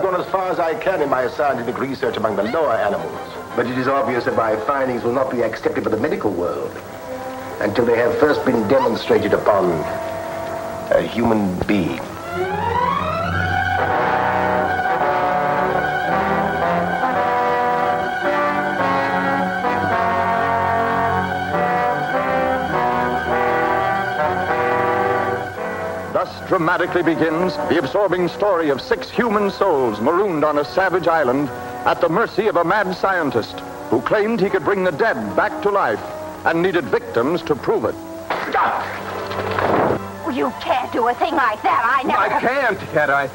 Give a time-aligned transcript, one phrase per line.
[0.00, 3.20] I've gone as far as I can in my scientific research among the lower animals.
[3.54, 6.74] But it is obvious that my findings will not be accepted by the medical world
[7.60, 9.72] until they have first been demonstrated upon
[10.90, 12.00] a human being.
[26.60, 31.48] Dramatically begins the absorbing story of six human souls marooned on a savage island
[31.88, 35.62] at the mercy of a mad scientist who claimed he could bring the dead back
[35.62, 36.02] to life
[36.44, 37.94] and needed victims to prove it.
[40.36, 41.80] You can't do a thing like that.
[41.82, 42.20] I never.
[42.20, 43.30] I can't, can't I?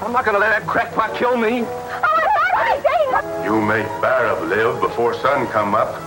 [0.00, 1.64] I'm not gonna let that crackpot kill me.
[1.64, 3.44] Oh, I date!
[3.44, 6.00] You make Barab live before sun come up,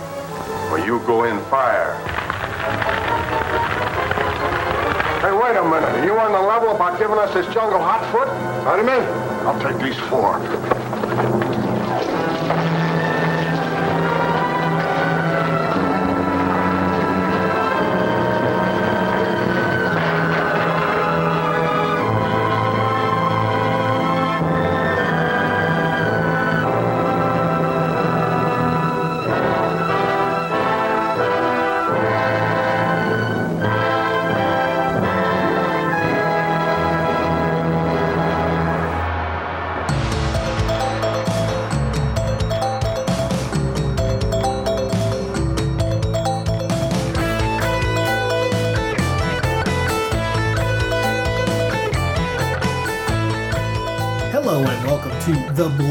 [0.72, 2.11] or you go in fire.
[5.42, 5.88] Wait a minute.
[5.88, 8.28] Are you on the level about giving us this jungle hot foot?
[8.86, 8.92] Me?
[9.44, 10.38] I'll take these four.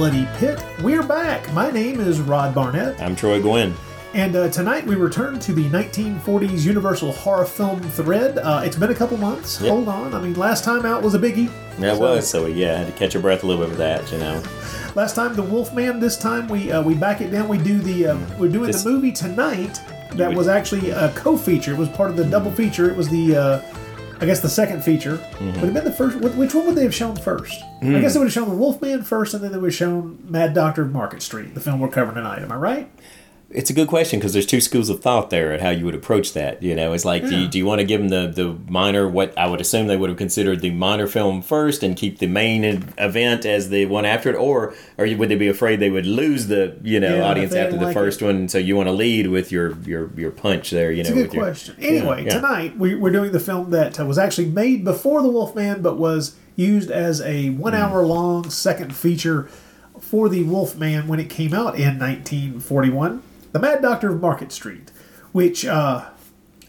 [0.02, 0.60] Bloody Pit.
[0.82, 1.54] We're back.
[1.54, 3.76] My name is Rod Barnett, I'm Troy Gwynn.
[4.16, 8.40] and uh, tonight we return to the 1940s Universal horror film thread.
[8.40, 9.62] Uh, it's been a couple months.
[9.62, 9.70] Yep.
[9.70, 10.16] Hold on.
[10.16, 11.52] I mean, last time out was a biggie.
[11.78, 13.78] That So- was so yeah, I had to catch your breath a little bit with
[13.78, 14.42] that, you know.
[14.96, 16.00] Last time the Wolfman.
[16.00, 17.48] This time we uh, we back it down.
[17.48, 19.80] We do the uh, we're doing This- the movie tonight.
[20.16, 21.74] That would- was actually a co-feature.
[21.74, 22.90] It was part of the double feature.
[22.90, 23.62] It was the uh,
[24.22, 25.18] I guess the second feature.
[25.18, 25.46] Mm-hmm.
[25.46, 26.18] Would have been the first.
[26.18, 27.60] Which one would they have shown first?
[27.82, 30.20] I guess they would have shown the Wolfman first, and then they would have shown
[30.30, 32.44] Mad Doctor of Market Street, the film we're covering tonight.
[32.44, 32.92] Am I right?
[33.54, 35.94] It's a good question because there's two schools of thought there at how you would
[35.96, 36.64] approach that.
[36.64, 39.10] You know, it's like, do, you, do you want to give them the, the minor,
[39.10, 42.28] what I would assume they would have considered the minor film first and keep the
[42.28, 42.64] main
[42.98, 44.36] event as the one after it?
[44.38, 47.78] Or, or would they be afraid they would lose the, you know, Yeah, audience after
[47.78, 48.26] the like first it.
[48.26, 48.48] one?
[48.48, 51.16] So you want to lead with your, your, your punch there, you It's know.
[51.16, 51.76] a good with your- question.
[51.80, 52.34] Anyway, yeah.
[52.36, 55.98] tonight we, we're doing the film that uh, was actually made before The Wolfman, but
[55.98, 57.80] was used as a one Hmm.
[57.80, 59.50] hour long second feature
[60.00, 63.24] for The Wolfman when it came out in 1941.
[63.52, 64.92] The Mad Doctor of Market Street,
[65.32, 66.06] which uh,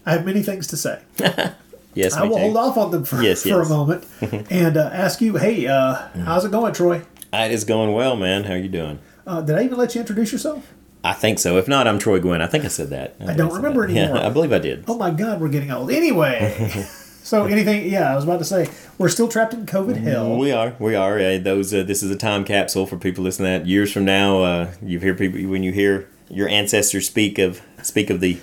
[0.05, 1.01] I have many things to say.
[1.95, 2.41] Yes, I will too.
[2.41, 3.67] hold off on them for, Yes, for yes.
[3.67, 4.03] a moment
[4.49, 5.93] and uh, ask you, hey, uh,
[6.25, 7.03] how's it going, Troy?
[7.31, 8.45] It is going well, man.
[8.45, 8.97] How are you doing?
[9.27, 10.73] Uh, did I even let you introduce yourself?
[11.03, 11.55] I think so.
[11.57, 12.41] If not, I'm Troy Gwynn.
[12.41, 13.15] I think I said that.
[13.21, 13.95] I think don't remember that.
[13.95, 14.17] anymore.
[14.17, 14.85] Yeah, I believe I did.
[14.87, 15.91] Oh my God, we're getting old.
[15.91, 16.67] Anyway,
[17.21, 17.87] so anything?
[17.91, 20.35] Yeah, I was about to say we're still trapped in COVID hell.
[20.35, 20.75] We are.
[20.79, 21.19] We are.
[21.19, 21.71] Uh, those.
[21.75, 23.53] Uh, this is a time capsule for people listening.
[23.53, 27.37] To that years from now, uh, you hear people when you hear your ancestors speak
[27.39, 28.37] of speak of the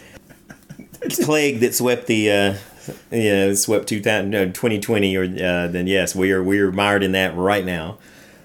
[1.23, 2.31] plague that swept the.
[2.31, 2.55] Uh,
[3.13, 7.13] yeah, swept 2000, no, 2020, or uh, then yes, we are we are mired in
[7.13, 7.99] that right now.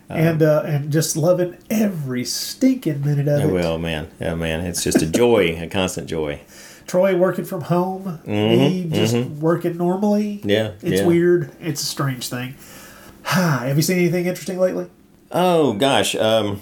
[0.09, 3.53] and uh, and just loving every stinking minute of it.
[3.53, 6.41] Well, man, yeah, man, it's just a joy, a constant joy.
[6.85, 10.37] Troy working from home, me just working normally.
[10.39, 11.07] Mm-hmm, Yeah, it's yeah.
[11.07, 11.51] weird.
[11.59, 12.53] It's a strange thing.
[13.23, 14.87] Have you seen anything interesting lately?
[15.31, 16.13] Oh gosh.
[16.13, 16.61] Um,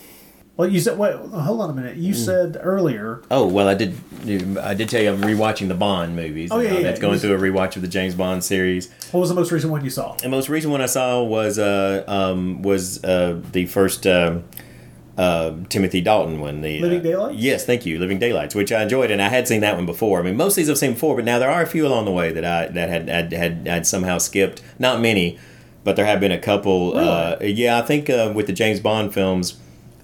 [0.55, 0.97] Well, you said.
[0.99, 1.97] Wait, hold on a minute.
[1.97, 2.03] Mm.
[2.03, 3.21] You said earlier.
[3.31, 3.95] oh well, I did.
[4.59, 6.49] I did tell you I'm rewatching the Bond movies.
[6.51, 8.43] Oh, yeah, Uh, yeah, That's it going was- through a rewatch of the James Bond
[8.43, 8.89] series.
[9.11, 10.13] What was the most recent one you saw?
[10.15, 14.43] The most recent one I saw was uh, um, was uh, the first um
[15.17, 16.61] uh, Timothy Dalton one.
[16.61, 17.37] The Living uh, Daylights?
[17.39, 20.19] Yes, thank you, Living Daylights, which I enjoyed, and I had seen that one before.
[20.19, 22.05] I mean, most of these I've seen before, but now there are a few along
[22.05, 24.61] the way that I that had had had, had somehow skipped.
[24.79, 25.37] Not many,
[25.83, 26.95] but there have been a couple.
[26.97, 29.59] Uh, yeah, I think uh, with the James Bond films,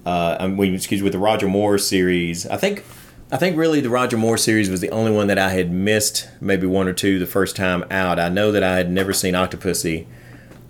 [0.06, 2.84] uh, I mean, excuse me, with the Roger Moore series, I think.
[3.32, 6.28] I think really the Roger Moore series was the only one that I had missed,
[6.40, 8.18] maybe one or two the first time out.
[8.18, 10.06] I know that I had never seen Octopussy,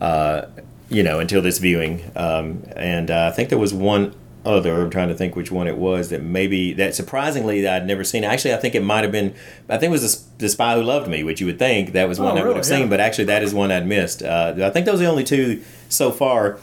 [0.01, 0.43] uh,
[0.91, 4.83] you know, until this viewing, um, and uh, I think there was one other.
[4.83, 8.05] I'm trying to think which one it was that maybe that surprisingly that I'd never
[8.05, 8.25] seen.
[8.25, 9.35] Actually, I think it might have been.
[9.71, 12.09] I think it was the, the Spy Who Loved Me, which you would think that
[12.09, 12.55] was one Oh, I would really?
[12.57, 12.87] have seen, Yeah.
[12.89, 14.23] but actually that is one I'd missed.
[14.23, 16.59] Uh, I think those are the only two so far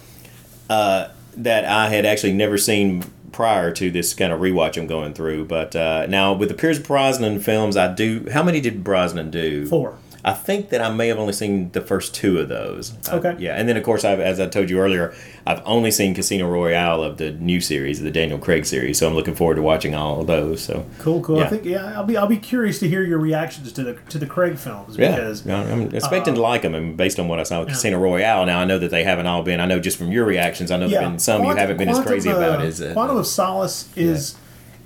[0.70, 5.14] uh, that I had actually never seen prior to this kind of rewatch I'm going
[5.14, 5.46] through.
[5.46, 8.28] But uh, now with the Pierce Brosnan films, I do.
[8.32, 9.68] How many did Brosnan do?
[9.68, 9.98] Four.
[10.28, 12.92] I think that I may have only seen the first two of those.
[13.10, 13.36] Uh, Okay.
[13.40, 15.14] yeah, and then of course, I've, as I told you earlier,
[15.46, 18.98] I've only seen Casino Royale of the new series, the Daniel Craig series.
[18.98, 20.62] So I'm looking forward to watching all of those.
[20.62, 21.40] So Cool, cool.
[21.40, 24.18] I think yeah, I'll be I'll be curious to hear your reactions to the to
[24.18, 27.40] the Craig films yeah, because yeah, I'm expecting to like them, and based on what
[27.40, 27.76] I saw with yeah.
[27.76, 28.46] Casino Royale.
[28.46, 29.62] Now I know that they haven't all been.
[29.62, 32.02] I know just from your reactions, I know there've been some you haven't been as
[32.02, 34.36] crazy uh, about as uh, Quantum of Solace is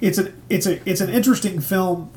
[0.01, 2.11] it's an it's a it's an interesting film.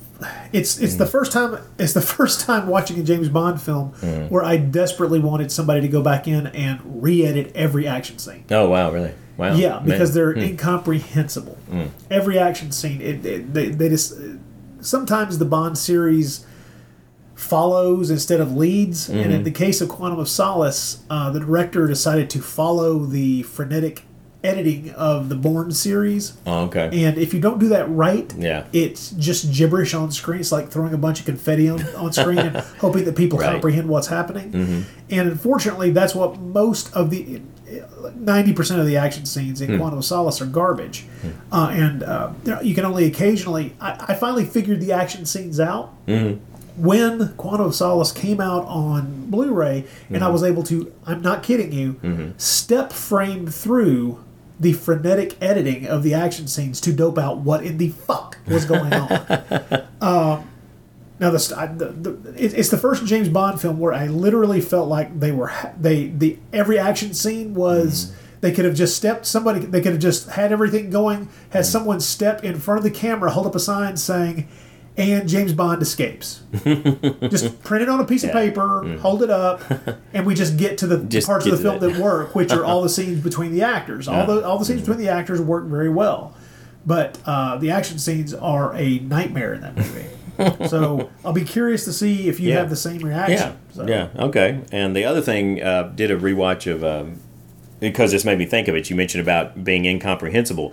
[0.53, 0.99] It's it's Mm.
[0.99, 4.31] the first time it's the first time watching a James Bond film Mm.
[4.31, 8.45] where I desperately wanted somebody to go back in and re-edit every action scene.
[8.51, 9.13] Oh wow, really?
[9.37, 9.55] Wow.
[9.55, 10.15] Yeah, because Man.
[10.15, 10.41] they're Hmm.
[10.51, 11.59] incomprehensible.
[12.11, 14.15] Every action scene, it, it, they, they just
[14.81, 16.47] sometimes the Bond series
[17.35, 19.09] follows instead of leads.
[19.09, 19.31] And Mm-hmm.
[19.33, 24.05] in the case of Quantum of Solace, uh, the director decided to follow the frenetic
[24.45, 26.37] editing of the Bourne series.
[26.47, 26.91] Oh, okay.
[27.05, 28.65] And if you don't do that right, Yeah.
[28.73, 30.41] it's just gibberish on screen.
[30.41, 33.51] It's like throwing a bunch of confetti on, on screen and hoping that people Right.
[33.51, 34.53] comprehend what's happening.
[34.53, 34.81] Mm-hmm.
[35.11, 37.41] And unfortunately, that's what most of the
[38.15, 39.79] ninety percent of the action scenes in hmm.
[39.79, 41.03] Quantum of Solace are garbage.
[41.23, 41.31] Hmm.
[41.53, 42.33] Uh, and uh,
[42.63, 43.75] you can only occasionally.
[43.81, 45.93] I, I finally figured the action scenes out.
[46.07, 46.43] Mm-hmm.
[46.77, 50.33] When Quantum of Solace came out on Blu-ray, and I mm-hmm.
[50.33, 54.24] was able to—I'm not kidding you—step frame through
[54.59, 58.65] the frenetic editing of the action scenes to dope out what in the fuck was
[58.65, 59.11] going on.
[60.01, 60.51] um,
[61.21, 65.21] now the, the, the it's the first James Bond film where I literally felt like
[65.21, 69.81] they were they the every action scene was they could have just stepped somebody they
[69.81, 73.47] could have just had everything going had someone step in front of the camera hold
[73.47, 74.49] up a sign saying
[74.97, 76.43] and James Bond escapes.
[76.65, 79.63] just print it on a piece of paper, hold it up,
[80.13, 81.93] and we just get to the Just parts of the film that.
[81.95, 84.07] that work, which are all the scenes between the actors.
[84.09, 86.37] All the all the scenes between the actors work very well,
[86.87, 90.07] but uh, the action scenes are a nightmare in that movie.
[90.69, 92.59] so I'll be curious to see if you Yeah.
[92.59, 93.57] have the same Yeah, reaction.
[93.73, 94.61] So, yeah, okay.
[94.73, 97.21] And the other thing, uh, did a rewatch of um,
[97.79, 98.91] because this made me think of it.
[98.91, 100.73] You mentioned about being incomprehensible.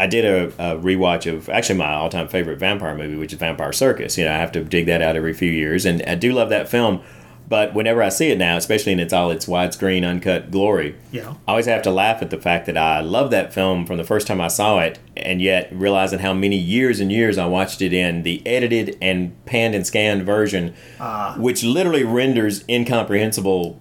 [0.00, 3.72] I did a, a rewatch of actually my all-time favorite vampire movie, which is Vampire
[3.72, 4.16] Circus.
[4.16, 6.48] You know, I have to dig that out every few years, and I do love
[6.50, 7.02] that film.
[7.48, 11.34] But whenever I see it now, especially in its all its widescreen uncut glory, Yeah.
[11.46, 14.04] I always have to laugh at the fact that I love that film from the
[14.04, 17.82] first time I saw it, and yet realizing how many years and years I watched
[17.82, 21.34] it in the edited and panned and scanned version, ah.
[21.36, 23.78] which literally renders incomprehensible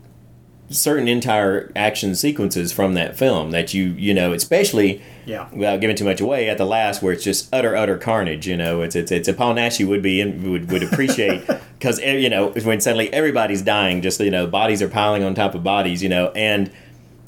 [0.72, 5.48] certain entire action sequences from that film that you you know especially Yeah.
[5.54, 8.58] without giving too much away at the last where it's just utter utter carnage you
[8.58, 11.46] know it's it's it's a Paul Naschy would be in, would would appreciate
[11.80, 15.36] because eh, you know when suddenly everybody's dying just you know bodies are piling on
[15.36, 16.72] top of bodies you know and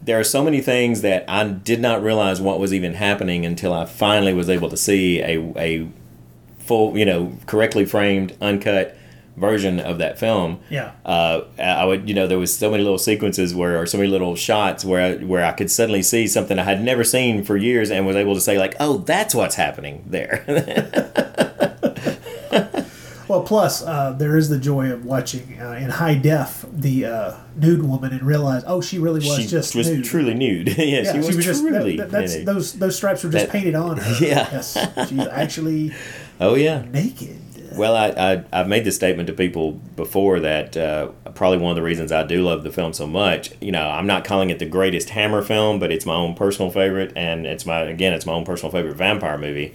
[0.01, 3.71] there are so many things that I did not realize what was even happening until
[3.73, 5.87] I finally was able to see a a
[6.59, 8.97] full you know correctly framed uncut
[9.35, 10.91] version of that film Yeah.
[11.05, 14.09] uh, I would, you know, there was so many little sequences where, or so many
[14.09, 17.89] little shots where, where I could suddenly see something I had never seen for years
[17.89, 20.43] and was able to say like, oh, that's what's happening there.
[23.29, 27.37] Well, plus uh, there is the joy of watching uh, in high def the uh,
[27.55, 30.05] nude woman and realize, oh, she really was she just was nude.
[30.05, 30.67] truly nude.
[30.77, 31.97] yeah, Yeah, she was, just truly.
[31.97, 32.45] that, that's nude.
[32.45, 34.17] those those stripes were just That- painted on her.
[34.23, 34.47] Yeah.
[34.51, 34.77] Yes,
[35.09, 35.93] she's actually
[36.39, 36.83] oh yeah.
[36.91, 37.39] naked.
[37.75, 41.75] Well, I, I I've made this statement to people before that uh, probably one of
[41.75, 43.51] the reasons I do love the film so much.
[43.61, 46.71] You know, I'm not calling it the greatest Hammer film, but it's my own personal
[46.71, 49.73] favorite, and it's my again, it's my own personal favorite vampire movie.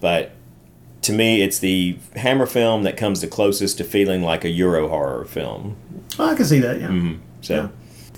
[0.00, 0.32] But
[1.02, 4.88] to me, it's the Hammer film that comes the closest to feeling like a Euro
[4.88, 5.76] horror film.
[6.18, 6.80] Well, I can see that.
[6.80, 6.88] Yeah.
[6.88, 7.14] Mm-hmm.
[7.40, 7.68] So Yeah.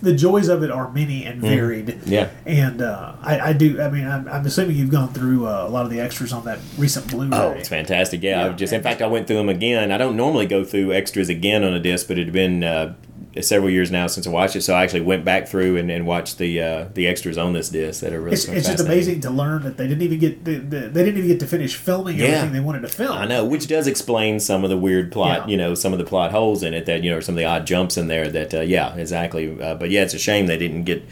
[0.02, 1.86] The joys of it are many and varied.
[1.86, 2.10] Mm-hmm.
[2.12, 2.30] Yeah.
[2.44, 3.80] And uh, I, I do.
[3.80, 6.44] I mean, I'm, I'm assuming you've gone through uh, a lot of the extras on
[6.44, 7.30] that recent Blu-ray.
[7.36, 8.22] Oh, it's fantastic!
[8.22, 8.52] Yeah, Yeah.
[8.52, 9.92] just in fact I went through them again.
[9.92, 12.94] I don't normally go through extras again on a disc, but it had been uh,
[13.40, 16.06] several years now since I watched it, so I actually went back through and, and
[16.06, 18.34] watched the uh, the extras on this disc that are really.
[18.34, 21.16] It's, it's just amazing to learn that they didn't even get the, the, they didn't
[21.18, 22.26] even get to finish filming Yeah.
[22.26, 23.16] everything they wanted to film.
[23.16, 25.50] I know, which does explain some of the weird plot, Yeah.
[25.52, 27.44] you know, some of the plot holes in it that you know, some of the
[27.46, 28.28] odd jumps in there.
[28.28, 29.60] That uh, yeah, exactly.
[29.60, 31.02] Uh, but yeah, it's a shame they didn't get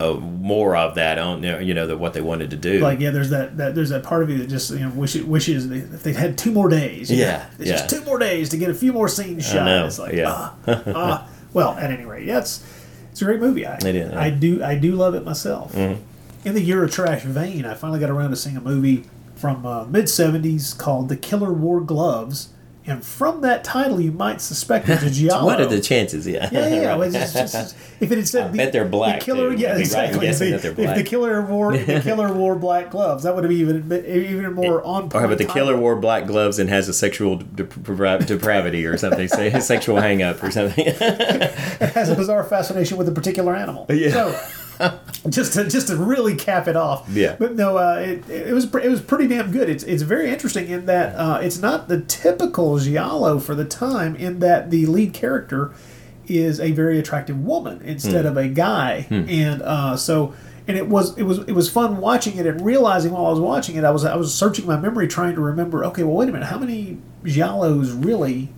[0.00, 2.78] uh, more of that on you know, that what they wanted to do.
[2.80, 5.24] Like yeah, there's that, that there's that part of you that just you know wishes
[5.24, 7.10] wishes they, if they'd had two more days.
[7.10, 7.76] you know, Yeah, it's yeah.
[7.76, 9.86] just two more days to get a few more scenes shot.
[9.86, 10.28] It's like yeah.
[10.30, 10.54] ah,
[10.86, 11.28] ah.
[11.54, 12.62] Well, at any rate, yeah, it's
[13.10, 13.64] it's a great movie.
[13.64, 14.04] I, It is, yeah.
[14.08, 14.18] Mm-hmm.
[14.18, 15.74] I do I do love it myself.
[15.74, 20.06] In the Eurotrash vein, I finally got around to seeing a movie from uh, mid
[20.06, 22.48] '70s called The Killer Wore Gloves,
[22.86, 25.46] And from that title, you might suspect it's a giallo.
[25.46, 26.26] What are the chances?
[26.26, 26.50] Yeah.
[26.52, 26.96] Yeah, yeah.
[26.96, 29.50] Well, it's just- just- just- if it had said I bet they're black, the killer,
[29.54, 29.62] too.
[29.62, 30.26] yeah, I'd right exactly.
[30.26, 33.88] If the, if the killer wore the killer wore black gloves, that would have even
[33.88, 35.14] been even more on point.
[35.14, 35.54] Or how about the title.
[35.68, 37.72] killer wore black gloves and has a sexual dep-
[38.26, 40.84] depravity or something, say a sexual hang up or something.
[40.94, 43.86] has a bizarre fascination with a particular animal.
[43.88, 44.10] Yeah.
[44.10, 44.40] So,
[45.28, 47.08] just to just to really cap it off.
[47.08, 47.36] Yeah.
[47.38, 49.68] But no, uh, it, it was it was pretty damn good.
[49.68, 54.16] It's it's very interesting in that uh, it's not the typical giallo for the time.
[54.16, 55.72] In that the lead character
[56.26, 60.34] is a very attractive woman instead of a guy, and uh, so.
[60.66, 63.38] And it was it was it was fun watching it and realizing while I was
[63.38, 66.30] watching it I was I was searching my memory trying to remember okay well wait
[66.30, 68.48] a minute how many giallos really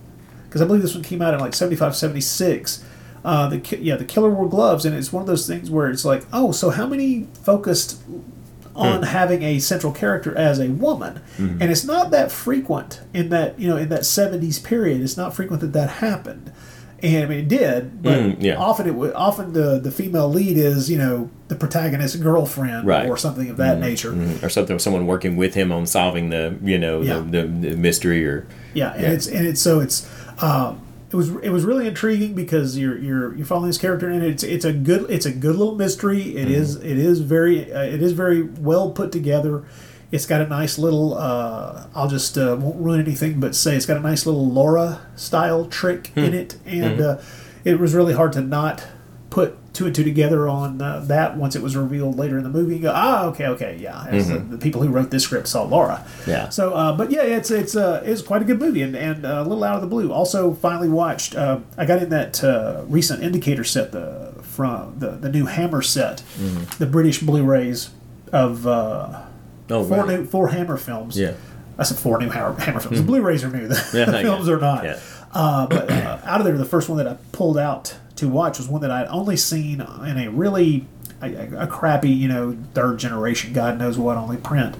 [0.47, 2.83] because I believe this one came out in like 75, 76.
[3.25, 5.89] Uh, the ki- yeah, the killer wore gloves, and it's one of those things where
[5.89, 8.01] it's like, oh, so how many focused
[8.75, 13.59] on having a central character as a woman, and it's not that frequent in that
[13.59, 15.01] you know in that seventies period.
[15.01, 16.51] It's not frequent that that happened,
[17.01, 18.55] and I mean it did, but Mm, yeah.
[18.55, 23.09] often it would often the the female lead is you know the protagonist's girlfriend Right.
[23.09, 24.13] or something of that nature.
[24.43, 27.19] or something, someone working with him on solving the, you know, Yeah.
[27.19, 28.45] the, the, the mystery or.
[28.75, 30.07] Yeah, and it's and it's so it's
[30.41, 34.23] um, it was it was really intriguing because you're you're you're following this character and
[34.23, 36.35] it's it's a good it's a good little mystery.
[36.35, 39.63] It is it is very uh, it is very well put together.
[40.11, 41.17] It's got a nice little.
[41.17, 45.01] Uh, I'll just uh, won't ruin anything, but say it's got a nice little Laura
[45.15, 47.17] style trick in it, and uh,
[47.65, 48.85] it was really hard to not
[49.29, 52.49] put two and two together on uh, that once it was revealed later in the
[52.49, 52.77] movie.
[52.77, 54.05] You go, ah, okay, okay, yeah.
[54.09, 56.05] As the, the people who wrote this script saw Laura.
[56.25, 56.49] Yeah.
[56.49, 59.41] So, uh, but yeah, it's it's uh, it's quite a good movie and, and uh,
[59.41, 60.11] a little out of the blue.
[60.11, 61.35] Also, finally watched.
[61.35, 65.81] Uh, I got in that uh, recent Indicator set, the from the the new Hammer
[65.81, 66.77] set, Mm-hmm.
[66.79, 67.89] the British Blu-rays
[68.31, 69.23] of uh,
[69.69, 70.07] Oh, four right.
[70.19, 71.19] new four Hammer films.
[71.19, 71.33] Yeah.
[71.77, 72.97] I said four new Hammer, Hammer films.
[72.97, 73.67] The Blu-rays are new.
[73.67, 74.53] The, Yeah, the films it.
[74.53, 74.83] are not.
[74.85, 74.99] Yeah.
[75.33, 78.57] Uh, but uh, out of there, the first one that I pulled out to watch
[78.57, 80.85] was one that I'd only seen in a really
[81.21, 84.75] a, a crappy, you know, third generation, God knows what, only print.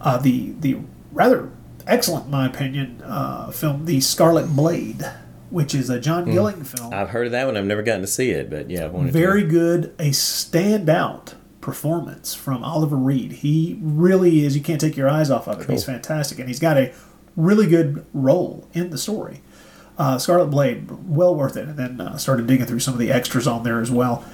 [0.00, 0.78] Uh, the the
[1.12, 1.50] rather
[1.86, 5.04] excellent, in my opinion, uh, film, The Scarlet Blade,
[5.50, 6.92] which is a John Gilling film.
[6.92, 7.56] I've heard of that one.
[7.56, 9.48] I've never gotten to see it, but yeah, I wanted Very to.
[9.48, 13.32] good, a standout performance from Oliver Reed.
[13.32, 14.56] He really is.
[14.56, 15.70] You can't take your eyes off of it.
[15.70, 16.92] He's fantastic, and he's got a
[17.36, 19.42] really good role in the story.
[19.98, 21.68] Uh, Scarlet Blade, well worth it.
[21.68, 24.24] And then uh, started digging through some of the extras on there as well.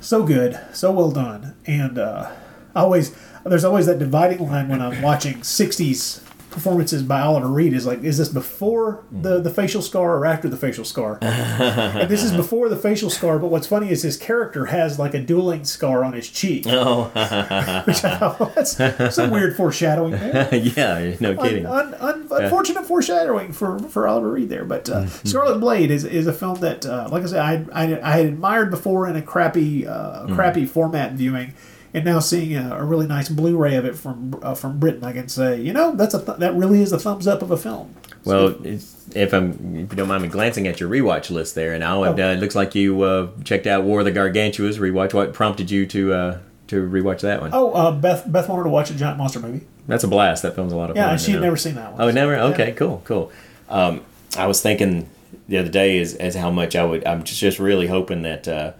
[0.00, 2.30] So good, so well done, and uh,
[2.74, 3.14] always
[3.44, 7.72] there's always that dividing line when I'm watching '60s performances by Oliver Reed.
[7.72, 11.18] Is like, is this before the the facial scar or after the facial scar?
[11.22, 13.38] and this is before the facial scar.
[13.38, 17.04] But what's funny is his character has like a dueling scar on his cheek, Oh,
[17.86, 20.54] which I thought that's some weird foreshadowing there.
[20.54, 21.66] yeah, no kidding.
[21.66, 26.04] Un, un, un, unfortunate foreshadowing for, for Oliver Reed there, but uh, Scarlet Blade is,
[26.04, 29.16] is a film that, uh, like I said, I, I, I had admired before in
[29.16, 31.54] a crappy uh, crappy format viewing,
[31.94, 35.12] and now seeing a, a really nice Blu-ray of it from uh, from Britain, I
[35.12, 37.56] can say, you know, that's a th- that really is a thumbs up of a
[37.56, 37.94] film.
[38.24, 41.80] Well, if I'm, if you don't mind me glancing at your rewatch list there, and
[41.80, 42.12] now Oh.
[42.12, 45.14] uh, it looks like you uh, checked out War of the Gargantuas rewatch.
[45.14, 47.50] What prompted you to uh, to rewatch that one?
[47.52, 49.66] Oh, uh, Beth Beth wanted to watch a giant monster movie.
[49.88, 50.42] That's a blast.
[50.42, 51.12] That film's a lot of Yeah, fun.
[51.12, 52.00] and she had never seen that one.
[52.02, 52.32] Oh, never.
[52.32, 52.44] Yeah.
[52.44, 53.32] Okay, cool, cool.
[53.68, 54.02] Um,
[54.36, 55.08] I was thinking
[55.48, 57.04] the other day is as how much I would.
[57.06, 58.72] I'm just, just really hoping that uh,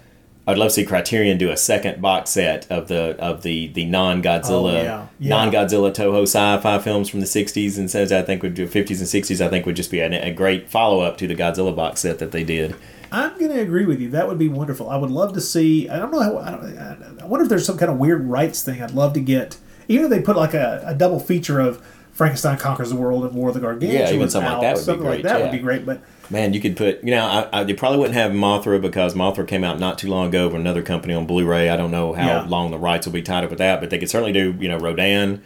[0.50, 3.84] I'd love to see Criterion do a second box set of the of the the
[3.84, 5.28] non Godzilla Oh, yeah, yeah.
[5.28, 8.98] non Godzilla Toho sci-fi films from the '60s and says I think would do 50s
[8.98, 9.44] and '60s.
[9.44, 12.18] I think would just be a, a great follow up to the Godzilla box set
[12.18, 12.76] that they did.
[13.12, 14.08] I'm going to agree with you.
[14.10, 14.88] That would be wonderful.
[14.88, 15.88] I would love to see.
[15.88, 16.38] I don't know how.
[16.38, 18.82] I, don't, I wonder if there's some kind of weird rights thing.
[18.82, 19.58] I'd love to get.
[19.88, 23.34] Even if they put like a, a double feature of Frankenstein conquers the world and
[23.34, 24.02] War of the Gargantuan.
[24.02, 25.44] Yeah, even something like that would be something like great, that yeah.
[25.44, 25.84] would be great.
[25.84, 29.14] But Man, you could put, you know, I, I, they probably wouldn't have Mothra because
[29.14, 31.68] Mothra came out not too long ago with another company on Blu-ray.
[31.70, 32.46] I don't know how Yeah.
[32.46, 34.68] long the rights will be tied up with that, but they could certainly do, you
[34.68, 35.42] know, Rodan.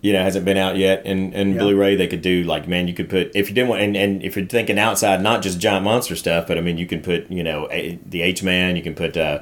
[0.00, 1.58] You know, hasn't been out yet in, in Yeah.
[1.58, 1.96] Blu-ray.
[1.96, 4.36] They could do like, man, you could put if you didn't want, and, and if
[4.36, 7.42] you're thinking outside, not just giant monster stuff, but I mean, you can put, you
[7.42, 8.76] know, a, the H Man.
[8.76, 9.40] You can put uh,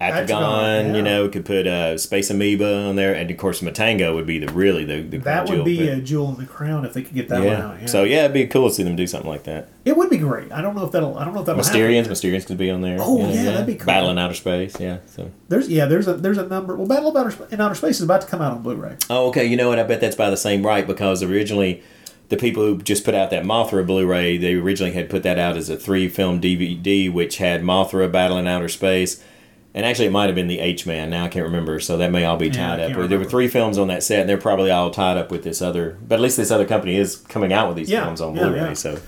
[0.00, 0.28] Atragon.
[0.28, 1.00] Atragon, You yeah.
[1.02, 4.50] know, could put uh, Space Amoeba on there, and of course, Matango would be the
[4.52, 7.14] really the, the that would be jewel, a jewel in the crown if they could
[7.14, 7.80] get that one out.
[7.80, 7.86] Yeah.
[7.86, 9.68] So yeah, it'd be cool to see them do something like that.
[9.84, 10.50] it would be great.
[10.52, 11.18] I don't know if that'll.
[11.18, 12.12] I don't know if that'll Mysterians, happen.
[12.12, 12.96] Mysterians could be on there.
[13.00, 13.86] Oh, yeah, that'd be cool.
[13.86, 14.98] Battle in outer space, yeah.
[15.06, 15.30] So.
[15.48, 15.84] There's yeah.
[15.84, 16.76] There's a there's a number.
[16.76, 18.96] Well, Battle of Outer, in Outer Space is about to come out on Blu-ray.
[19.10, 19.44] Oh, okay.
[19.44, 19.78] You know what?
[19.78, 21.82] I bet that's by the same right because originally,
[22.30, 25.56] the people who just put out that Mothra Blu-ray, they originally had put that out
[25.58, 29.22] as a three-film DVD, which had Mothra Battle in Outer Space,
[29.72, 31.10] And actually, it might have been the H Man.
[31.10, 31.78] Now I can't remember.
[31.78, 33.08] So that may all be tied can't up.
[33.08, 35.62] There were three films on that set, and they're probably all tied up with this
[35.62, 35.96] other.
[36.06, 38.42] But at least this other company is coming out with these Yeah, films on yeah,
[38.42, 38.58] Blu-ray.
[38.60, 38.72] yeah.
[38.74, 38.98] So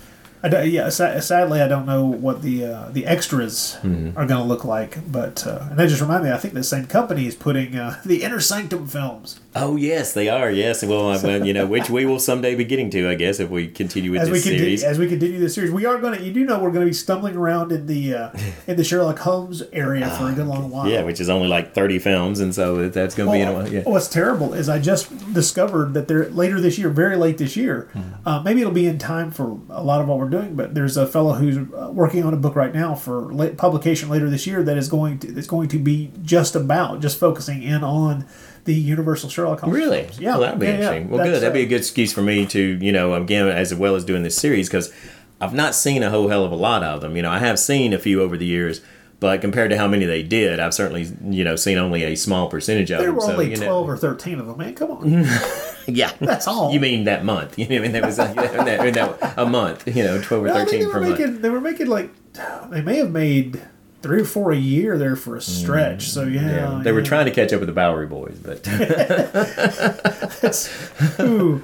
[0.44, 4.18] I don't- yeah, sadly, I don't know what the uh, the extras Mm-hmm.
[4.18, 4.98] are going to look like.
[5.10, 8.00] But uh, and that just reminded me, I think the same company is putting uh,
[8.04, 10.50] the Inner Sanctum films Oh yes, they are.
[10.50, 13.50] Yes, well, well, you know, which we will someday be getting to, I guess, if
[13.50, 14.82] we continue with this continue series.
[14.82, 15.70] as we continue this series.
[15.70, 18.14] We are going to, you do know, we're going to be stumbling around in the
[18.14, 18.30] uh,
[18.66, 20.86] in the Sherlock Holmes area for a good long while.
[20.86, 23.48] Ah, yeah, which is only like thirty films, and so that's going to be in
[23.48, 23.68] a while.
[23.68, 23.82] Yeah.
[23.84, 27.90] What's terrible is I just discovered that there later this year, very late this year,
[27.92, 28.00] Hmm.
[28.26, 30.56] uh, maybe it'll be in time for a lot of what we're doing.
[30.56, 34.28] But there's a fellow who's uh, working on a book right now for publication later
[34.28, 37.84] this year that is going to that's going to be just about just focusing in
[37.84, 38.26] on
[38.64, 39.74] the Universal Sherlock Holmes.
[39.74, 40.02] Really?
[40.04, 40.18] films.
[40.20, 40.78] Yeah, Well, that'd be yeah, yeah.
[40.78, 41.08] interesting.
[41.10, 41.40] Well, That's, good.
[41.42, 44.04] That'd be uh, a good excuse for me to, you know, again, as well as
[44.04, 44.92] doing this series, because
[45.40, 47.16] I've not seen a whole hell of a lot of them.
[47.16, 48.80] You know, I have seen a few over the years,
[49.18, 52.48] but compared to how many they did, I've certainly, you know, seen only a small
[52.48, 53.16] percentage of There them.
[53.18, 54.58] There were so, only know- twelve or thirteen of them.
[54.58, 55.24] Man, come on.
[55.88, 56.72] Yeah, That's all.
[56.72, 57.58] You mean that month?
[57.62, 59.86] You know, I mean that was uh, that, that, a month.
[59.86, 61.18] You know, twelve or No, I thirteen they per were month.
[61.18, 62.10] making they were making like
[62.70, 63.60] they may have made
[64.02, 66.08] three or four a year there for a stretch.
[66.08, 68.62] So yeah, Mm, Yeah, they were trying to catch up with the Bowery Boys, but
[70.40, 70.68] That's,
[71.20, 71.62] ooh,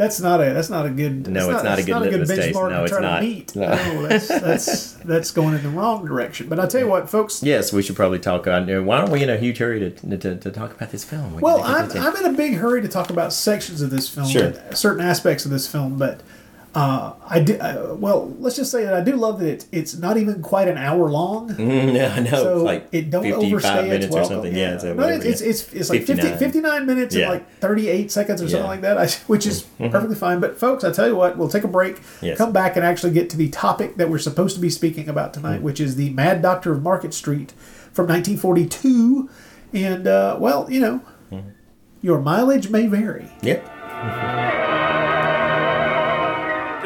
[0.00, 1.28] that's not a that's not a good.
[1.28, 2.40] No, that's it's not a that's good litmus test.
[2.48, 3.18] benchmark No, to it's try not.
[3.20, 3.54] To meet.
[3.56, 3.68] No.
[3.68, 6.48] No, that's that's that's going in the wrong direction.
[6.48, 7.42] But I tell you what, folks.
[7.42, 8.66] yes, we should probably talk on.
[8.86, 11.34] Why aren't we in a huge hurry to to, to talk about this film?
[11.36, 12.18] We Well, need to get I'm, in.
[12.20, 14.54] I'm in a big hurry to talk about sections of this film, Sure.
[14.74, 16.22] certain aspects of this film, but
[16.74, 17.54] uh, I do.
[17.58, 20.68] Uh, well, let's just say that I do love that it's it's not even quite
[20.68, 21.48] an hour long.
[21.60, 22.30] Mm, yeah, I know.
[22.30, 24.54] so it's like it don't 55 overstay minutes its or something.
[24.54, 25.48] Yeah, so no, whatever, it's, yeah.
[25.48, 26.38] it's it's it's like 50, 59.
[26.38, 27.22] 59 minutes Yeah.
[27.24, 30.38] and like thirty eight seconds or something like that, I, which is perfectly fine.
[30.40, 32.38] But folks, I tell you what, we'll take a break, Yes.
[32.38, 35.34] come back, and actually get to the topic that we're supposed to be speaking about
[35.34, 35.62] tonight, Mm.
[35.62, 37.52] which is the Mad Doctor of Market Street
[37.92, 39.28] from 1942.
[39.74, 41.00] And uh, well, you know,
[41.32, 41.52] Mm.
[42.00, 43.28] your mileage may vary.
[43.42, 43.66] Yep.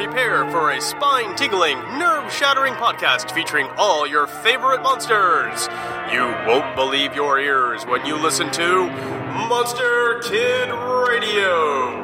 [0.05, 5.67] Prepare for a spine tingling, nerve shattering podcast featuring all your favorite monsters.
[6.13, 8.85] You won't believe your ears when you listen to
[9.49, 10.69] Monster Kid
[11.09, 12.03] Radio.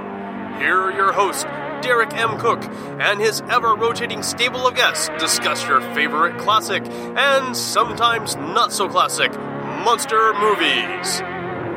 [0.57, 1.43] Here are your hosts,
[1.83, 2.39] Derek M.
[2.39, 2.65] Koch,
[2.99, 8.89] and his ever rotating stable of guests discuss your favorite classic and sometimes not so
[8.89, 11.21] classic monster movies.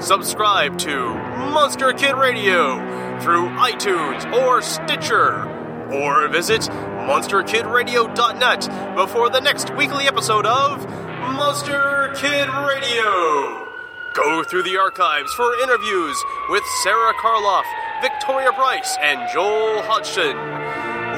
[0.02, 1.14] Subscribe to
[1.52, 2.78] Monster Kid Radio
[3.20, 5.44] through iTunes or Stitcher,
[5.92, 10.86] or visit MonsterKidRadio.net before the next weekly episode of
[11.34, 13.68] Monster Kid Radio.
[14.14, 16.16] Go through the archives for interviews
[16.48, 17.64] with Sarah Karloff,
[18.00, 20.36] Victoria Price, and Joel Hodgson.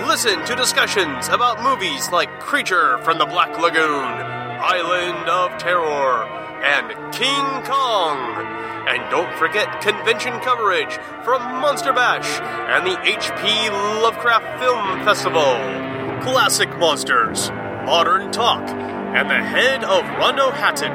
[0.08, 4.04] Listen to discussions about movies like Creature from the Black Lagoon,
[4.62, 6.26] Island of Terror,
[6.66, 8.18] and King Kong.
[8.88, 13.70] And don't forget convention coverage from Monster Bash and the HP
[14.02, 15.54] Lovecraft Film Festival.
[16.22, 20.92] Classic Monsters, Modern Talk, and the head of Rondo Hatton.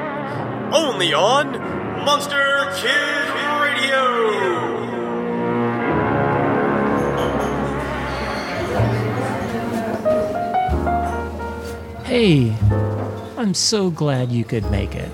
[0.74, 1.52] Only on
[2.04, 3.28] Monster Kid
[3.62, 4.42] Radio.
[12.04, 12.54] Hey,
[13.38, 15.10] I'm so glad you could make it.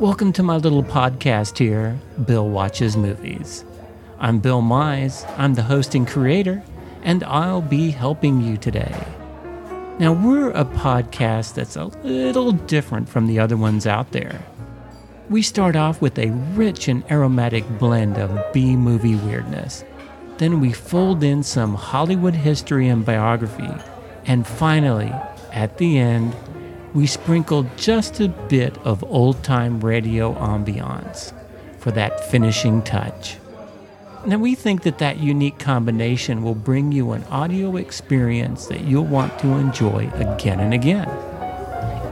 [0.00, 3.64] Welcome to my little podcast here, Bill Watches Movies.
[4.20, 6.62] I'm Bill Mize, I'm the host and creator,
[7.02, 8.94] and I'll be helping you today.
[9.98, 14.40] Now, we're a podcast that's a little different from the other ones out there.
[15.28, 19.84] We start off with a rich and aromatic blend of B movie weirdness.
[20.36, 23.74] Then we fold in some Hollywood history and biography.
[24.26, 25.12] And finally,
[25.52, 26.36] at the end,
[26.94, 31.32] we sprinkle just a bit of old time radio ambiance
[31.78, 33.36] for that finishing touch.
[34.26, 39.04] Now, we think that that unique combination will bring you an audio experience that you'll
[39.04, 41.08] want to enjoy again and again.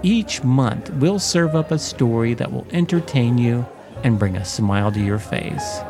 [0.02, 3.66] Each month, we'll serve up a story that will entertain you
[4.04, 5.80] and bring a smile to your face.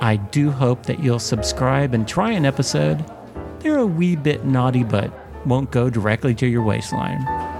[0.00, 3.04] I do hope that you'll subscribe and try an episode.
[3.60, 5.12] They're a wee bit naughty, but
[5.46, 7.53] won't go directly to your waistline.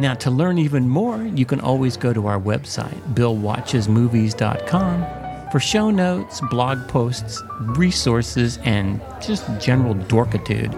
[0.00, 5.90] Now, to learn even more, you can always go to our website, BillWatchesMovies.com, for show
[5.90, 10.72] notes, blog posts, resources, and just general dorkitude.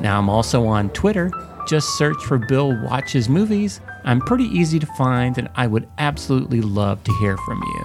[0.00, 1.30] Now, I'm also on Twitter.
[1.66, 3.80] Just search for Bill Watches Movies.
[4.04, 7.84] I'm pretty easy to find, and I would absolutely love to hear from you.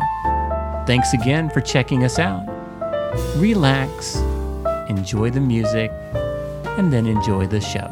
[0.87, 2.45] Thanks again for checking us out.
[3.35, 4.15] Relax,
[4.89, 5.91] enjoy the music,
[6.77, 7.91] and then enjoy the show.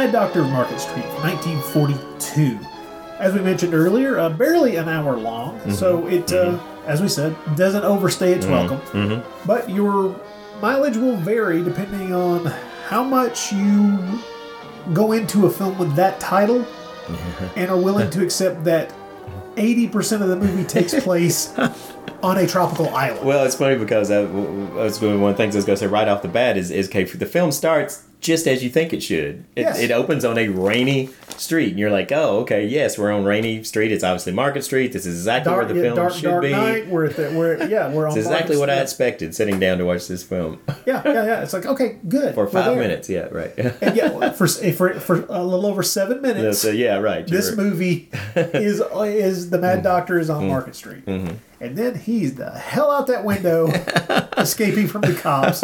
[0.00, 2.58] Mad Doctor of Market Street, 1942.
[3.18, 5.72] As we mentioned earlier, uh, barely an hour long, Mm-hmm.
[5.72, 8.78] so it, uh, as we said, doesn't overstay its welcome.
[8.78, 9.46] Mm-hmm.
[9.46, 10.18] But your
[10.62, 12.46] mileage will vary depending on
[12.88, 13.98] how much you
[14.94, 16.64] go into a film with that title
[17.54, 18.90] and are willing to accept that
[19.56, 21.52] 80% of the movie takes place
[22.22, 23.26] on a tropical island.
[23.26, 25.88] Well, it's funny because I, that's one of the things I was going to say
[25.88, 29.02] right off the bat is, is okay, the film starts just as you think it
[29.02, 29.44] should.
[29.56, 29.78] It, Yes.
[29.80, 33.62] it opens on a rainy street, and you're like, oh, okay, yes, we're on rainy
[33.64, 33.92] street.
[33.92, 34.92] It's obviously Market Street.
[34.92, 36.50] This is exactly dark, where the yeah, film dark, should dark be.
[36.50, 36.86] night.
[36.88, 38.16] We're at the, we're yeah, we're on.
[38.16, 41.42] It's exactly what I expected sitting down to watch this film Yeah, yeah, yeah.
[41.42, 43.08] It's like okay, good for five minutes.
[43.08, 43.52] Yeah, right.
[43.56, 46.58] And yeah, for eh, for for a little over seven minutes.
[46.58, 47.26] so, yeah, right.
[47.26, 49.60] This you're- movie is is the.
[49.60, 49.82] Mad mm-hmm.
[49.84, 50.48] Doctor is on mm-hmm.
[50.48, 51.36] Market Street, Mm-hmm.
[51.60, 53.66] and then he's the hell out that window,
[54.38, 55.60] escaping from the cops.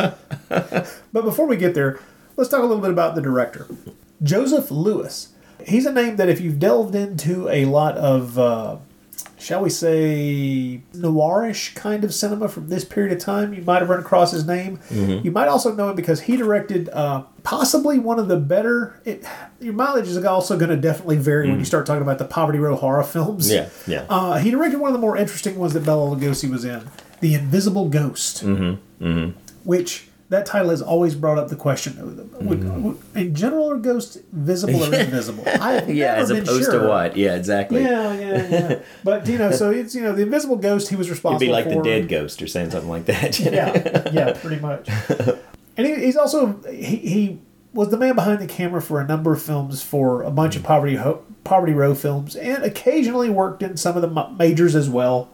[0.49, 1.99] But before we get there,
[2.37, 3.67] let's talk a little bit about the director,
[4.23, 5.33] Joseph Lewis.
[5.67, 8.77] He's a name that if you've delved into a lot of, uh,
[9.39, 13.89] shall we say, noirish kind of cinema from this period of time, you might have
[13.89, 14.79] run across his name.
[14.91, 15.25] Mm-hmm.
[15.25, 19.01] You might also know him because he directed uh, possibly one of the better.
[19.05, 19.25] It,
[19.59, 22.59] your mileage is also going to definitely vary when you start talking about the Poverty
[22.59, 23.51] Row horror films.
[23.51, 23.55] Mm.
[23.55, 24.07] Yeah, yeah.
[24.09, 26.89] Uh, he directed one of the more interesting ones that Bela Lugosi was in,
[27.21, 29.31] The Invisible Ghost, mm-hmm.
[29.65, 31.97] which that title has always brought up the question:
[32.41, 35.45] would, would- in general, are ghosts visible or invisible?
[35.47, 35.93] I've Mm-hmm.
[35.95, 36.81] yeah, as opposed sure.
[36.83, 37.17] to what?
[37.17, 37.83] Yeah, exactly.
[37.83, 38.79] Yeah, yeah, yeah.
[39.05, 40.89] but you know, so it's you know the invisible ghost.
[40.89, 43.39] He was It'd responsible be like for the dead ghost or saying something like that.
[43.41, 44.89] yeah, yeah, pretty much.
[45.77, 47.39] And he, he's also he, he
[47.73, 50.63] was the man behind the camera for a number of films for a bunch of
[50.63, 55.29] poverty Ho- poverty row films, and occasionally worked in some of the majors as well.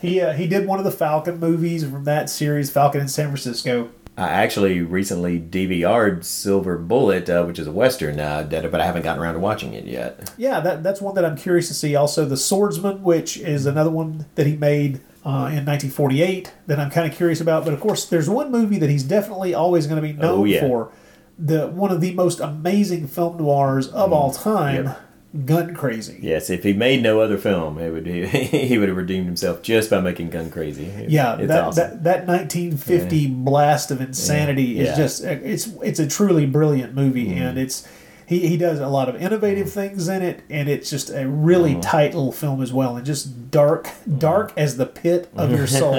[0.00, 3.26] He uh, he did one of the Falcon movies from that series, Falcon in San
[3.28, 3.88] Francisco.
[4.16, 9.02] I actually recently DVR'd Silver Bullet, uh, which is a western, uh, but I haven't
[9.02, 10.32] gotten around to watching it yet.
[10.36, 11.96] Yeah, that that's one that I'm curious to see.
[11.96, 15.00] Also, The Swordsman, which is another one that he made.
[15.24, 18.76] Uh, in 1948, that I'm kind of curious about, but of course, there's one movie
[18.78, 20.58] that he's definitely always going to be known Oh, yeah.
[20.62, 20.90] for,
[21.38, 25.00] the one of the most amazing film noirs of all time, Yep.
[25.46, 26.18] Gun Crazy.
[26.20, 28.26] Yes, if he made no other film, it would he,
[28.68, 30.84] he would have redeemed himself just by making Gun Crazy.
[30.84, 32.02] It- Yeah, it's that, awesome.
[32.02, 34.96] that that 1950 blast of insanity is Yeah.
[34.96, 37.42] just it's it's a truly brilliant movie, Mm-hmm.
[37.42, 37.88] and it's
[38.26, 41.72] he, he does a lot of innovative things in it, and it's just a really
[41.72, 41.80] Mm-hmm.
[41.80, 45.94] tight little film as well, and just dark dark as the pit of your soul.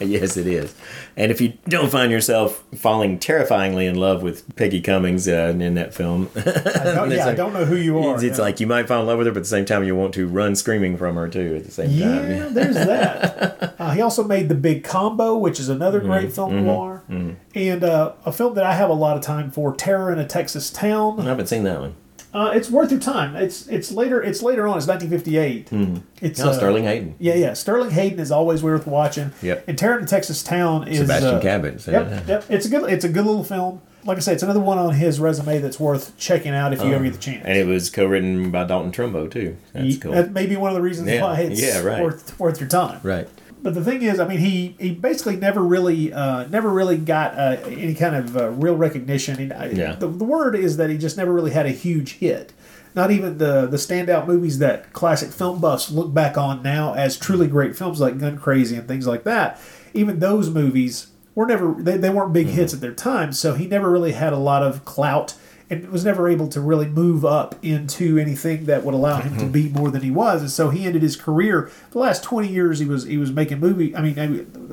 [0.00, 0.74] yes, it is.
[1.16, 5.74] And if you don't find yourself falling terrifyingly in love with Peggy Cummins uh, in
[5.74, 8.14] that film, I don't, yeah, I don't know who you are.
[8.14, 8.44] it's, it's yeah.
[8.44, 10.12] like you might fall in love with her, but at the same time you want
[10.14, 11.56] to run screaming from her too.
[11.56, 13.74] At the same Yeah, time, yeah, there's that.
[13.78, 16.08] Uh, he also made The Big Combo, which is another Mm-hmm.
[16.08, 19.74] great film noir, and uh, a film that I have a lot of time for,
[19.74, 21.23] Terror in a Texas Town.
[21.26, 21.94] I haven't seen that one.
[22.32, 23.36] Uh, it's worth your time.
[23.36, 24.20] It's it's later.
[24.20, 24.76] It's later on.
[24.76, 26.02] It's 1958.
[26.20, 27.14] It's Oh, uh, Sterling Hayden.
[27.20, 27.52] Yeah, yeah.
[27.54, 29.32] Sterling Hayden is always worth watching.
[29.40, 29.68] Yep.
[29.68, 31.80] And Terror in Texas Town is Sebastian uh, Cabot.
[31.80, 32.44] so- Yep, yep.
[32.48, 32.90] It's a good.
[32.92, 33.80] It's a good little film.
[34.04, 36.92] Like I say, it's another one on his resume that's worth checking out if you
[36.92, 37.42] ever get the chance.
[37.46, 39.56] And it was co-written by Dalton Trumbo too.
[39.72, 40.12] That's cool.
[40.12, 42.02] That may be one of the reasons Yeah, why it's yeah, right.
[42.02, 43.00] worth worth your time.
[43.02, 43.26] right.
[43.64, 47.34] But the thing is, I mean, he he basically never really uh, never really got
[47.38, 49.38] uh, any kind of uh, real recognition.
[49.38, 49.94] He, Yeah.
[49.96, 52.52] the, the word is that he just never really had a huge hit.
[52.94, 57.16] Not even the the standout movies that classic film buffs look back on now as
[57.16, 59.58] truly great films like Gun Crazy and things like that.
[59.94, 63.66] Even those movies were never they, they weren't big hits at their time, so he
[63.66, 65.34] never really had a lot of clout
[65.82, 69.44] and was never able to really move up into anything that would allow him to
[69.44, 69.52] mm-hmm.
[69.52, 70.40] be more than he was.
[70.40, 71.70] And so he ended his career.
[71.90, 73.94] The last twenty years, he was he was making movie.
[73.96, 74.18] I mean,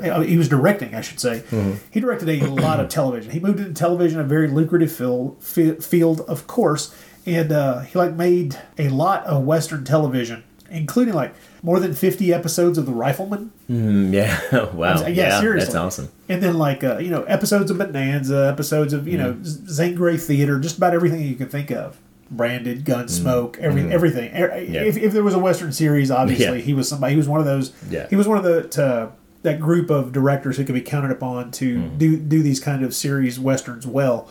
[0.04, 0.96] uh, he was directing.
[0.96, 1.44] I should say.
[1.50, 1.74] Mm-hmm.
[1.92, 3.32] He directed a lot of television.
[3.32, 8.14] He moved into television, a very lucrative field, field of course, and uh, he like
[8.14, 13.52] made a lot of Western television, including like more than fifty episodes of The Rifleman.
[13.70, 14.66] Mm, yeah.
[14.74, 15.06] wow.
[15.08, 15.66] Yeah, seriously.
[15.66, 16.10] That's awesome.
[16.30, 19.46] And then like uh, you know episodes of Bonanza, episodes of you know Mm.
[19.46, 22.00] Zane Grey Theater, just about everything you can think of.
[22.34, 24.34] Branded, Gunsmoke, every everything.
[24.36, 24.70] Er- Mm.
[24.72, 24.82] Yeah.
[24.84, 26.64] If, if there was a Western series, obviously Yeah.
[26.64, 27.14] he was somebody.
[27.14, 27.74] He was one of those.
[27.90, 28.08] Yeah.
[28.10, 29.12] He was one of the to,
[29.44, 31.98] that group of directors who could be counted upon to Mm.
[31.98, 34.30] do do these kind of series westerns well.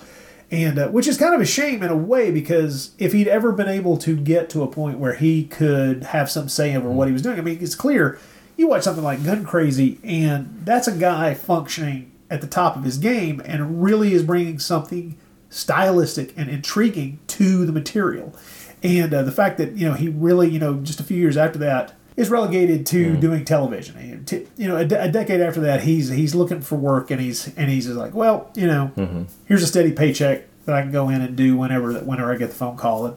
[0.50, 3.52] And uh, which is kind of a shame in a way because if he'd ever
[3.52, 7.06] been able to get to a point where he could have some say over what
[7.06, 8.18] he was doing, I mean, it's clear
[8.56, 12.84] you watch something like Gun Crazy, and that's a guy functioning at the top of
[12.84, 15.16] his game and really is bringing something
[15.48, 18.34] stylistic and intriguing to the material.
[18.82, 21.36] And uh, the fact that you know he really, you know, just a few years
[21.36, 23.96] after that is relegated to doing television.
[23.96, 27.10] And t- you know, a, de- a decade after that, he's he's looking for work,
[27.10, 30.44] and he's and he's like, well, you know, here's a steady paycheck.
[30.66, 33.06] that I can go in and do whenever whenever I get the phone call.
[33.06, 33.16] And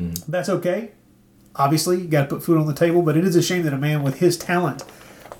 [0.00, 0.30] Mm-hmm.
[0.30, 0.90] That's okay.
[1.54, 3.72] Obviously, you got to put food on the table, but it is a shame that
[3.72, 4.82] a man with his talent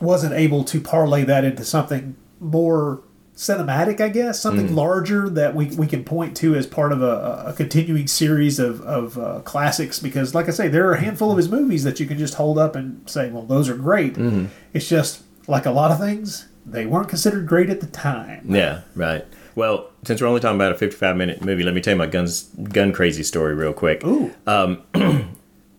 [0.00, 3.00] wasn't able to parlay that into something more
[3.36, 4.74] cinematic, I guess, something Mm-hmm.
[4.76, 8.80] larger that we, we can point to as part of a, a continuing series of,
[8.82, 9.98] of uh, classics.
[9.98, 12.34] Because, like I say, there are a handful of his movies that you can just
[12.34, 14.14] hold up and say, well, those are great.
[14.14, 14.46] Mm-hmm.
[14.72, 18.46] It's just like a lot of things, they weren't considered great at the time.
[18.48, 19.26] Yeah, right.
[19.54, 22.06] Well, since we're only talking about a 55 minute movie, let me tell you my
[22.06, 24.02] guns gun crazy story real quick.
[24.04, 24.32] Ooh.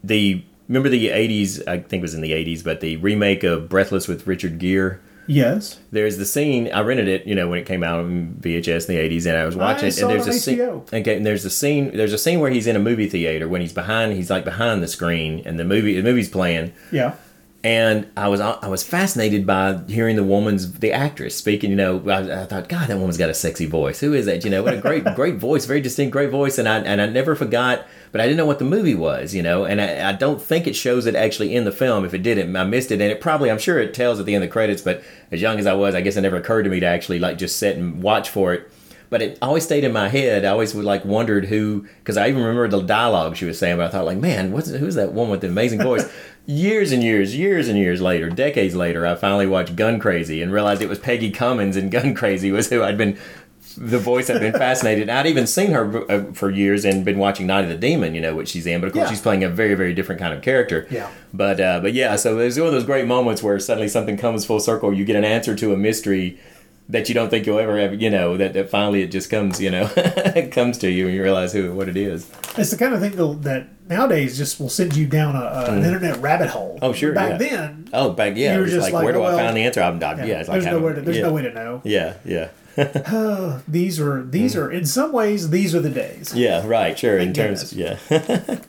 [0.04, 3.68] The remember the 80s, I think it was in the 80s, but the remake of
[3.70, 5.00] Breathless with Richard Gere.
[5.28, 5.80] Yes.
[5.92, 8.96] There's the scene I rented it, you know, when it came out on VHS in
[8.96, 9.92] the 80s, and I was watching I it.
[9.92, 10.62] saw And it there's on a scene.
[11.02, 11.96] Okay, and there's a scene.
[11.96, 14.14] There's a scene where he's in a movie theater when he's behind.
[14.14, 16.74] He's like behind the screen, and the movie the movie's playing.
[16.92, 17.16] Yeah.
[17.66, 21.72] And I was I was fascinated by hearing the woman's the actress speaking.
[21.72, 24.00] You know, I, I thought, God, that woman's got a sexy voice.
[24.02, 24.46] Who is that?
[24.46, 26.60] You know, what a great great voice, very distinct, great voice.
[26.60, 29.34] And I and I never forgot, but I didn't know what the movie was.
[29.34, 32.06] You know, and I, I don't think it shows it actually in the film.
[32.06, 33.02] If it didn't, I missed it.
[33.02, 34.84] And it probably, I'm sure it tells at the end of the credits.
[34.84, 37.18] But as young as I was, I guess it never occurred to me to actually
[37.18, 38.72] like just sit and watch for it.
[39.10, 40.46] But it always stayed in my head.
[40.46, 43.78] I always would like wondered who, because I even remember the dialogue she was saying.
[43.78, 46.08] But I thought like, man, what's who's that woman with the amazing voice?
[46.46, 50.52] years and years, years and years later, decades later, I finally watched Gun Crazy and
[50.52, 53.18] realized it was Peggy Cummins and Gun Crazy was who I'd been.
[53.78, 55.10] The voice I'd been fascinated.
[55.10, 58.22] I'd even seen her uh, for years and been watching Night of the Demon, you
[58.22, 58.80] know, which she's in.
[58.80, 59.10] But of course, Yeah.
[59.10, 60.88] she's playing a very, very different kind of character.
[60.90, 61.10] Yeah.
[61.34, 64.46] But uh, but yeah, so there's one of those great moments where suddenly something comes
[64.46, 64.94] full circle.
[64.94, 66.40] You get an answer to a mystery
[66.90, 68.00] that you don't think you'll ever have.
[68.02, 69.60] You know that, that finally it just comes.
[69.62, 72.30] You know, it comes to you and you realize who what it is.
[72.58, 75.72] It's the kind of thing that, that nowadays just will send you down a, a,
[75.72, 76.76] an internet rabbit hole.
[76.76, 76.80] Mm.
[76.84, 77.50] Oh, sure, Back yeah.
[77.50, 79.58] then, Oh, back yeah, You were just like, like, where do oh, I well, find
[79.58, 79.82] the answer?
[79.82, 81.24] I'm, I'm, yeah, it's like there's having- to, there's yeah.
[81.24, 81.82] no way to know.
[81.84, 82.50] Yeah, yeah,
[83.68, 86.34] These are these are in some ways these are the days.
[86.34, 86.38] Mm.
[86.38, 86.66] yeah.
[86.66, 87.18] Right, sure.
[87.18, 87.98] In Thank terms, yeah,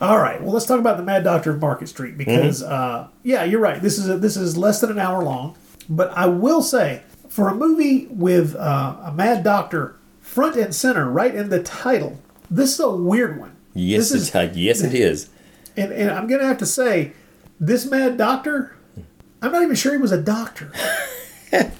[0.00, 0.42] All right.
[0.42, 2.72] Well, let's talk about the Mad Doctor of Market Street because, Mm-hmm.
[2.72, 3.80] uh, yeah, you're right.
[3.80, 5.56] This is a, this is less than an hour long,
[5.88, 7.02] but I will say
[7.34, 12.20] for a movie with uh, a Mad Doctor front and center, right in the title,
[12.48, 13.56] this is a weird one.
[13.74, 15.28] yes, This is- uh, yes, it is.
[15.76, 17.12] And, and I'm gonna have to say,
[17.58, 18.76] this Mad Doctor,
[19.42, 20.70] I'm not even sure he was a doctor.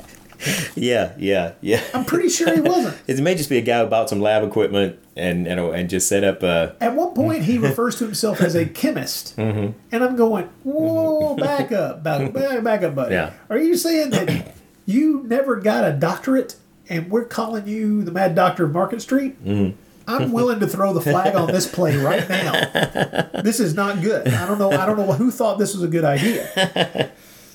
[0.75, 1.83] Yeah, yeah, yeah.
[1.95, 2.99] I'm pretty sure he wasn't.
[3.07, 6.07] It may just be a guy who bought some lab equipment and and, and just
[6.07, 6.43] set up.
[6.43, 9.73] Uh, At one point, he refers to himself as a chemist, Mm-hmm.
[9.91, 13.15] and I'm going, "Whoa, back up, back, back, back up, buddy.
[13.15, 13.33] Yeah.
[13.49, 14.55] Are you saying that
[14.87, 16.57] you never got a doctorate,
[16.89, 19.77] and we're calling you the Mad Doctor of Market Street?" Mm-hmm.
[20.07, 23.31] I'm willing to throw the flag on this play right now.
[23.43, 24.29] This is not good.
[24.29, 24.71] I don't know.
[24.71, 27.11] I don't know who thought this was a good idea,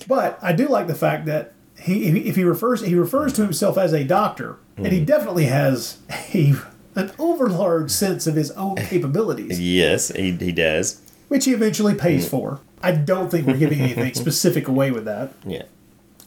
[0.08, 3.78] but I do like the fact that he, if he- refers, he refers to himself
[3.78, 4.96] as a doctor, and Mm-hmm.
[4.96, 5.98] he definitely has
[6.34, 6.54] a
[6.96, 11.02] an overlarge sense of his own capabilities yes, he he does.
[11.28, 12.30] which he eventually pays Mm.
[12.30, 12.60] for.
[12.82, 15.34] I don't think we're giving anything specific away with that.
[15.46, 15.64] Yeah.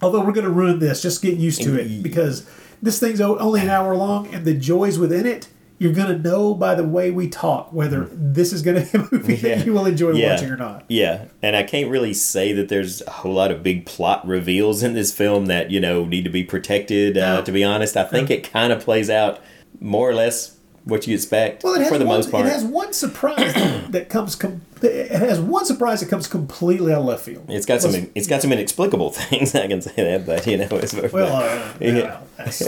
[0.02, 2.46] Although we're going to ruin this, just get used to it because
[2.82, 5.48] this thing's only an hour long, and the joys within it.
[5.78, 9.34] You're gonna know by the way we talk whether this is gonna be a movie
[9.36, 10.18] that you will enjoy Mm.
[10.20, 10.30] Yeah.
[10.34, 10.84] watching or not.
[10.88, 14.84] Yeah, and I can't really say that there's a whole lot of big plot reveals
[14.84, 17.18] in this film that you know need to be protected.
[17.18, 17.42] Uh, No.
[17.42, 19.40] to be honest, I think it kind of plays out
[19.80, 22.46] more or less what you expect Well, it has for the one, most part.
[22.46, 24.36] It has one surprise that, that comes.
[24.36, 27.44] Com- it has one surprise that comes completely out of left field.
[27.48, 29.54] it's got some Let's- it's got some inexplicable things.
[29.54, 32.20] I can say that, but you know, it's Well, uh, Yeah.
[32.36, 32.62] that's-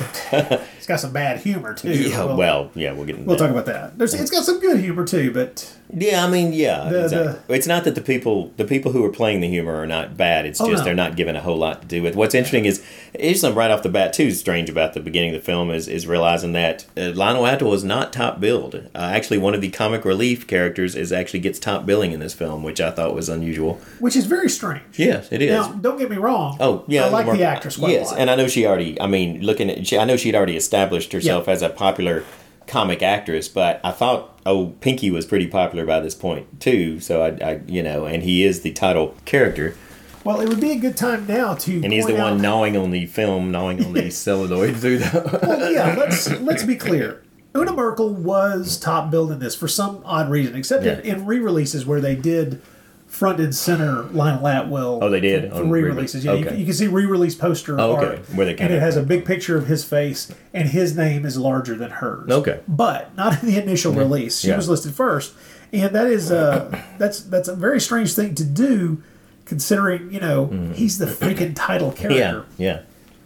[0.76, 1.90] it's got some bad humor too.
[1.92, 3.44] yeah, We'll- well, yeah, we'll get into we'll that.
[3.44, 3.98] talk about that.
[3.98, 7.56] There's, it's got some good humor too, but Yeah, I mean, yeah, The- exactly.
[7.56, 10.44] it's not that the people the people who are playing the humor are not bad.
[10.46, 10.84] It's Oh, just no.
[10.84, 12.14] they're not given a whole lot to do with.
[12.16, 12.82] What's interesting is
[13.14, 15.88] is something right off the bat too strange about the beginning of the film is
[15.88, 18.74] is realizing that uh, Lionel Atwill is not top billed.
[18.74, 22.34] Uh, actually, one of the comic relief characters is actually gets top billing in this
[22.34, 23.80] film, which I thought was unusual.
[23.98, 24.82] which is very strange.
[24.98, 25.50] Yes, it is.
[25.50, 26.56] Now, don't get me wrong.
[26.60, 28.20] Oh yeah, I like Mar- the actress quite Yes, a lot.
[28.20, 29.00] and I know she already.
[29.00, 31.52] I mean, looking at, she, I know she'd already established herself Yeah.
[31.52, 32.24] as a popular
[32.66, 37.00] comic actress, but I thought oh Pinky was pretty popular by this point too.
[37.00, 39.76] So I, I you know, and he is the title character,
[40.24, 41.82] well, it would be a good time now to.
[41.84, 45.38] and he's the one gnawing on the film, gnawing on the celluloid through the.
[45.42, 47.20] Well, yeah, let's let's be clear.
[47.56, 51.14] Una Merkel was top billed in this for some odd reason, except in, Yeah.
[51.14, 52.60] in re-releases where they did
[53.06, 54.98] front and center Lionel Atwill.
[55.00, 55.50] Oh, they did?
[55.50, 56.24] for, On re-releases.
[56.24, 56.48] Yeah, you, okay.
[56.50, 58.06] can- you can see re-release poster Oh, okay.
[58.06, 61.24] art, Where they and it has a big picture of his face, and his name
[61.24, 62.28] is larger than hers.
[62.28, 62.58] Okay.
[62.66, 64.40] but not in the initial release.
[64.40, 64.56] She Yeah.
[64.56, 65.32] was listed first,
[65.72, 69.00] and that is uh that's that's a very strange thing to do,
[69.44, 72.80] considering you know he's the freaking title character yeah, yeah,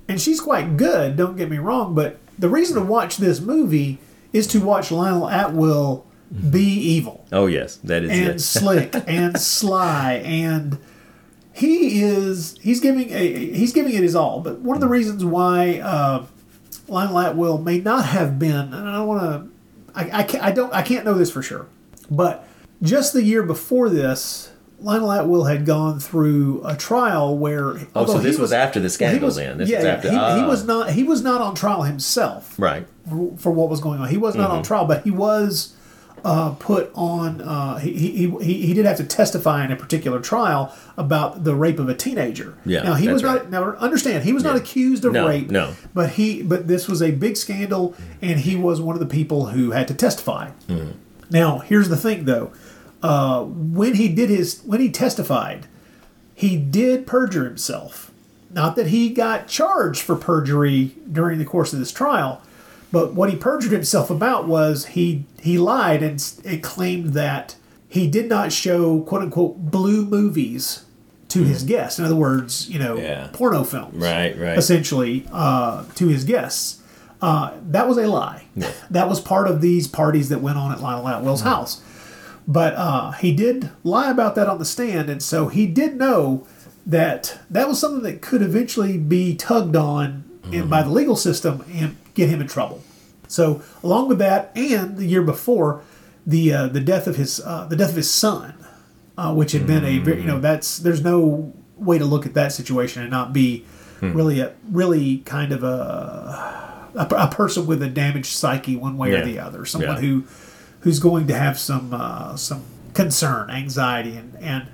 [0.06, 1.16] and she's quite good.
[1.16, 3.98] Don't get me wrong, but the reason to watch this movie
[4.32, 6.04] is to watch Lionel Atwill
[6.50, 8.18] be evil Oh yes, that is it.
[8.18, 8.40] and it.
[8.40, 10.78] slick and sly and
[11.52, 15.24] he is he's giving a he's giving it his all but one of the reasons
[15.24, 16.24] why uh,
[16.86, 19.50] Lionel Atwill may not have been and I don't want to
[19.98, 21.66] I, I, can't, I don't I can't know this for sure
[22.10, 22.46] but
[22.82, 28.18] just the year before this Lionel Atwill had gone through a trial where Oh, so
[28.18, 29.58] this was after the he scandal was- then.
[29.58, 30.46] This yeah, was after he, he ah.
[30.48, 32.86] was not he was not on trial himself right.
[33.08, 34.08] for, for what was going on.
[34.08, 34.56] He was not Mm-hmm.
[34.58, 35.74] on trial, but he was
[36.24, 37.40] uh, put on.
[37.40, 41.54] Uh, he, he, he he did have to testify in a particular trial about the
[41.54, 42.56] rape of a teenager.
[42.66, 43.36] Yeah, Now he was not.
[43.42, 43.50] right.
[43.50, 45.48] Now understand, he was not accused of No, rape.
[45.50, 45.74] no.
[45.94, 46.42] But he.
[46.42, 49.86] But this was a big scandal, and he was one of the people who had
[49.88, 50.50] to testify.
[50.68, 50.90] Mm-hmm.
[51.30, 52.50] Now here's the thing, though.
[53.02, 55.66] Uh, when he did his when he testified,
[56.34, 58.10] he did perjure himself.
[58.50, 62.40] Not that he got charged for perjury during the course of this trial,
[62.90, 67.56] but what he perjured himself about was he he lied and, and claimed that
[67.88, 70.84] he did not show quote unquote blue movies
[71.28, 71.98] to his guests.
[71.98, 72.96] In other words, you know.
[72.96, 73.28] Yeah.
[73.32, 74.56] porno films, Right, right.
[74.58, 76.82] essentially uh, to his guests.
[77.20, 78.44] Uh, that was a lie.
[78.90, 81.48] That was part of these parties that went on at Lionel Atwill's Hmm.
[81.48, 81.82] house.
[82.50, 86.46] But uh, he did lie about that on the stand, and so he did know
[86.86, 91.62] that that was something that could eventually be tugged on in, by the legal system
[91.74, 92.82] and get him in trouble.
[93.28, 95.82] So, along with that, and the year before,
[96.26, 98.54] the uh, the death of his uh, the death of his son,
[99.18, 102.32] uh, which had been a very, you know that's there's no way to look at
[102.32, 103.66] that situation and not be
[104.00, 109.12] really a really kind of a, a a person with a damaged psyche one way
[109.12, 109.18] Yeah.
[109.20, 110.00] or the other, someone Yeah.
[110.00, 110.24] who
[110.88, 114.66] who's going to have some uh, some concern, anxiety, and and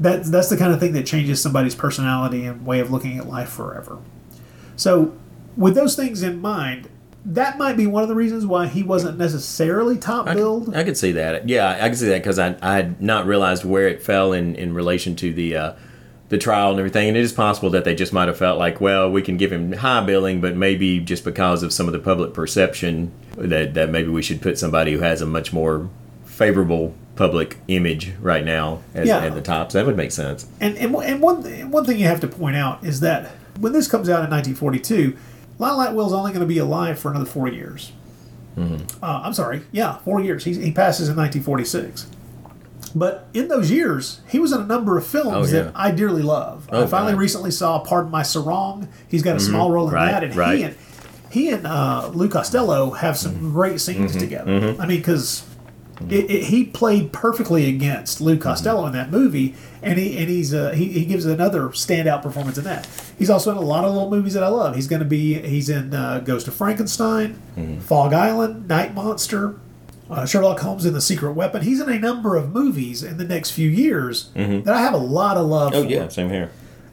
[0.00, 3.28] that that's the kind of thing that changes somebody's personality and way of looking at
[3.28, 3.98] life forever.
[4.76, 5.14] So,
[5.54, 6.88] with those things in mind,
[7.26, 10.74] that might be one of the reasons why he wasn't necessarily top I billed.
[10.74, 11.46] I could see that.
[11.46, 14.54] Yeah, I could see that because I, I had not realized where it fell in,
[14.54, 15.72] in relation to the uh,
[16.32, 17.08] the trial and everything.
[17.08, 19.52] And it is possible that they just might have felt like, well, we can give
[19.52, 23.90] him high billing, but maybe just because of some of the public perception that, that
[23.90, 25.90] maybe we should put somebody who has a much more
[26.24, 29.18] favorable public image right now as, Yeah.
[29.18, 29.70] at the top.
[29.72, 30.46] So that would make sense.
[30.58, 33.86] And and, and one one thing you have to point out is that when this
[33.86, 35.14] comes out in 1942,
[35.58, 37.92] Lionel Atwill's only going to be alive for another four years.
[38.56, 39.04] Mm-hmm.
[39.04, 40.44] Uh, I'm sorry, yeah, four years.
[40.44, 42.06] He, he passes in 1946.
[42.94, 45.62] But in those years, he was in a number of films Oh, yeah.
[45.64, 46.68] that I dearly love.
[46.70, 47.20] I Oh, finally God.
[47.20, 48.88] recently saw Pardon My Sarong.
[49.08, 50.58] He's got a small role in Right, that, and right.
[50.58, 50.76] he and
[51.30, 54.76] he and uh, Lou Costello have some great scenes together.
[54.78, 55.44] I mean, because
[56.10, 60.86] he played perfectly against Lou Costello in that movie, and he and he's uh, he,
[60.88, 62.86] he gives another standout performance in that.
[63.18, 64.74] He's also in a lot of little movies that I love.
[64.74, 67.40] He's going to be he's in uh, Ghost of Frankenstein,
[67.80, 69.54] Fog Island, Night Monster,
[70.12, 71.62] uh, Sherlock Holmes in the Secret Weapon.
[71.62, 74.98] He's in a number of movies in the next few years that I have a
[74.98, 75.88] lot of love Oh, for.
[75.88, 76.50] yeah, same here.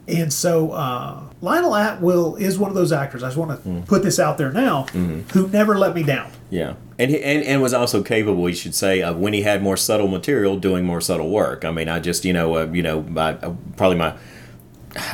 [0.08, 3.22] And so uh, Lionel Atwill is one of those actors.
[3.22, 3.86] I just want to Mm.
[3.86, 4.84] put this out there now,
[5.32, 6.30] who never let me down.
[6.50, 9.62] Yeah, and, he, and and was also capable, you should say, of when he had
[9.62, 11.64] more subtle material, doing more subtle work.
[11.64, 14.14] I mean, I just you know uh, you know my, uh, probably my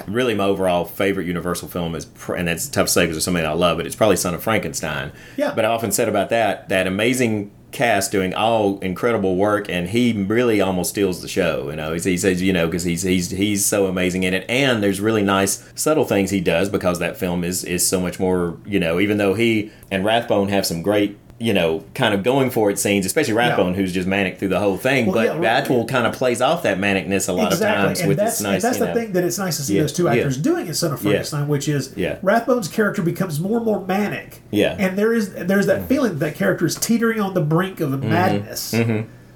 [0.07, 3.45] really my overall favorite Universal film is, and that's tough to say because there's something
[3.45, 5.13] I love, but it's probably Son of Frankenstein.
[5.37, 5.53] Yeah.
[5.55, 10.13] But I often said about that that amazing cast doing all incredible work, and he
[10.13, 11.71] really almost steals the show.
[11.71, 14.83] You know, he, says you know because he's he's he's so amazing in it, and
[14.83, 18.59] there's really nice subtle things he does because that film is is so much more.
[18.67, 21.19] You know, even though he and Rathbone have some great.
[21.39, 24.59] You know, kind of going for it scenes, especially Rathbone, who's just manic through the
[24.59, 25.05] whole thing.
[25.05, 25.63] Well, but yeah, right.
[25.65, 28.41] Atwill kind of plays off that manicness a lot of times and with that's, this
[28.43, 28.63] nice.
[28.63, 30.13] that's the know, thing that it's nice to see Yeah, those two yeah.
[30.13, 31.11] actors doing in Son of Yeah.
[31.11, 32.19] Frankenstein, which is Yeah.
[32.23, 34.41] Rathbone's character becomes more and more manic.
[34.51, 34.73] Yeah.
[34.73, 34.81] Mm-hmm.
[34.81, 38.03] and there is there's that feeling that, that character is teetering on the brink of
[38.03, 38.75] madness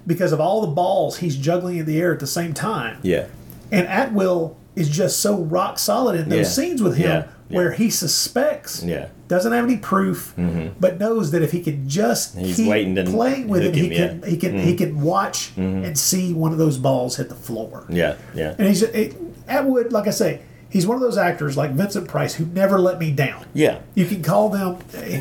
[0.07, 2.99] because of all the balls he's juggling in the air at the same time.
[3.03, 3.27] Yeah.
[3.71, 6.65] And Atwill is just so rock solid in those Yeah.
[6.65, 7.17] scenes with him Yeah.
[7.19, 7.27] Yeah.
[7.57, 9.09] Where he suspects, Yeah.
[9.29, 10.35] doesn't have any proof,
[10.81, 12.45] but knows that if he could just Mm-hmm.
[12.45, 12.67] He's keep
[13.07, 14.29] playing with it, hook he him, can yeah.
[14.31, 17.87] he can he can watch and see one of those balls hit the floor.
[17.89, 18.17] Yeah.
[18.35, 18.55] Yeah.
[18.59, 19.17] And he's it,
[19.49, 20.41] Atwill, like I say,
[20.71, 23.45] he's one of those actors like Vincent Price who never let me down.
[23.53, 23.81] Yeah.
[23.95, 24.77] You can call them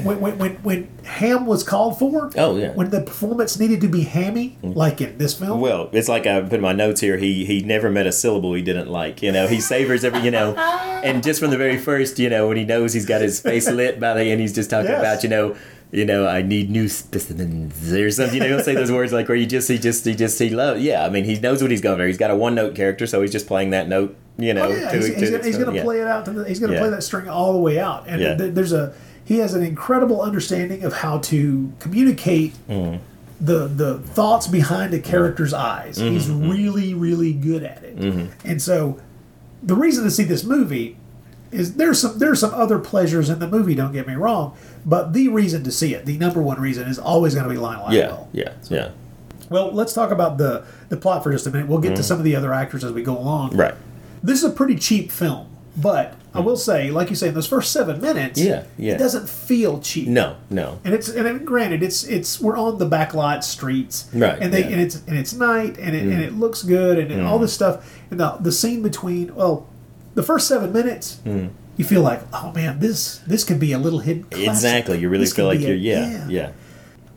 [0.06, 2.32] when when when, when Ham was called for.
[2.38, 2.72] Oh, yeah.
[2.74, 4.76] When the performance needed to be hammy, mm.
[4.76, 5.60] like in this film.
[5.60, 7.18] Well, it's like I put in my notes here.
[7.18, 9.22] He he never met a syllable he didn't like.
[9.22, 10.20] You know, he savors every.
[10.20, 10.56] You know,
[11.04, 13.70] and just from the very first, you know, when he knows he's got his face
[13.72, 15.00] lit by the end, he's just talking Yes.
[15.00, 15.56] about you know.
[15.92, 18.36] You know, I need new specimens or something.
[18.36, 20.50] You know, he'll say those words like where you just, he just, he just, he
[20.52, 20.82] loves.
[20.84, 22.06] Yeah, I mean, he knows what he's going for.
[22.06, 24.16] He's got a one note character, so he's just playing that note.
[24.38, 25.84] You know, Oh, yeah, to, he's, to he's, its- he's going to yeah.
[25.84, 26.26] play it out.
[26.26, 26.82] To the, he's going to Yeah.
[26.82, 28.08] play that string all the way out.
[28.08, 28.94] And th- there's a
[29.26, 33.00] he has an incredible understanding of how to communicate Mm.
[33.42, 35.98] the the thoughts behind a character's eyes.
[35.98, 36.14] Mm-hmm.
[36.14, 37.98] He's really really good at it.
[38.46, 39.00] And so
[39.64, 40.98] the reason to see this movie
[41.52, 43.74] is there's some there's some other pleasures in the movie.
[43.76, 44.56] Don't get me wrong,
[44.86, 47.58] but the reason to see it, the number one reason, is always going to be
[47.58, 48.90] Lionel Yeah, yeah, yeah.
[49.50, 51.68] Well, let's talk about the the plot for just a minute.
[51.68, 53.56] We'll get to some of the other actors as we go along.
[53.56, 53.74] Right.
[54.22, 57.48] This is a pretty cheap film, but I will say, like you say, in those
[57.48, 58.94] first seven minutes, Yeah, yeah.
[58.94, 60.08] it doesn't feel cheap.
[60.08, 60.80] No, no.
[60.84, 64.68] And it's and granted, it's it's we're on the backlot streets, Right, And they yeah.
[64.68, 64.74] Mm.
[64.74, 67.54] and it's and it's night, and it and it looks good, and, and all this
[67.54, 69.68] stuff, and the the scene between well,
[70.14, 71.50] the first seven minutes, Mm.
[71.80, 74.30] You feel like, oh man, this this could be a little hit.
[74.30, 74.50] classic.
[74.50, 75.00] Exactly.
[75.00, 76.52] You really This feel like you're a- yeah, yeah.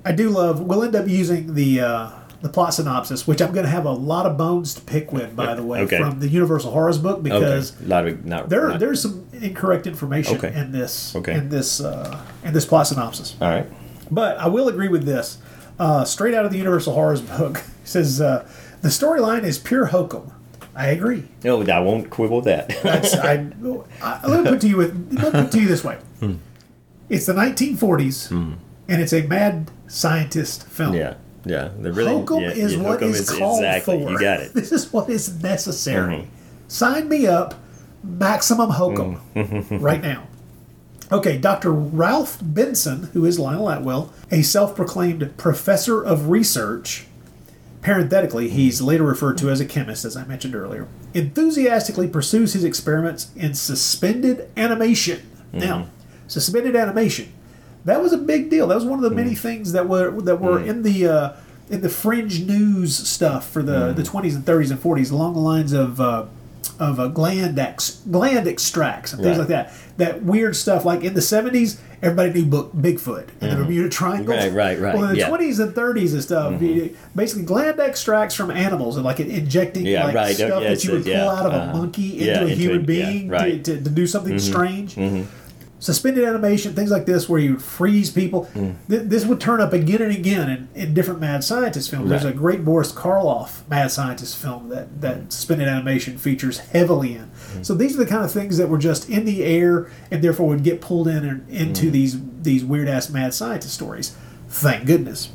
[0.05, 0.61] I do love.
[0.61, 2.11] We'll end up using the uh,
[2.43, 5.35] the plot synopsis, which I'm going to have a lot of bones to pick with,
[5.37, 5.99] by the way, Okay.
[5.99, 8.11] from the Universal Horrors book because Okay.
[8.11, 10.53] Of not there not- there's some incorrect information Okay.
[10.55, 11.35] in this Okay.
[11.35, 13.35] in this uh, in this plot synopsis.
[13.41, 13.67] All right.
[14.13, 15.39] But I will agree with this.
[15.79, 18.47] Uh, straight out of the Universal Horrors book, says uh,
[18.83, 20.33] the storyline is pure hokum.
[20.75, 21.25] I agree.
[21.45, 22.69] No, I won't quibble with that.
[22.83, 23.47] That's I,
[24.01, 24.27] I.
[24.27, 25.13] Let me put to you with.
[25.13, 25.99] Let me put to you this way.
[26.21, 26.35] Hmm.
[27.09, 30.95] It's the 1940s, and it's a mad scientist film.
[30.95, 31.15] yeah,
[31.45, 31.69] yeah.
[31.79, 34.03] The really Hokum yeah, is yeah, what hokum is called exactly.
[34.03, 34.11] for.
[34.13, 34.53] You got it.
[34.55, 36.15] This is what is necessary.
[36.17, 36.29] Mm-hmm.
[36.69, 37.55] Sign me up.
[38.05, 39.81] Maximum hokum Mm.
[39.83, 40.27] right now.
[41.13, 41.71] Okay, Dr.
[41.73, 47.07] Ralph Benson, who is Lionel Atwill, a self-proclaimed professor of research.
[47.83, 50.87] Parenthetically, he's later referred to as a chemist, as I mentioned earlier.
[51.15, 55.29] Enthusiastically pursues his experiments in suspended animation.
[55.53, 55.89] Now,
[56.29, 57.33] suspended animation
[57.85, 58.69] that was a big deal.
[58.69, 61.33] That was one of the many things that were that were in the uh,
[61.69, 65.41] in the fringe news stuff for the the twenties and thirties and forties, along the
[65.41, 66.27] lines of uh,
[66.79, 69.73] of uh, gland ex, gland extracts and things like that.
[69.97, 70.85] That weird stuff.
[70.85, 74.35] Like in the seventies, everybody knew book Bigfoot and the Bermuda Triangle.
[74.35, 75.29] Right, right, right, Well, in the yeah.
[75.29, 76.65] twenties and thirties and stuff, mm-hmm.
[76.65, 80.35] you- basically gland extracts from animals and like injecting Yeah, like right.
[80.35, 81.77] stuff Yeah, that you would pull out of a uh-huh.
[81.77, 83.65] monkey into a into human a- being right.
[83.65, 84.53] to, to, to do something mm-hmm.
[84.53, 85.42] strange mm-hmm.
[85.83, 88.47] Suspended animation, things like this, where you freeze people.
[88.55, 88.77] Mm.
[88.89, 92.09] Th- this would turn up again and again in, in different mad scientist films.
[92.09, 97.31] There's a great Boris Karloff mad scientist film that, that suspended animation features heavily in.
[97.55, 97.67] Mm.
[97.67, 100.47] So these are the kind of things that were just in the air and therefore
[100.47, 101.93] would get pulled in and, into Mm.
[101.93, 104.17] these these weird ass mad scientist stories.
[104.49, 105.31] Thank goodness.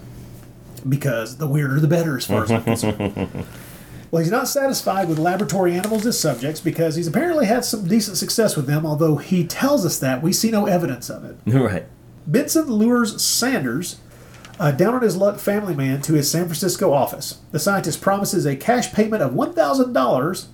[0.88, 3.28] Because the weirder the better, as far as I'm concerned.
[4.10, 8.18] Well, he's not satisfied with laboratory animals as subjects because he's apparently had some decent
[8.18, 11.38] success with them, although he tells us that we see no evidence of it.
[11.46, 11.86] right.
[12.26, 14.00] Benson lures Sanders,
[14.60, 17.40] a down on his luck family man, to his San Francisco office.
[17.52, 20.46] The scientist promises a cash payment of $1,000,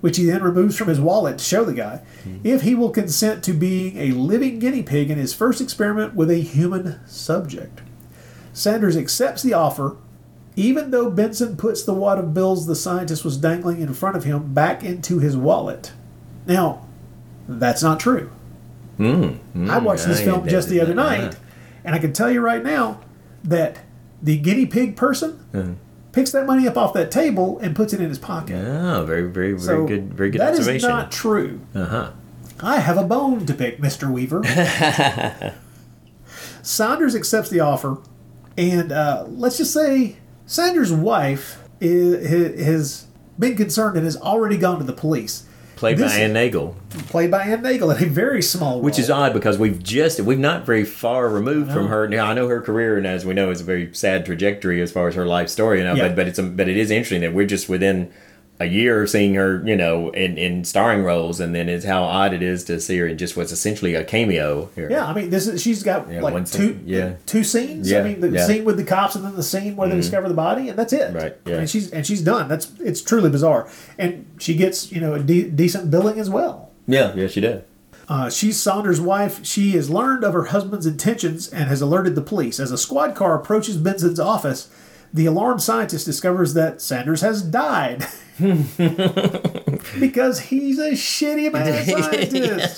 [0.00, 2.38] which he then removes from his wallet to show the guy, hmm.
[2.44, 6.30] if he will consent to being a living guinea pig in his first experiment with
[6.30, 7.82] a human subject.
[8.52, 9.96] Sanders accepts the offer,
[10.56, 14.24] even though Benson puts the wad of bills the scientist was dangling in front of
[14.24, 15.92] him back into his wallet.
[16.46, 16.86] Now,
[17.46, 18.30] that's not true.
[18.98, 21.38] I watched this I film just the other night, that.
[21.84, 23.00] and I can tell you right now
[23.44, 23.80] that
[24.22, 25.78] the guinea pig person
[26.12, 28.56] picks that money up off that table and puts it in his pocket.
[28.56, 30.88] Oh, very, very, very so good, very good that is observation.
[30.88, 31.60] not true.
[31.74, 32.12] uh huh.
[32.58, 34.10] I have a bone to pick, Mr.
[34.10, 34.42] Weaver.
[36.62, 37.98] Saunders accepts the offer,
[38.56, 40.16] and uh, let's just say
[40.46, 43.06] Sanders' wife is, has
[43.38, 45.44] been concerned and has already gone to the police.
[45.74, 46.74] Played This- by Anne Nagel,
[47.08, 48.80] Played by Anne Nagel in a very small role.
[48.80, 52.08] which is odd because we've just we've not very far removed from her.
[52.08, 54.90] Now I know her career, and as we know, is a very sad trajectory as
[54.90, 55.78] far as her life story.
[55.80, 56.08] You know, Yeah.
[56.08, 58.08] but but it's a, but it is interesting that we're just within
[58.58, 62.02] a year of seeing her, you know, in, in starring roles, and then it's how
[62.04, 64.90] odd it is to see her in just what's essentially a cameo here.
[64.90, 67.14] Yeah, I mean, this is she's got Yeah, like one two scene, yeah.
[67.26, 67.90] two scenes.
[67.90, 68.40] Yeah, I mean, the yeah.
[68.40, 68.52] Mm-hmm.
[68.52, 70.92] scene with the cops and then the scene where they discover the body, and that's
[70.92, 71.14] it.
[71.14, 71.56] Right, yeah.
[71.58, 72.48] And she's and she's done.
[72.48, 76.70] That's it's truly bizarre, and she gets you know a de- decent billing as well.
[76.86, 77.64] yeah, yeah, she did.
[78.08, 79.44] Uh, she's Saunders' wife.
[79.44, 82.60] She has learned of her husband's intentions and has alerted the police.
[82.60, 84.70] As a squad car approaches Benson's office,
[85.12, 88.04] the alarmed scientist discovers that Sanders has died.
[89.98, 92.76] because he's a shitty mad scientist.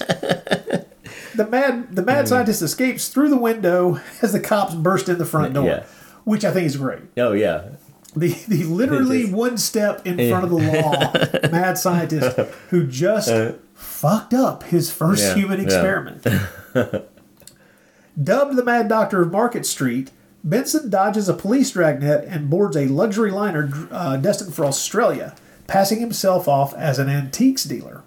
[1.37, 5.25] the mad the mad scientist escapes through the window as the cops burst in the
[5.25, 5.85] front door, Yeah.
[6.25, 7.03] which I think is great.
[7.17, 7.71] Oh yeah,
[8.15, 12.37] The the literally Just- one step in front of the law mad scientist
[12.71, 13.31] who just
[13.75, 15.29] fucked up his first Uh.
[15.29, 15.65] Yeah, human yeah.
[15.65, 16.27] experiment.
[18.23, 20.11] Dubbed the Mad Doctor of Market Street,
[20.45, 25.35] Benson dodges a police dragnet and boards a luxury liner uh, destined for Australia,
[25.67, 28.03] passing himself off as an antiques dealer.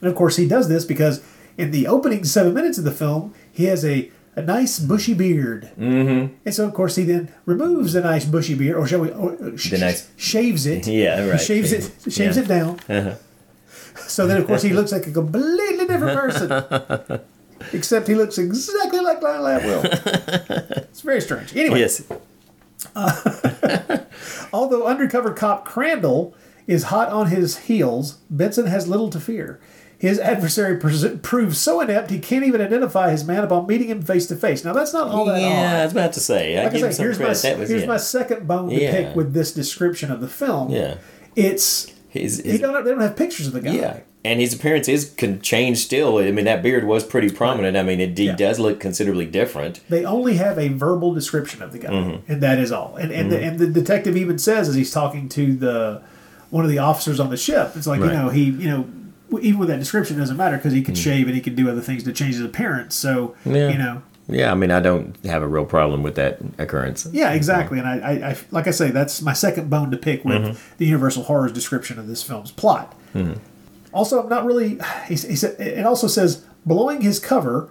[0.00, 1.22] And of course, he does this because
[1.56, 5.70] in the opening seven minutes of the film, he has a a nice bushy beard.
[5.76, 6.32] Mm-hmm.
[6.44, 9.32] And so, of course, he then removes the nice bushy beard, or shall we, or,
[9.32, 10.86] uh, sh- The nice- shaves it.
[11.02, 11.40] Yeah, right.
[11.40, 12.42] Shaves it, shaves Yeah.
[12.44, 12.78] it down.
[12.88, 13.14] Uh-huh.
[14.06, 17.20] So then, of course, he looks like a completely different person.
[17.72, 19.82] Except he looks exactly like Lionel Atwill.
[20.90, 21.54] It's very strange.
[21.56, 22.02] Anyway, Yes.
[22.96, 23.98] Uh,
[24.52, 26.34] although undercover cop Crandall
[26.66, 29.60] is hot on his heels, Benson has little to fear.
[29.98, 34.00] His adversary pres- proves so inept he can't even identify his man upon meeting him
[34.02, 34.64] face to face.
[34.64, 36.58] Now that's not all that yeah, I was about to say.
[36.58, 37.42] I Like give I say, some here's, my, credit.
[37.42, 37.88] That was here's yeah.
[37.88, 38.90] my second bone to Yeah.
[38.92, 40.70] pick with this description of the film.
[40.70, 40.96] Yeah.
[41.36, 43.72] It's His, he his, don't, they don't have pictures of the guy.
[43.72, 44.00] yeah.
[44.22, 46.18] And his appearance is con- changed still.
[46.18, 47.74] I mean, that beard was pretty prominent.
[47.76, 48.36] I mean, it Yeah.
[48.36, 49.80] does look considerably different.
[49.88, 52.30] They only have a verbal description of the guy, Mm-hmm.
[52.32, 52.96] and that is all.
[52.96, 56.02] And and, the, and the detective even says as he's talking to the
[56.50, 58.12] one of the officers on the ship, it's like Right.
[58.12, 58.84] you know he you know
[59.40, 61.70] even with that description it doesn't matter because he can shave and he can do
[61.70, 62.94] other things to change his appearance.
[62.96, 63.34] So.
[63.46, 63.68] Yeah.
[63.70, 67.08] you know Yeah, I mean, I don't have a real problem with that occurrence.
[67.12, 67.78] yeah exactly.
[67.78, 70.58] And I, I, I like I say that's my second bone to pick with Mm-hmm.
[70.78, 72.94] the Universal Horrors description of this film's plot.
[73.92, 74.78] Also, I'm not really.
[75.08, 77.68] He, he said it also says blowing his cover.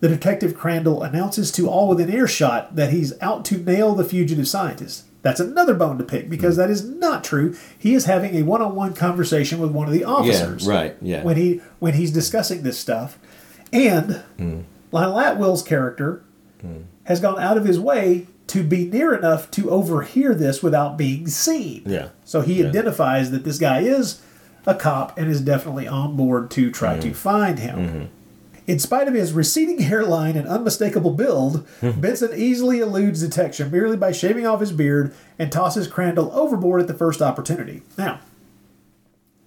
[0.00, 4.46] The detective Crandall announces to all within earshot that he's out to nail the fugitive
[4.46, 5.04] scientist.
[5.22, 7.56] That's another bone to pick because that is not true.
[7.78, 10.68] He is having a one-on-one conversation with one of the officers.
[10.68, 11.22] right, yeah.
[11.22, 13.18] When he when he's discussing this stuff,
[13.72, 14.60] and Hmm.
[14.92, 16.22] Lionel Atwill's character
[17.04, 21.26] has gone out of his way to be near enough to overhear this without being
[21.28, 21.82] seen.
[21.86, 22.08] Yeah.
[22.24, 24.20] So he identifies that this guy is
[24.66, 27.08] a cop and is definitely on board to try Mm-hmm.
[27.08, 28.10] to find him.
[28.66, 34.10] In spite of his receding hairline and unmistakable build, Benson easily eludes detection merely by
[34.12, 37.82] shaving off his beard and tosses Crandall overboard at the first opportunity.
[37.96, 38.18] Now,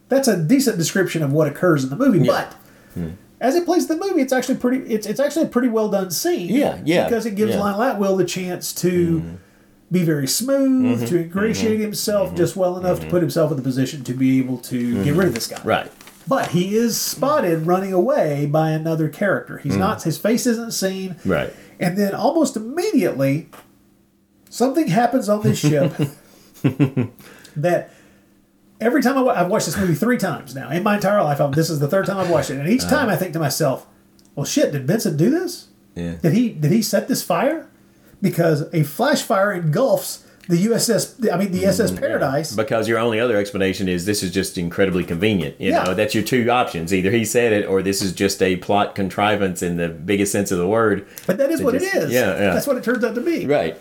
[0.08, 2.54] that's a decent description of what occurs in the movie, but
[2.96, 3.10] Hmm.
[3.42, 4.78] as it plays the movie, it's actually pretty.
[4.92, 6.50] It's it's actually a pretty well done scene.
[6.50, 7.60] Yeah, yeah, because it gives yeah.
[7.60, 9.38] Lionel Atwill the chance to
[9.92, 11.06] be very smooth, Mm-hmm.
[11.08, 14.58] to ingratiate himself just well enough to put himself in the position to be able
[14.60, 15.58] to get rid of this guy.
[15.58, 15.68] Mm-hmm.
[15.68, 15.92] Right.
[16.28, 19.58] But he is spotted running away by another character.
[19.58, 20.04] He's not.
[20.04, 21.16] His face isn't seen.
[21.16, 21.30] Mm.
[21.32, 21.54] Right.
[21.80, 23.50] And then almost immediately,
[24.50, 25.92] something happens on this ship
[27.56, 27.90] that
[28.80, 31.40] every time I wa- I've watched this movie three times now in my entire life.
[31.40, 32.96] I'm, this is the third time I've watched it, and each Uh-huh.
[32.98, 33.88] time I think to myself,
[34.36, 35.70] "Well, shit, did Vincent do this?
[35.96, 36.16] Yeah.
[36.22, 37.69] Did he did he set this fire?
[38.22, 41.32] Because a flash fire engulfs the USS.
[41.32, 42.56] I mean, the SS Paradise.
[42.56, 45.56] Because your only other explanation is this is just incredibly convenient.
[45.62, 45.84] You Yeah.
[45.84, 46.92] know, that's your two options.
[46.94, 50.52] Either he said it or this is just a plot contrivance in the biggest sense
[50.52, 51.06] of the word.
[51.28, 52.12] But that is what just- it is.
[52.12, 52.54] yeah, yeah.
[52.54, 53.46] That's what it turns out to be.
[53.46, 53.78] Right.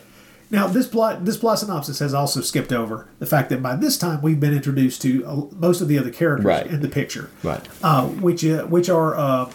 [0.51, 3.99] Now, this plot this plot synopsis has also skipped over the fact that by this
[3.99, 6.66] time we've been introduced to uh, most of the other characters Right.
[6.66, 7.61] in the picture, Right.
[7.82, 9.47] uh, which uh, which are uh,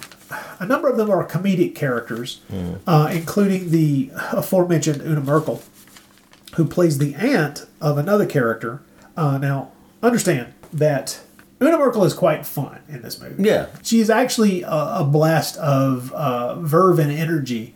[0.60, 2.42] a number of them are comedic characters,
[2.88, 5.62] uh, including the aforementioned Una Merkel,
[6.56, 8.82] who plays the aunt of another character.
[9.18, 9.72] Uh, now,
[10.02, 11.20] understand that
[11.62, 13.44] Una Merkel is quite fun in this movie.
[13.44, 13.68] Yeah.
[13.84, 14.68] she is actually a,
[15.00, 17.76] a blast of uh, verve and energy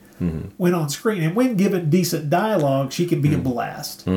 [0.58, 4.08] when on screen, and when given decent dialogue, she can be a blast.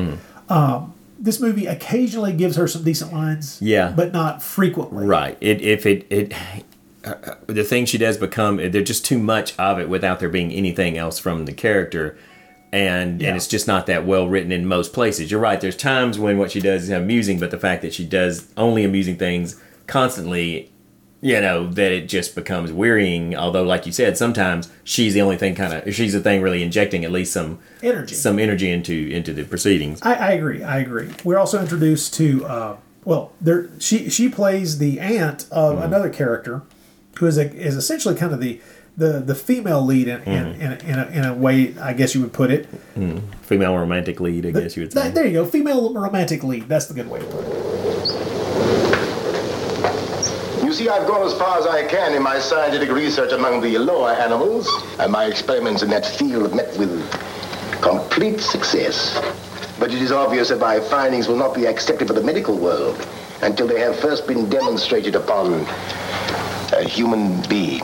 [0.49, 3.93] Um, this movie occasionally gives her some decent lines, Yeah.
[3.95, 5.05] but not frequently.
[5.05, 5.37] Right.
[5.39, 6.33] It if it it
[7.47, 10.97] the thing she does become there's just too much of it without there being anything
[10.97, 12.17] else from the character.
[12.73, 13.29] And Yeah.
[13.29, 15.29] and it's just not that well written in most places.
[15.31, 15.59] You're right.
[15.59, 18.83] There's times when what she does is amusing, but the fact that she does only
[18.85, 20.71] amusing things constantly,
[21.21, 23.35] you know, that it just becomes wearying.
[23.35, 26.63] Although, like you said, sometimes she's the only thing kind of she's the thing really
[26.63, 28.15] injecting at least some Energy.
[28.15, 29.99] some energy into into the proceedings.
[30.01, 30.63] I, I agree.
[30.63, 31.09] I agree.
[31.25, 35.83] We're also introduced to uh, well, there she she plays the aunt of Mm-hmm.
[35.83, 36.61] another character
[37.21, 38.59] who is a, is essentially kind of the
[38.97, 40.61] the, the female lead in, in, Mm-hmm.
[40.61, 42.67] in, a, in, a, in a way I guess you would put it.
[43.43, 45.03] Female romantic lead, I guess you would say.
[45.03, 46.67] Th- there you go, female romantic lead.
[46.67, 47.53] That's the good way to put it.
[50.65, 53.77] You see, I've gone as far as I can in my scientific research among the
[53.77, 54.67] lower animals,
[54.99, 56.91] and my experiments in that field have met with
[57.81, 59.19] complete success.
[59.79, 62.97] But it is obvious that my findings will not be accepted by the medical world
[63.41, 65.65] until they have first been demonstrated upon
[66.73, 67.83] a human being.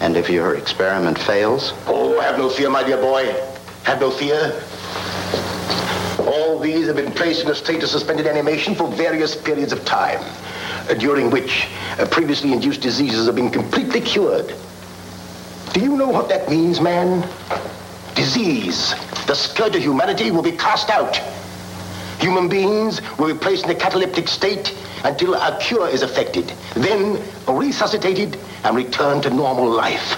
[0.00, 1.72] And if your experiment fails?
[1.86, 3.34] Oh, have no fear, my dear boy.
[3.84, 4.62] Have no fear.
[6.26, 9.84] All these have been placed in a state of suspended animation for various periods of
[9.84, 10.20] time,
[10.88, 14.54] uh, during which uh, previously induced diseases have been completely cured.
[15.72, 17.28] Do you know what that means, man?
[18.14, 18.94] Disease,
[19.26, 21.20] the scourge of humanity, will be cast out.
[22.20, 27.18] Human beings will be placed in a cataleptic state until a cure is effected, then
[27.48, 30.16] resuscitated and returned to normal life.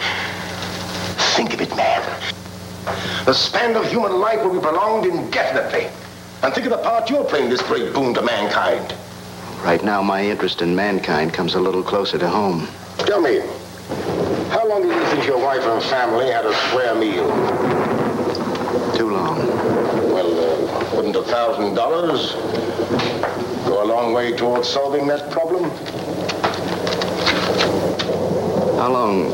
[1.36, 2.02] Think of it, man.
[3.24, 5.88] The span of human life will be prolonged indefinitely.
[6.42, 8.94] And think of the part you're playing this great boon to mankind.
[9.62, 12.66] Right now, my interest in mankind comes a little closer to home.
[12.98, 13.38] Tell me,
[14.50, 17.28] how long do you think your wife and family had a square meal?
[18.96, 19.81] Too long.
[21.14, 22.32] A thousand dollars
[23.66, 25.70] go a long way towards solving that problem?
[28.78, 29.28] How long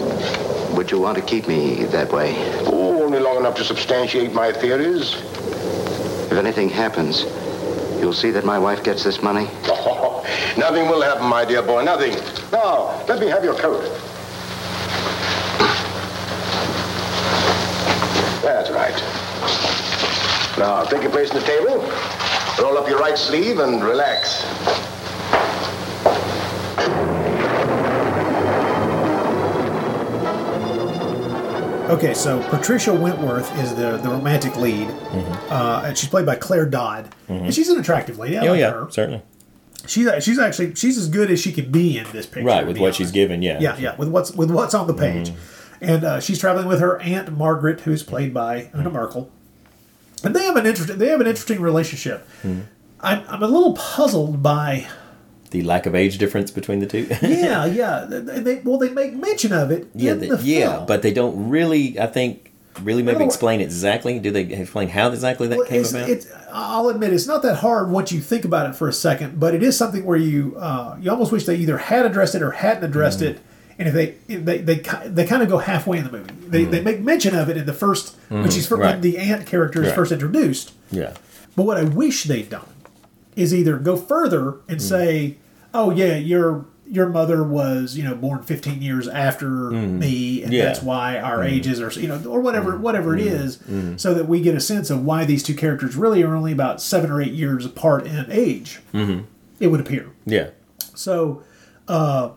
[0.74, 2.34] would you want to keep me that way?
[2.66, 5.14] Oh, only long enough to substantiate my theories.
[5.14, 7.22] If anything happens,
[8.00, 9.48] you'll see that my wife gets this money?
[9.66, 10.26] Oh,
[10.58, 12.12] nothing will happen, my dear boy, nothing.
[12.50, 13.84] Now, let me have your coat.
[18.42, 19.18] That's right.
[20.58, 21.76] Now, take your place on the table.
[22.60, 24.44] Roll up your right sleeve and relax.
[31.88, 34.88] Okay, so Patricia Wentworth is the, the romantic lead,
[35.48, 38.36] uh, and she's played by Claire Dodd, and she's an attractive lady.
[38.36, 38.90] I oh like yeah, her.
[38.90, 39.22] certainly.
[39.86, 42.46] She's she's actually she's as good as she can be in this picture.
[42.46, 42.98] Right with what honest.
[42.98, 43.40] she's given.
[43.40, 43.58] Yeah.
[43.58, 45.32] Yeah, yeah, with what's with what's on the page,
[45.80, 49.30] and uh, she's traveling with her aunt Margaret, who's played by Una Merkel,
[50.24, 52.26] and they have an interesting they have an interesting relationship.
[52.44, 54.86] I'm I'm a little puzzled by
[55.50, 57.06] The lack of age difference between the two.
[57.22, 61.02] yeah yeah they, they well they make mention of it yeah, the- the yeah, but
[61.02, 61.98] they don't really.
[62.00, 62.44] I think
[62.82, 64.18] really maybe explain exactly.
[64.20, 66.08] Do they explain how exactly that Well, came it's, about?
[66.08, 69.40] it's, I'll admit it's not that hard once you think about it for a second,
[69.40, 72.42] but it is something where you uh, you almost wish they either had addressed it
[72.42, 73.36] or hadn't addressed Mm-hmm.
[73.36, 73.40] it.
[73.78, 76.64] And if they if they they they kind of go halfway in the movie, they,
[76.64, 78.82] they make mention of it in the 1st when she's fir- Mm-hmm.
[78.82, 78.90] Right.
[78.94, 79.94] when the ant character is Right.
[79.94, 80.72] first introduced.
[80.90, 81.14] yeah.
[81.54, 82.66] But what I wish they'd done
[83.36, 84.60] is either go further Mm.
[84.68, 85.36] and say,
[85.72, 90.56] "Oh yeah, your your mother was you know born 15 years after me, and Mm.
[90.56, 90.62] Yeah.
[90.62, 90.66] Mm.
[90.66, 93.58] that's why our ages are you know or whatever whatever it is,"
[93.96, 96.80] so that we get a sense of why these two characters really are only about
[96.82, 98.80] seven or eight years apart in age.
[98.92, 99.20] Mm-hmm.
[99.60, 100.06] It would appear.
[100.26, 100.48] Yeah.
[100.94, 101.42] So
[101.86, 102.30] uh,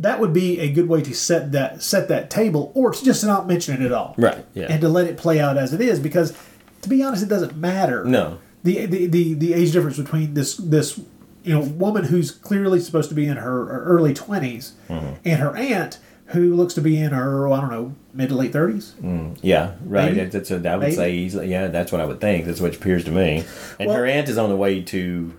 [0.00, 3.22] that would be a good way to set that set that table, or to just
[3.24, 4.66] not mention it at all, Right, yeah.
[4.68, 6.00] and to let it play out as it is.
[6.00, 6.36] Because
[6.82, 8.04] to be honest, it doesn't matter.
[8.04, 8.38] No.
[8.64, 10.98] the the the, the age difference between this this
[11.42, 15.14] you know woman who's clearly supposed to be in her, early 20s Mm-hmm.
[15.24, 18.52] and her aunt who looks to be in her I don't know mid to late
[18.52, 18.94] thirties.
[19.42, 20.12] Yeah, right.
[20.14, 20.28] Maybe.
[20.28, 20.94] That's, that's, I would Maybe.
[20.96, 21.48] say easily.
[21.50, 22.44] Yeah, that's what I would think.
[22.46, 23.44] That's what appears to me.
[23.78, 25.34] And Well- her aunt is on the way to.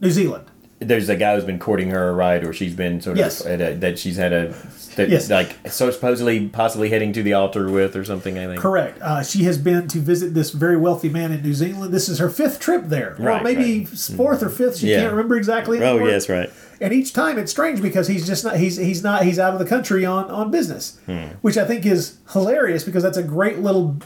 [0.00, 0.46] New Zealand.
[0.86, 2.42] There's a guy who's been courting her, right?
[2.44, 4.54] Or she's been sort of at a, that she's had a
[4.96, 5.28] that Yes.
[5.28, 8.38] like so supposedly possibly heading to the altar with or something.
[8.38, 8.60] I think.
[8.60, 8.98] Correct.
[9.02, 11.92] Uh, she has been to visit this very wealthy man in New Zealand.
[11.92, 13.88] This is her fifth trip there, or Right, maybe right.
[14.16, 14.76] fourth or fifth.
[14.76, 15.00] She Yeah.
[15.00, 15.80] can't remember exactly.
[15.80, 16.08] Oh anymore.
[16.10, 16.50] yes, right.
[16.80, 19.58] And each time it's strange because he's just not he's he's not he's out of
[19.58, 21.26] the country on on business, Hmm.
[21.40, 23.96] which I think is hilarious because that's a great little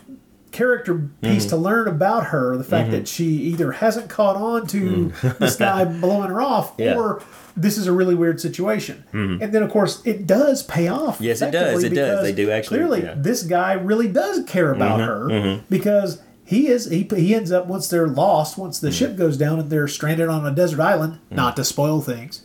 [0.53, 1.49] character piece Hmm.
[1.51, 2.57] to learn about her.
[2.57, 6.73] The fact that she either hasn't caught on to this guy blowing her off.
[6.79, 6.97] Yeah.
[6.97, 7.23] Or
[7.57, 9.05] this is a really weird situation.
[9.13, 11.21] And then of course it does pay off.
[11.21, 11.83] Yes, it does.
[11.85, 12.23] It does.
[12.23, 13.11] They do actually, Clearly, yeah.
[13.13, 13.23] Mm-hmm.
[13.23, 16.23] this guy really does care about her because.
[16.45, 16.87] He is.
[16.89, 18.57] He, he ends up once they're lost.
[18.57, 18.95] Once the Mm-hmm.
[18.97, 21.19] ship goes down and they're stranded on a desert island.
[21.31, 22.41] Not to spoil things,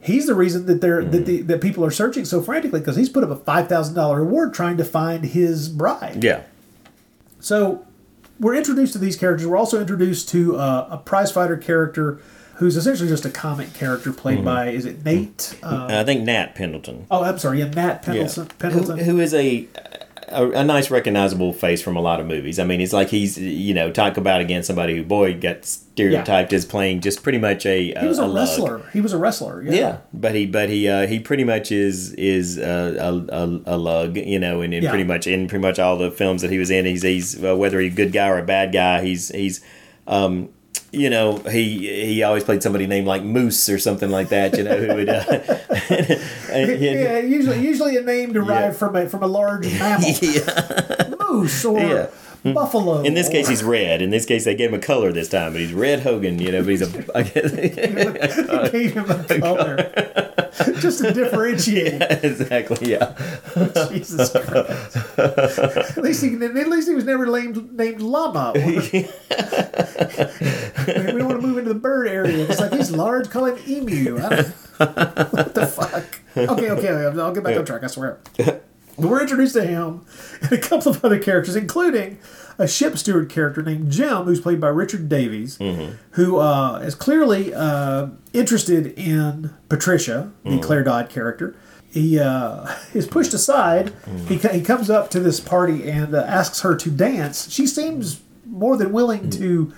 [0.00, 3.10] he's the reason that they're that the that people are searching so frantically because he's
[3.10, 6.24] put up a five thousand dollar reward trying to find his bride.
[6.24, 6.40] Yeah.
[7.40, 7.86] So
[8.40, 9.46] we're introduced to these characters.
[9.46, 12.20] We're also introduced to uh, a prize fighter character
[12.56, 14.18] who's essentially just a comic character Mm-hmm.
[14.20, 15.56] played by is it Nate?
[15.62, 17.06] Uh, I think Nat Pendleton.
[17.10, 18.44] oh, I'm sorry, yeah, Nat Pendleton.
[18.46, 18.98] Who, Pendleton.
[18.98, 19.68] who is a,
[20.30, 22.58] a a nice recognizable face from a lot of movies.
[22.58, 26.52] I mean, it's like he's you know talk about again somebody who boy got stereotyped
[26.52, 28.36] as playing just pretty much a he was a, lug.
[28.36, 28.82] wrestler.
[28.92, 29.62] He was a wrestler.
[29.62, 29.72] Yeah.
[29.72, 32.96] Yeah, but he but he uh, he pretty much is is uh,
[33.30, 34.90] a, a, a lug, you know, and in Yeah.
[34.90, 37.56] pretty much in pretty much all the films that he was in, he's he's uh,
[37.56, 39.60] whether he's a good guy or a bad guy, he's he's
[40.06, 40.48] um,
[40.90, 44.64] you know he he always played somebody named like Moose or something like that, you
[44.64, 45.22] know, who would uh,
[46.50, 50.08] and- Yeah, usually usually a name derived from a from a large mammal,
[51.20, 52.06] moose or Yeah.
[52.54, 53.02] buffalo.
[53.02, 54.00] In this case, he's red.
[54.00, 56.52] In this case, they gave him a color this time, but he's Red Hogan, you
[56.52, 56.60] know.
[56.62, 57.52] But he's a I guess,
[58.72, 60.27] gave him a color
[60.80, 62.02] just to differentiate.
[62.24, 63.14] exactly, yeah.
[63.90, 64.96] Jesus Christ!
[65.18, 68.52] At least he at least he was never named named llama.
[68.54, 69.08] we
[71.02, 72.46] don't want to move into the bird area.
[72.48, 73.30] It's like he's large.
[73.30, 74.18] Call him emu.
[74.18, 74.46] I don't,
[75.32, 76.20] what the fuck?
[76.36, 76.88] Okay, okay.
[76.88, 77.84] I'll get back on track.
[77.84, 78.20] I swear.
[78.96, 80.04] We're introduced to him
[80.42, 82.18] and a couple of other characters, including
[82.58, 85.58] a ship steward character named Jim, who's played by Richard Davies,
[86.12, 91.54] who uh, is clearly uh, interested in Patricia, the Claire Dodd character.
[91.90, 93.92] He uh, is pushed aside.
[94.26, 97.50] He, co- he comes up to this party and uh, asks her to dance.
[97.50, 99.72] She seems more than willing to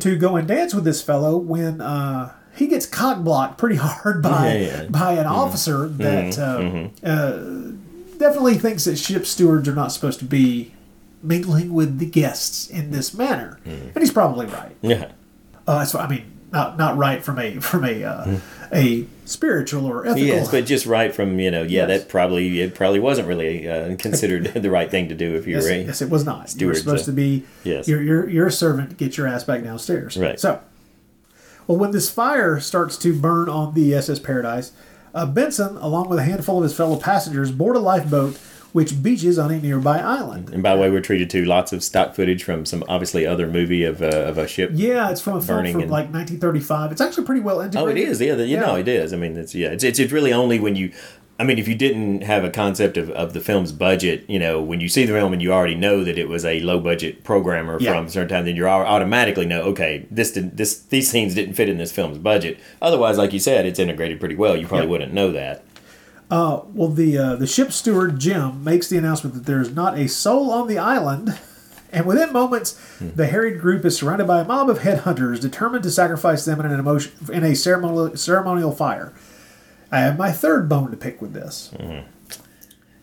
[0.00, 4.20] to go and dance with this fellow when uh, he gets cock blocked pretty hard
[4.20, 4.84] by Yeah, yeah.
[4.88, 7.70] by an officer that uh, uh,
[8.18, 10.74] definitely thinks that ship stewards are not supposed to be
[11.26, 14.76] mingling with the guests in this manner, and he's probably right.
[14.82, 15.12] Yeah.
[15.66, 18.38] Uh, so I mean, not not right from a from a uh,
[18.72, 20.24] a spiritual or ethical.
[20.26, 22.02] Yes, but just right from you know, yeah, Yes.
[22.02, 25.56] that probably it probably wasn't really uh, considered the right thing to do if you
[25.56, 26.54] yes, were a yes, it was not.
[26.60, 27.44] you were supposed so- to be.
[27.64, 27.88] Yes.
[27.88, 28.96] You're, you're you're a servant.
[28.96, 30.16] Get your ass back downstairs.
[30.16, 30.38] Right.
[30.38, 30.60] So,
[31.66, 34.72] well, when this fire starts to burn on the SS Paradise,
[35.14, 38.38] uh, Benson, along with a handful of his fellow passengers, board a lifeboat
[38.76, 40.50] which beaches on a nearby island.
[40.50, 43.46] And by the way, we're treated to lots of stock footage from some obviously other
[43.46, 44.70] movie of, uh, of a ship.
[44.74, 46.92] Yeah, it's from a film from and- like 1935.
[46.92, 47.88] It's actually pretty well integrated.
[47.88, 48.20] Oh, it is.
[48.20, 49.14] Yeah, you know, it is.
[49.14, 50.92] I mean, it's yeah, it's, it's it's really only when you.
[51.38, 54.62] I mean, if you didn't have a concept of, of the film's budget, you know,
[54.62, 57.24] when you see the film and you already know that it was a low budget
[57.24, 57.92] programmer Yeah.
[57.92, 61.54] from a certain time, then you automatically know, okay, this didn't this these scenes didn't
[61.54, 62.58] fit in this film's budget.
[62.80, 64.56] Otherwise, like you said, it's integrated pretty well.
[64.56, 64.90] You probably Yeah.
[64.92, 65.62] wouldn't know that.
[66.30, 69.96] Uh, well, the uh, the ship steward Jim makes the announcement that there is not
[69.98, 71.38] a soul on the island,
[71.92, 75.90] and within moments, the harried group is surrounded by a mob of headhunters determined to
[75.90, 79.12] sacrifice them in an emotion in a ceremonial ceremonial fire.
[79.92, 81.70] I have my third bone to pick with this.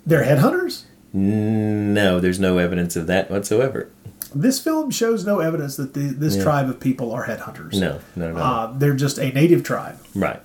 [0.05, 0.84] They're headhunters.
[1.13, 3.89] No, there's no evidence of that whatsoever.
[4.36, 6.43] This film shows no evidence that the, this Yeah.
[6.43, 7.80] tribe of people are headhunters.
[7.80, 8.38] No, no, no.
[8.38, 10.41] Uh, they're just a native tribe right.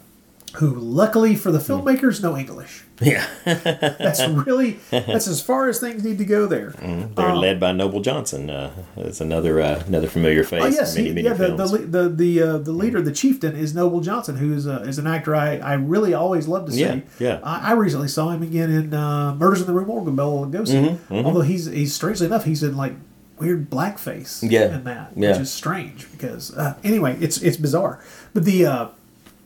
[0.58, 2.84] Who, luckily for the filmmakers, know English.
[3.00, 3.24] Yeah.
[3.44, 6.70] That's really that's as far as things need to go there.
[6.70, 8.50] They're Uh, led by Noble Johnson.
[8.50, 10.62] Uh, that's another uh, another familiar face.
[10.62, 11.34] Oh yes, many he- many yeah.
[11.34, 14.84] The the the the, uh, the leader, the chieftain, is Noble Johnson, who is uh,
[14.86, 16.80] is an actor I, I really always love to see.
[16.80, 17.40] Yeah, yeah.
[17.44, 20.46] I, I recently saw him again in uh, Murders in the Rue Morgue with Bela
[20.46, 20.98] Lugosi.
[20.98, 22.94] Mm-hmm, Although he's he's strangely enough he's in like
[23.38, 24.42] weird blackface.
[24.48, 25.30] Yeah, in that, yeah.
[25.32, 28.02] which is strange because uh, anyway, it's it's bizarre.
[28.34, 28.88] But the uh,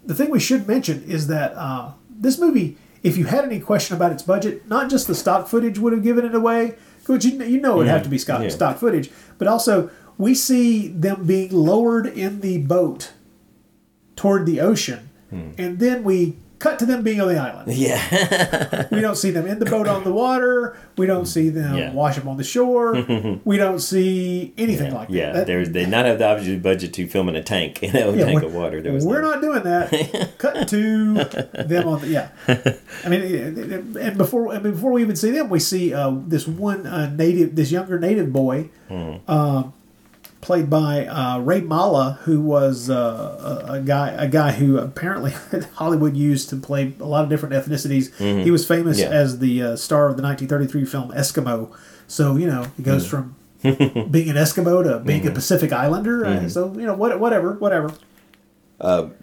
[0.04, 3.96] the thing we should mention is that uh, this movie, if you had any question
[3.96, 6.74] about its budget, not just the stock footage would have given it away,
[7.06, 8.42] which you, you know it would have to be stock.
[8.42, 8.48] Yeah.
[8.48, 13.12] stock footage, but also we see them being lowered in the boat
[14.16, 15.08] toward the ocean,
[15.58, 17.72] and then we cut to them being on the island.
[17.72, 18.86] Yeah.
[18.92, 20.76] we don't see them in the boat on the water.
[20.96, 21.92] We don't see them Yeah.
[21.92, 22.94] wash up on the shore.
[23.44, 25.32] we don't see anything like Yeah, that.
[25.34, 28.10] That- there's they not have the obviously budget to film in a tank, you know,
[28.10, 28.80] a Yeah, tank of water.
[28.80, 30.34] There was we're no- not doing that.
[30.38, 31.14] Cut to
[31.64, 32.28] them on the yeah.
[33.04, 36.14] I mean, it- it- and before and before we even see them, we see uh,
[36.28, 38.68] this one uh, native, this younger native boy,
[39.26, 39.64] uh,
[40.42, 45.30] played by uh, Ray Mala, who was uh, a, a guy a guy who apparently
[45.74, 48.12] Hollywood used to play a lot of different ethnicities.
[48.44, 49.10] He was famous Mm-hmm.
[49.12, 49.18] Yeah.
[49.18, 51.74] as the uh, star of the 1933 film Eskimo.
[52.06, 52.84] So you know, he Mm.
[52.84, 56.22] goes from being an Eskimo to being a Pacific Islander.
[56.24, 56.46] Mm-hmm.
[56.46, 57.94] Uh, so you know, what, whatever, whatever.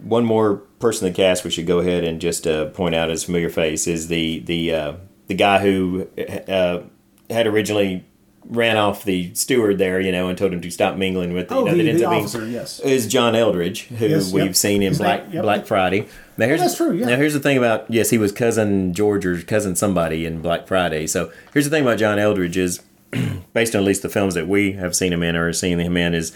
[0.02, 3.10] one more person in the cast we should go ahead and just uh, point out
[3.10, 4.92] as familiar face is the the uh,
[5.26, 6.08] the guy who
[6.48, 6.80] uh,
[7.28, 8.04] had originally
[8.48, 11.50] ran off the steward there, you know, and told him to stop mingling with.
[11.50, 12.80] You Oh, know, the- that ends the up being- officer, yes.
[12.80, 14.56] is John Eldridge, who Yes, we've yep.
[14.56, 15.42] seen in His Black yep.
[15.42, 16.06] Black Friday.
[16.36, 17.06] Now here's oh, that's true, yeah.
[17.06, 20.66] Now here's the thing about yes, he was cousin George or cousin somebody in Black
[20.66, 21.06] Friday.
[21.06, 22.80] So here's the thing about John Eldridge is,
[23.54, 25.96] based on at least the films that we have seen him in or seen him
[25.96, 26.32] in, is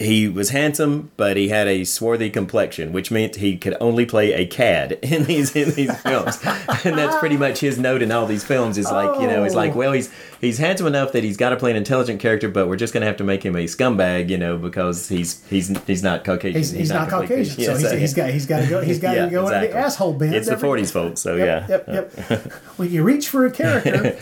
[0.00, 4.32] he was handsome, but he had a swarthy complexion, which meant he could only play
[4.32, 6.40] a cad in these in these films,
[6.84, 8.78] and that's pretty much his note in all these films.
[8.78, 9.78] Is like you know, it's like Oh.
[9.78, 12.76] well, he's he's handsome enough that he's got to play an intelligent character, but we're
[12.76, 16.24] just gonna have to make him a scumbag, you know, because he's he's he's not
[16.24, 16.58] Caucasian.
[16.58, 18.98] He's, he's, not, completely- Caucasian, Yeah, so he's, he's got he's got to go he's
[18.98, 20.32] got to Yeah, go into the asshole bin.
[20.32, 21.20] It's the 40s, folks.
[21.20, 22.52] So Yep, yeah, Yep, yep.
[22.78, 24.18] when you reach for a character,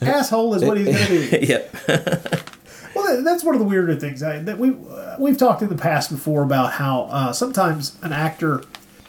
[0.00, 1.46] asshole is what he's going to be.
[1.46, 1.74] yep.
[2.96, 5.76] Well, that's one of the weirder things I, that we uh, we've talked in the
[5.76, 8.62] past before about how uh, sometimes an actor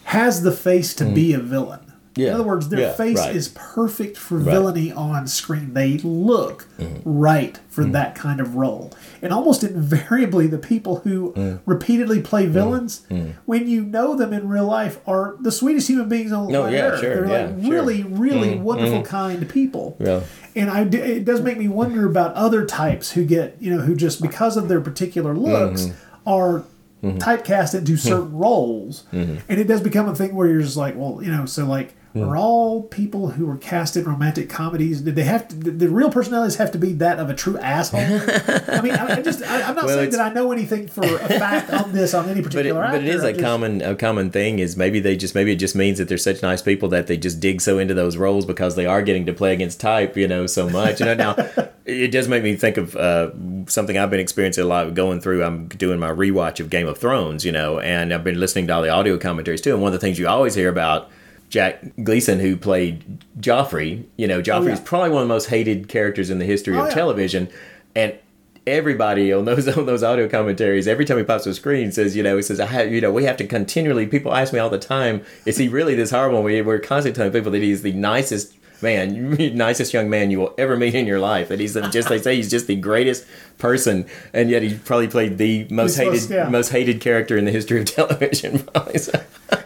[0.05, 1.79] has the face to be a villain.
[2.17, 2.21] Mm.
[2.21, 3.35] Yeah, In other words, their yeah, face right.
[3.35, 4.41] is perfect for Right.
[4.47, 4.51] Mm-hmm.
[4.51, 5.73] villainy on screen.
[5.73, 6.67] They look
[7.05, 8.91] right for that kind of role.
[9.21, 11.59] And almost invariably, the people who Mm.
[11.65, 13.01] repeatedly play villains,
[13.45, 16.77] when you know them in real life, are the sweetest human beings on No, planet
[16.79, 16.99] yeah, Earth.
[17.01, 17.71] sure, They're yeah, like sure.
[17.71, 19.05] really, really Mhm, wonderful, mhm.
[19.05, 19.95] kind people.
[19.99, 20.21] Yeah.
[20.55, 23.95] And I, it does make me wonder about other types who get, you know, who
[23.95, 26.29] just because of their particular looks Mm-hmm.
[26.29, 26.63] are
[27.03, 29.03] typecast into certain roles.
[29.11, 31.95] And it does become a thing where you're just like, well, you know, so like
[32.15, 35.01] are all people who were cast in romantic comedies.
[35.01, 35.55] Did they have to?
[35.55, 37.99] Did the real personalities have to be that of a true asshole?
[38.01, 41.03] I mean, I, I just I, I'm not Well, saying that I know anything for
[41.03, 43.43] a fact on this on any But it, particular but it is I a just-
[43.43, 46.41] common a common thing is maybe they just maybe it just means that they're such
[46.41, 49.33] nice people that they just dig so into those roles because they are getting to
[49.33, 51.35] play against type you know so much you know now
[51.85, 53.29] it does make me think of uh,
[53.67, 56.97] something I've been experiencing a lot going through I'm doing my rewatch of Game of
[56.97, 59.93] Thrones you know and I've been listening to all the audio commentaries too and one
[59.93, 61.09] of the things you always hear about
[61.49, 64.85] Jack Gleeson who played Joffrey you know oh, Joffrey is yeah.
[64.85, 66.93] probably one of the most hated characters in the history Oh, of yeah.
[66.95, 67.49] television
[67.95, 68.17] and
[68.65, 72.21] everybody on those on those audio commentaries every time he pops the screen says you
[72.23, 74.69] know he says I have, you know we have to continually people ask me all
[74.69, 77.93] the time is he really this horrible we, we're constantly telling people that he's the
[77.93, 82.09] nicest man nicest young man you will ever meet in your life that he's just
[82.09, 83.25] they say he's just the greatest
[83.57, 86.49] person and yet he probably played the most He's hated supposed- yeah.
[86.49, 89.19] most hated character in the history of television probably so.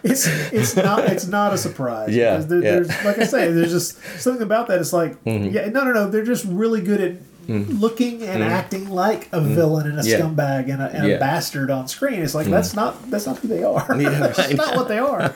[0.04, 2.16] it's it's not it's not a surprise.
[2.16, 2.80] Yeah, there, yeah.
[2.80, 3.06] Mm-hmm.
[3.08, 4.80] like I say, there's just something about that.
[4.80, 6.10] It's like yeah, no, no, no.
[6.10, 7.16] They're just really good at
[7.48, 10.10] looking and acting like a villain and a Mm-hmm.
[10.10, 10.20] Yeah.
[10.20, 11.16] scumbag and a, and Yeah.
[11.16, 12.22] a bastard on screen.
[12.22, 13.86] It's like that's not that's not who they are.
[14.00, 15.34] Yeah, that's not what they are.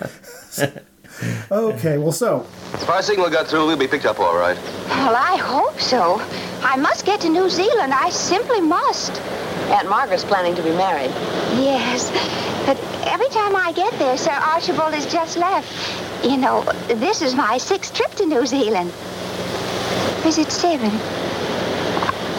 [1.51, 4.57] okay, well, so If our signal got through, we'll be picked up all right.
[4.89, 6.21] Well, I hope so.
[6.61, 7.93] I must get to New Zealand.
[7.93, 9.11] I simply must.
[9.71, 11.11] Aunt Margaret's planning to be married.
[11.57, 12.09] Yes.
[12.65, 16.25] But every time I get there, Sir Archibald has just left.
[16.25, 18.91] You know, this is my sixth trip to New Zealand.
[20.25, 20.91] Is it seven?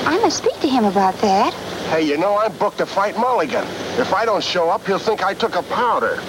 [0.06, 1.54] I must speak to him about that.
[1.90, 3.64] Hey, you know, I'm booked to fight Mulligan.
[3.98, 6.20] If I don't show up, he'll think I took a powder.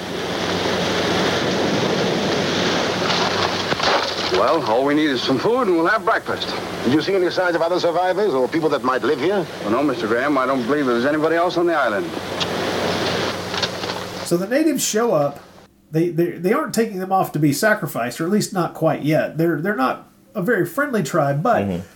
[4.38, 6.48] Well, all we need is some food and we'll have breakfast.
[6.84, 9.44] Did you see any signs of other survivors or people that might live here?
[9.62, 10.08] Well, no, Mr.
[10.08, 12.06] Graham, I don't believe there's anybody else on the island.
[14.28, 15.40] So the natives show up.
[15.90, 19.02] They, they they aren't taking them off to be sacrificed, or at least not quite
[19.02, 19.40] yet.
[19.40, 21.88] They're they're not a very friendly tribe, but mm-hmm.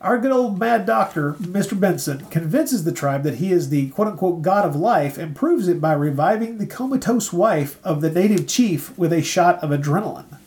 [0.00, 1.78] our good old mad doctor, Mr.
[1.78, 5.68] Benson, convinces the tribe that he is the quote unquote god of life and proves
[5.68, 10.39] it by reviving the comatose wife of the native chief with a shot of adrenaline.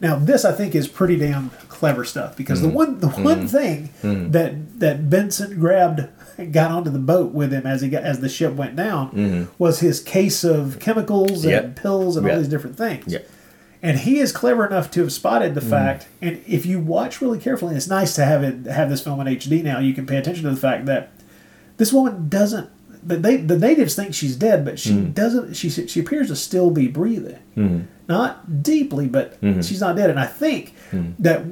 [0.00, 2.74] Now, this I think is pretty damn clever stuff because the mm.
[2.74, 3.24] one the mm-hmm.
[3.24, 4.32] one thing mm.
[4.32, 6.08] that that Benson grabbed
[6.52, 9.44] got onto the boat with him as he got as the ship went down mm-hmm.
[9.58, 11.76] was his case of chemicals and Yep.
[11.76, 13.12] pills and all these different things.
[13.12, 13.28] Yep.
[13.82, 15.70] And he is clever enough to have spotted the mm.
[15.70, 19.02] fact, and if you watch really carefully, and it's nice to have it have this
[19.02, 19.78] film in HD now.
[19.78, 21.10] You can pay attention to the fact that
[21.78, 22.68] this woman doesn't.
[23.02, 25.12] The, they, the natives think she's dead, but she mm-hmm.
[25.12, 25.54] doesn't.
[25.54, 27.80] She she appears to still be breathing, mm-hmm.
[28.08, 29.62] not deeply, but mm-hmm.
[29.62, 30.10] she's not dead.
[30.10, 30.74] And I think
[31.18, 31.44] that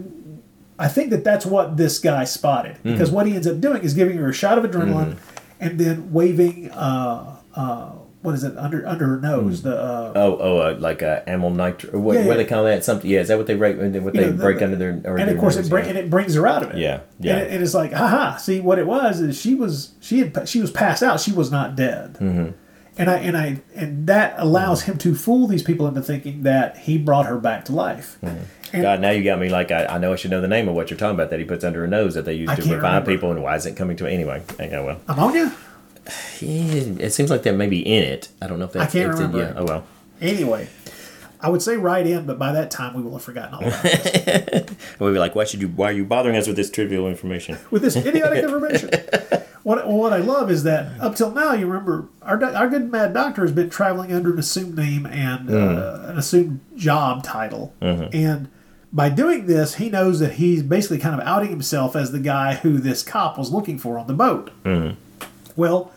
[0.79, 3.95] I think that that's what this guy spotted because what he ends up doing is
[3.95, 5.17] giving her a shot of adrenaline
[5.61, 6.71] and then waving.
[6.71, 7.93] Uh, uh,
[8.23, 9.63] what is it under under her nose?
[9.63, 12.65] The uh, oh oh uh, like uh, amyl nitrate what, Yeah, what do they call
[12.65, 14.91] that something yeah is that what they break what they know, the- break under their
[15.05, 15.91] or and their of course nose, it bring, yeah.
[15.91, 16.79] and it brings her out of it.
[16.79, 17.35] Yeah, yeah.
[17.37, 18.37] And, it- and it's like, haha.
[18.37, 21.21] See what it was is she was she had she was passed out.
[21.21, 22.15] She was not dead.
[22.15, 22.51] Mm-hmm.
[23.01, 26.79] And I and I and that allows him to fool these people into thinking that
[26.79, 28.19] he brought her back to life.
[28.23, 30.69] And- God, now you got me like I, I know I should know the name
[30.69, 32.57] of what you're talking about that he puts under her nose that they use I
[32.57, 33.11] to revive remember.
[33.13, 34.43] people and why is it coming to me anyway?
[34.59, 35.45] Yeah, well, Ammonia.
[35.45, 35.53] yeah,
[36.41, 38.29] it seems like that may be in it.
[38.41, 39.53] I don't know if that's can't it's in- remember.
[39.53, 39.61] yeah.
[39.61, 39.85] Oh well,
[40.21, 40.69] Anyway,
[41.41, 43.85] I would say right in, but by that time we will have forgotten all about
[43.85, 44.71] it.
[44.99, 45.69] we'll be like, why should you?
[45.69, 47.59] Why are you bothering us with this trivial information?
[47.71, 48.91] with this idiotic information.
[49.63, 53.13] What, what I love is that up till now, you remember our our good mad
[53.13, 55.55] doctor has been traveling under an assumed name and hmm.
[55.55, 58.17] uh, an assumed job title, mm-hmm.
[58.17, 58.49] and
[58.91, 62.55] by doing this, he knows that he's basically kind of outing himself as the guy
[62.55, 64.51] who this cop was looking for on the boat.
[64.65, 64.99] Mm-hmm.
[65.57, 65.93] Well,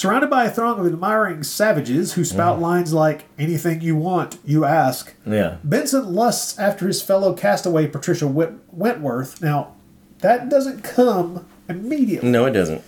[0.00, 2.62] surrounded by a throng of admiring savages who spout mm-hmm.
[2.62, 8.26] lines like "Anything you want, you ask." Yeah, Benson lusts after his fellow castaway Patricia
[8.26, 9.42] Whit- Wentworth.
[9.42, 9.74] Now,
[10.20, 12.30] that doesn't come immediately.
[12.30, 12.82] no, it doesn't.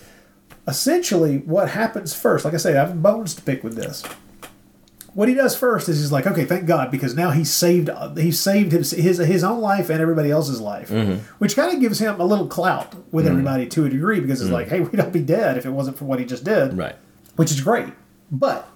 [0.67, 4.03] Essentially, what happens first, like I say, I have bones to pick with this.
[5.15, 8.33] What he does first is he's like, okay, thank God, because now he's saved he
[8.33, 11.23] saved his his, his own life and everybody else's life, mm-hmm.
[11.39, 13.33] which kind of gives him a little clout with mm-hmm.
[13.33, 14.55] everybody to a degree because it's mm-hmm.
[14.55, 16.97] like, hey, we'd all be dead if it wasn't for what he just did Right.
[17.37, 17.93] which is great.
[18.31, 18.69] But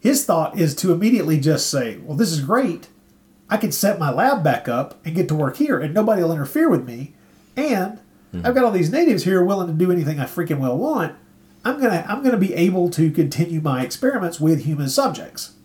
[0.00, 2.88] his thought is to immediately just say, well, this is great.
[3.48, 6.32] I can set my lab back up and get to work here, and nobody will
[6.32, 7.14] interfere with me.
[7.56, 8.00] And
[8.32, 11.16] I've got all these natives here willing to do anything I freaking well want.
[11.64, 15.56] I'm gonna I'm gonna be able to continue my experiments with human subjects.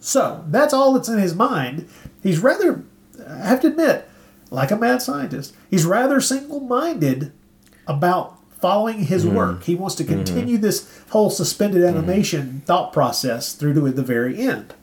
[0.00, 1.88] So that's all that's in his mind.
[2.22, 2.84] He's rather,
[3.26, 4.08] I have to admit,
[4.50, 7.32] like a mad scientist, he's rather single-minded
[7.86, 9.36] about following his mm-hmm.
[9.36, 9.64] work.
[9.64, 10.14] He wants to mm-hmm.
[10.14, 11.96] continue this whole suspended mm-hmm.
[11.96, 14.74] animation thought process through to the very end.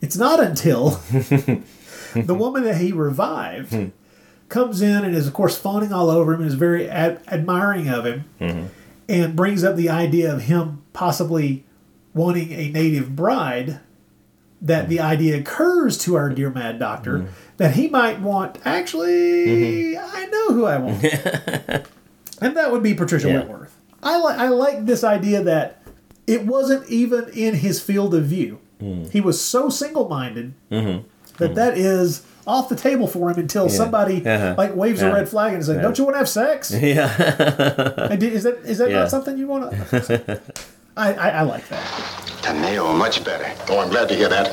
[0.00, 3.86] It's not until the woman that he revived hmm.
[4.48, 7.88] comes in and is, of course, fawning all over him and is very ad- admiring
[7.88, 8.70] of him
[9.08, 11.64] and brings up the idea of him possibly
[12.14, 13.80] wanting a native bride.
[14.60, 17.32] That the idea occurs to our dear mad doctor mm-hmm.
[17.58, 20.16] that he might want, actually, mm-hmm.
[20.16, 21.04] I know who I want.
[22.42, 23.38] and that would be Patricia Yeah.
[23.38, 23.78] Whitworth.
[24.02, 25.80] I, li- I like this idea that
[26.26, 28.58] it wasn't even in his field of view.
[28.82, 29.08] Mm.
[29.12, 31.06] He was so single minded mm-hmm.
[31.36, 34.56] that that is off the table for him until somebody Uh-huh.
[34.58, 37.06] like waves a red flag and is like, "Don't you want to have sex?" Yeah.
[38.12, 39.00] Is that is that Yeah.
[39.00, 40.40] not something you want to?
[40.98, 41.84] I, I I like that.
[42.42, 43.46] Taneo, much better.
[43.68, 44.50] Oh, I'm glad to hear that.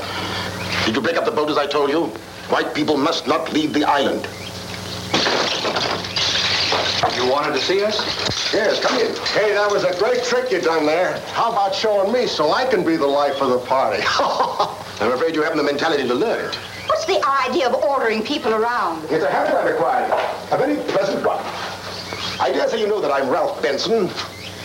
[0.85, 2.05] Did you break up the boat as I told you?
[2.53, 4.27] White people must not leave the island.
[7.17, 7.97] You wanted to see us?
[8.53, 9.15] Yes, come in.
[9.33, 11.19] Hey, that was a great trick you done there.
[11.33, 14.03] How about showing me so I can be the life of the party?
[15.01, 16.55] I'm afraid you haven't the mentality to learn it.
[16.85, 19.03] What's the idea of ordering people around?
[19.05, 20.11] It's a habit I acquired.
[20.51, 21.43] A very pleasant one.
[22.39, 24.11] I dare say you know that I'm Ralph Benson.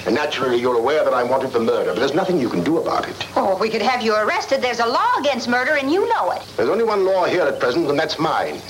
[0.07, 2.79] And naturally, you're aware that I'm wanted for murder, but there's nothing you can do
[2.79, 3.27] about it.
[3.37, 4.63] Oh, if we could have you arrested.
[4.63, 6.43] There's a law against murder, and you know it.
[6.57, 8.61] There's only one law here at present, and that's mine.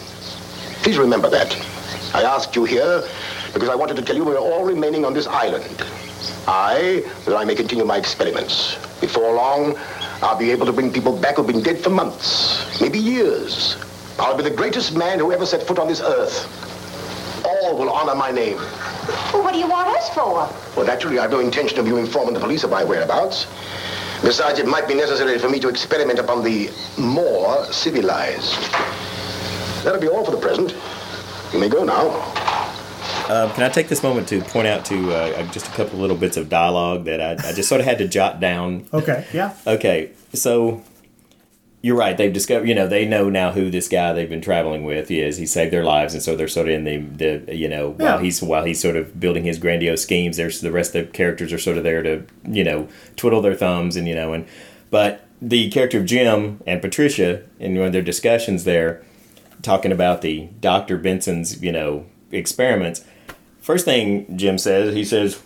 [0.83, 1.57] Please remember that.
[2.15, 3.05] I asked you here
[3.53, 5.85] because I wanted to tell you we're all remaining on this island.
[6.49, 8.75] I, that I may continue my experiments.
[9.01, 9.79] Before long,
[10.23, 13.77] I'll be able to bring people back who've been dead for months, maybe years.
[14.19, 16.70] I'll be the greatest man who ever set foot on this earth.
[17.45, 18.57] All will honor my name.
[19.33, 20.49] Well, what do you want us for?
[20.77, 23.47] Well, naturally, I've no intention of you informing the police of my whereabouts.
[24.23, 28.71] Besides, it might be necessary for me to experiment upon the more civilized.
[29.83, 30.75] That'll be all for the present.
[31.53, 32.11] You may go now.
[33.31, 36.17] Um, can I take this moment to point out to uh, just a couple little
[36.17, 39.55] bits of dialogue that I, I just sort of had to jot down Okay, yeah.
[39.67, 40.83] Okay, so
[41.83, 42.17] you're right.
[42.17, 45.39] They've discovered, you know, they know now who this guy they've been traveling with is.
[45.39, 48.19] He saved their lives, and so they're sort of in the, the you know, while
[48.19, 50.37] he's while he's sort of building his grandiose schemes.
[50.37, 53.55] There's the rest of the characters are sort of there to, you know, twiddle their
[53.55, 54.47] thumbs and you know, and
[54.91, 59.03] but the character of Jim and Patricia in one of their discussions there,
[59.63, 63.05] talking about the Doctor Benson's, you know, experiments.
[63.63, 65.43] First thing Jim says, he says,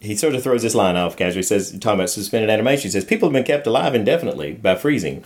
[0.00, 1.40] he sort of throws this line off casually.
[1.40, 4.74] He says, talking about suspended animation, he says, people have been kept alive indefinitely by
[4.74, 5.22] freezing.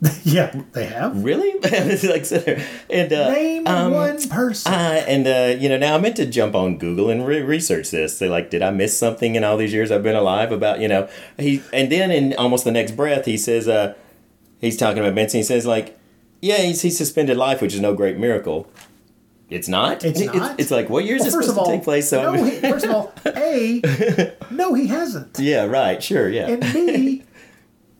[0.24, 1.24] Yeah, they have.
[1.24, 1.50] Really?
[1.62, 2.42] It's like, so-
[2.90, 4.72] and, uh, Name um, one person.
[4.72, 7.90] uh, and, uh, you know, now I meant to jump on Google and re- research
[7.90, 8.18] this.
[8.18, 10.88] They're like, did I miss something in all these years I've been alive about, you
[10.88, 13.94] know, he, and then in almost the next breath, he says, uh,
[14.60, 15.38] he's talking about Benson.
[15.38, 15.98] He says, like,
[16.42, 18.68] yeah, he's, he's suspended life, which is no great miracle.
[19.48, 20.04] It's not.
[20.04, 20.58] It's not?
[20.58, 22.10] It's, like what year is Well, this supposed of to all, take place?
[22.10, 23.80] So no, he, first of all, a
[24.50, 27.22] no, he hasn't, yeah, right, sure, yeah, and b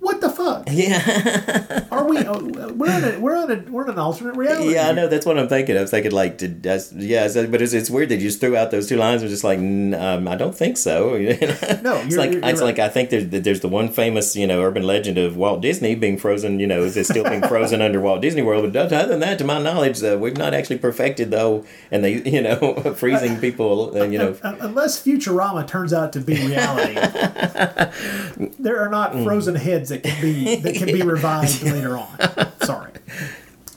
[0.07, 0.69] what the fuck?
[0.71, 2.19] yeah, Are we?
[2.19, 2.39] oh,
[2.75, 4.75] We're on a we're on a we're on an alternate reality.
[4.75, 4.89] yeah.
[4.89, 5.77] I know that's what I'm thinking.
[5.77, 8.57] I was thinking like, did that's yeah, but it's, it's weird that you just threw
[8.57, 9.23] out those two lines.
[9.23, 11.17] I'm just like, um, I don't think so.
[11.83, 14.37] No, it's you're- like you're- it's you're like I think there's there's the one famous
[14.37, 16.61] you know urban legend of Walt Disney being frozen.
[16.61, 18.73] You know, is it still being frozen under Walt Disney World?
[18.73, 22.23] But other than that, to my knowledge, uh, we've not actually perfected though, and they
[22.23, 23.97] you know freezing people.
[23.97, 26.95] Uh, you know, Unless Futurama turns out to be reality,
[28.59, 32.19] there are not frozen heads that can be that can be revived later on.
[32.63, 32.93] Sorry,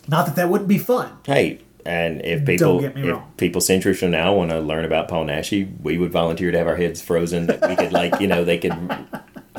[0.08, 1.12] not that that wouldn't be fun.
[1.26, 1.62] hey.
[1.86, 3.32] And if people, get me if wrong.
[3.38, 6.68] people centuries from now want to learn about Paul Naschy, we would volunteer to have
[6.68, 7.48] our heads frozen.
[7.48, 8.74] That we could, like, you know, they could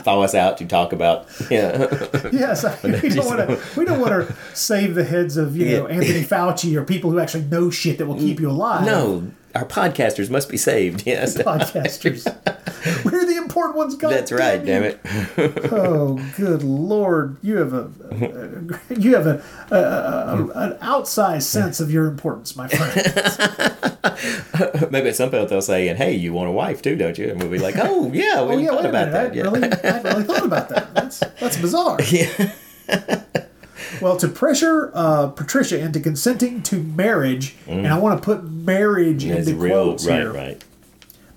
[0.00, 1.26] thaw us out to talk about.
[1.50, 1.86] Yeah,
[2.32, 3.61] Yes, we don't want to.
[3.76, 7.18] We don't want to save the heads of you know Anthony Fauci or people who
[7.18, 8.84] actually know shit that will keep you alive.
[8.84, 11.05] no, our podcasters must be saved.
[11.11, 12.24] Yes, podcasters.
[13.05, 13.94] We're the important ones.
[13.96, 14.64] God that's right.
[14.64, 15.01] Damn it.
[15.72, 17.36] Oh, good lord!
[17.42, 22.07] You have a, a you have a, a, a, a an outsized sense of your
[22.07, 22.92] importance, my friend.
[24.90, 27.28] Maybe at some point they'll say, "And hey, you want a wife too, don't you?"
[27.30, 29.12] And we'll be like, "Oh yeah, we oh yeah, thought about minute.
[29.12, 29.42] that." I Yeah.
[29.42, 30.94] really, I really thought about that.
[30.94, 31.98] That's that's bizarre.
[32.11, 32.53] yeah.
[34.01, 39.24] Well, to pressure uh, Patricia into consenting to marriage, and I want to put marriage
[39.24, 39.84] That's into real.
[39.84, 40.20] quotes Right.
[40.20, 40.32] here.
[40.32, 40.64] Right.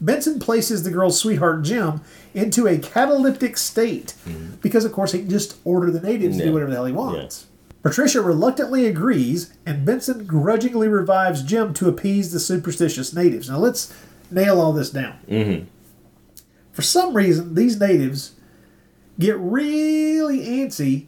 [0.02, 2.02] Benson places the girl's sweetheart Jim
[2.34, 4.14] into a cataleptic state
[4.62, 6.92] because, of course, he can just order the natives to do whatever the hell he
[6.94, 7.46] wants.
[7.84, 13.50] Patricia reluctantly agrees, and Benson grudgingly revives Jim to appease the superstitious natives.
[13.50, 13.94] Now, let's
[14.32, 15.16] nail all this down.
[15.30, 15.66] Mm-hmm.
[16.72, 18.36] For some reason, these natives
[19.20, 21.08] get really antsy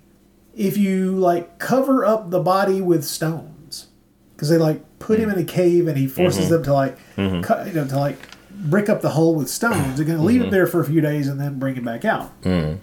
[0.55, 3.87] if you like cover up the body with stones
[4.35, 6.49] because they like put him in a cave and he forces Mhm.
[6.49, 7.43] them to like Mhm.
[7.43, 8.17] cut, you know, to like
[8.51, 9.97] brick up the hole with stones.
[9.97, 10.51] They're going to leave him Mhm.
[10.51, 12.31] there for a few days and then bring him back out.
[12.43, 12.77] Mm.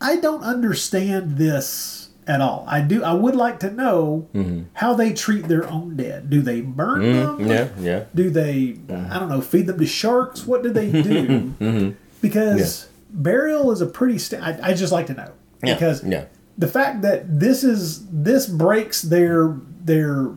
[0.00, 2.64] I don't understand this at all.
[2.68, 3.04] I do.
[3.04, 4.26] I would like to know
[4.74, 6.28] how they treat their own dead.
[6.30, 7.38] Do they burn them?
[7.38, 8.00] Mm, yeah, yeah.
[8.14, 8.76] Do they?
[8.88, 9.40] I don't know.
[9.40, 10.46] Feed them to sharks?
[10.46, 11.52] What do they do?
[11.60, 11.90] Mm-hmm.
[12.20, 14.18] Because burial is a pretty.
[14.18, 15.30] St- I, I just like to know
[15.62, 16.24] Yeah, because yeah.
[16.58, 20.30] the fact that this is this breaks their their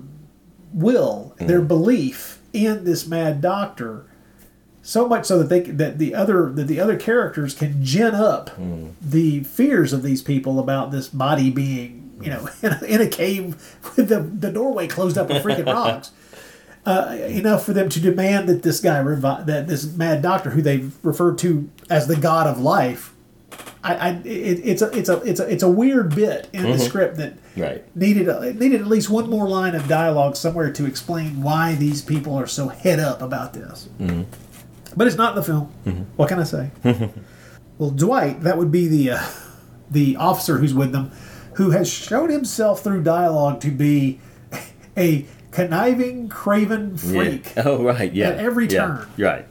[0.74, 1.68] will, their Mm-hmm.
[1.68, 4.06] belief in this mad doctor,
[4.82, 8.50] so much so that they that the other that the other characters can gin up
[8.52, 8.88] Mm-hmm.
[9.02, 13.08] the fears of these people about this body being you know in a, in a
[13.08, 13.56] cave
[13.98, 16.12] with the the doorway closed up with freaking rocks.
[16.88, 20.62] Uh, enough for them to demand that this guy revi- that this mad doctor who
[20.62, 23.12] they referred to as the god of life
[23.84, 26.70] I, I it, it's a it's a it's a it's a weird bit in the
[26.70, 26.80] Mhm.
[26.80, 27.84] script that Right.
[27.96, 31.76] needed a, it needed at least one more line of dialogue somewhere to explain why
[31.76, 33.88] these people are so head up about this.
[34.00, 34.24] Mm-hmm.
[34.98, 36.06] But it's not in the film.
[36.16, 36.72] What can I say?
[37.78, 39.24] well, Dwight, that would be the uh,
[39.92, 41.12] the officer who's with them,
[41.54, 44.20] who has shown himself through dialogue to be
[44.98, 47.54] a conniving, craven freak.
[47.56, 47.64] Yeah.
[47.66, 48.12] Oh, right.
[48.14, 48.30] Yeah.
[48.30, 48.86] At every Yeah.
[48.86, 49.08] turn.
[49.18, 49.46] Right.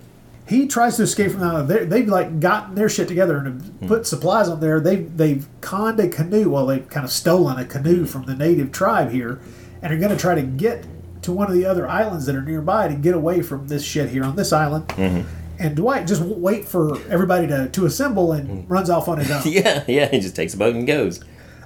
[0.46, 1.68] He tries to escape from that.
[1.68, 3.86] They, they've like gotten their shit together and have Hmm.
[3.88, 4.78] put supplies on there.
[4.80, 6.50] They've they've conned a canoe.
[6.50, 9.40] Well, they've kind of stolen a canoe from the native tribe here,
[9.82, 10.84] and are going to try to get
[11.22, 14.10] to one of the other islands that are nearby to get away from this shit
[14.10, 14.86] here on this island.
[14.88, 15.26] Mm-hmm.
[15.58, 19.30] And Dwight just won't wait for everybody to, to assemble and runs off on his
[19.30, 19.40] own.
[19.46, 20.08] Yeah, yeah.
[20.10, 21.20] He just takes a boat and goes.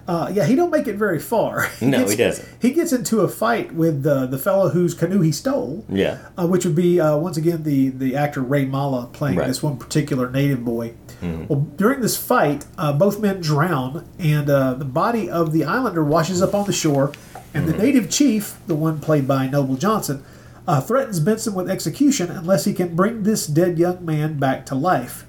[0.08, 1.68] Uh, yeah, he don't make it very far.
[1.82, 2.48] No, gets- he doesn't.
[2.62, 5.84] He gets into a fight with uh, the fellow whose canoe he stole.
[5.88, 6.16] Yeah.
[6.38, 9.46] uh, which would be uh, once again the the actor Ray Mala playing Right.
[9.46, 10.94] this one particular native boy.
[11.20, 11.48] Mhm.
[11.48, 16.02] Well, during this fight, uh, both men drown, and uh, the body of the islander
[16.04, 17.12] washes up on the shore,
[17.52, 17.82] and the Mm-hmm.
[17.82, 20.22] native chief, the one played by Noble Johnson,
[20.66, 24.74] uh, threatens Benson with execution unless he can bring this dead young man back to
[24.74, 25.26] life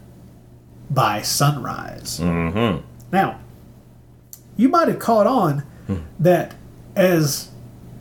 [0.89, 2.19] by sunrise.
[2.21, 2.86] Mm-hmm.
[3.11, 3.39] Now,
[4.60, 5.64] you might have caught on
[6.20, 6.53] that
[6.93, 7.49] as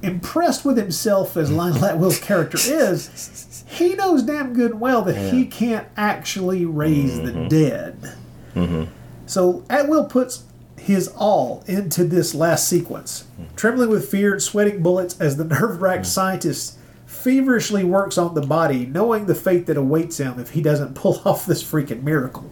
[0.03, 5.33] impressed with himself as Lionel Atwill's character is, he knows damn good and well that
[5.33, 8.17] he can't actually raise the dead.
[8.57, 8.85] Mm-hmm.
[9.27, 10.43] So Atwill puts
[10.77, 16.07] his all into this last sequence, trembling with fear and sweating bullets as the nerve-wracked
[16.07, 20.97] scientist feverishly works on the body, knowing the fate that awaits him if he doesn't
[20.97, 22.51] pull off this freaking miracle.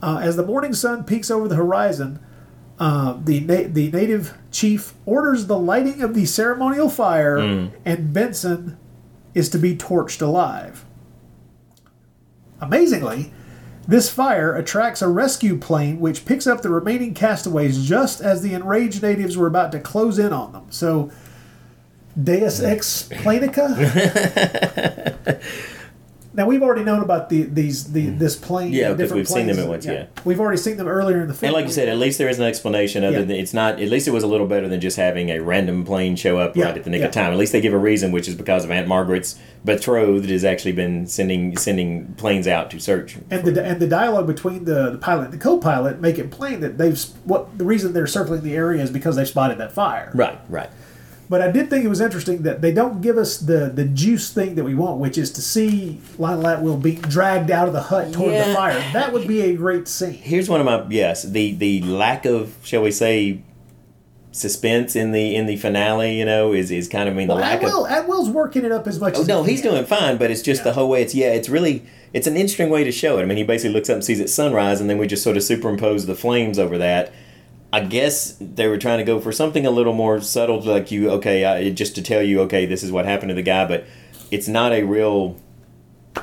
[0.00, 2.20] Uh, as the morning sun peeks over the horizon,
[2.78, 7.70] uh, the na- the native chief orders the lighting of the ceremonial fire, Mm.
[7.84, 8.76] and Benson
[9.34, 10.84] is to be torched alive.
[12.60, 13.32] Amazingly,
[13.88, 18.54] this fire attracts a rescue plane which picks up the remaining castaways just as the
[18.54, 20.64] enraged natives were about to close in on them.
[20.70, 21.10] So,
[22.20, 23.76] Deus Ex Planica?
[26.36, 28.18] now, we've already known about the these the, mm-hmm.
[28.18, 28.72] this plane.
[28.72, 30.06] Yeah, the 'cause different we've seen them at once, yeah.
[30.24, 31.48] We've already seen them earlier in the film.
[31.48, 33.04] And like you said, at least there is an explanation.
[33.04, 33.24] Other Yeah.
[33.24, 33.80] than it's not.
[33.80, 36.54] At least it was a little better than just having a random plane show up
[36.54, 37.06] Yeah, right at the nick yeah.
[37.06, 37.32] of time.
[37.32, 40.72] At least they give a reason, which is because of Aunt Margaret's betrothed has actually
[40.72, 43.16] been sending sending planes out to search.
[43.30, 46.60] and the and the dialogue between the, the pilot and the co-pilot make it plain
[46.60, 50.10] that they've what the reason they're circling the area is because they've spotted that fire.
[50.14, 50.70] Right, right.
[51.28, 54.32] But I did think it was interesting that they don't give us the the juice
[54.32, 57.82] thing that we want, which is to see Lionel Atwill be dragged out of the
[57.82, 58.78] hut toward the fire.
[58.92, 60.12] That would be a great scene.
[60.12, 63.42] Here's one of my yes the the lack of shall we say
[64.32, 66.16] suspense in the in the finale.
[66.18, 68.64] You know is is kind of I mean Well, the lack of Atwill, Atwill's working
[68.64, 69.72] it up as much Oh as no, he he's can.
[69.72, 71.02] doing fine, but it's just the whole way.
[71.02, 73.22] It's yeah, it's really it's an interesting way to show it.
[73.22, 75.36] I mean, he basically looks up and sees it sunrise, and then we just sort
[75.36, 77.12] of superimpose the flames over that.
[77.76, 81.10] I guess they were trying to go for something a little more subtle, like you
[81.10, 83.84] okay, I, just to tell you okay, this is what happened to the guy, but
[84.30, 85.36] it's not a real,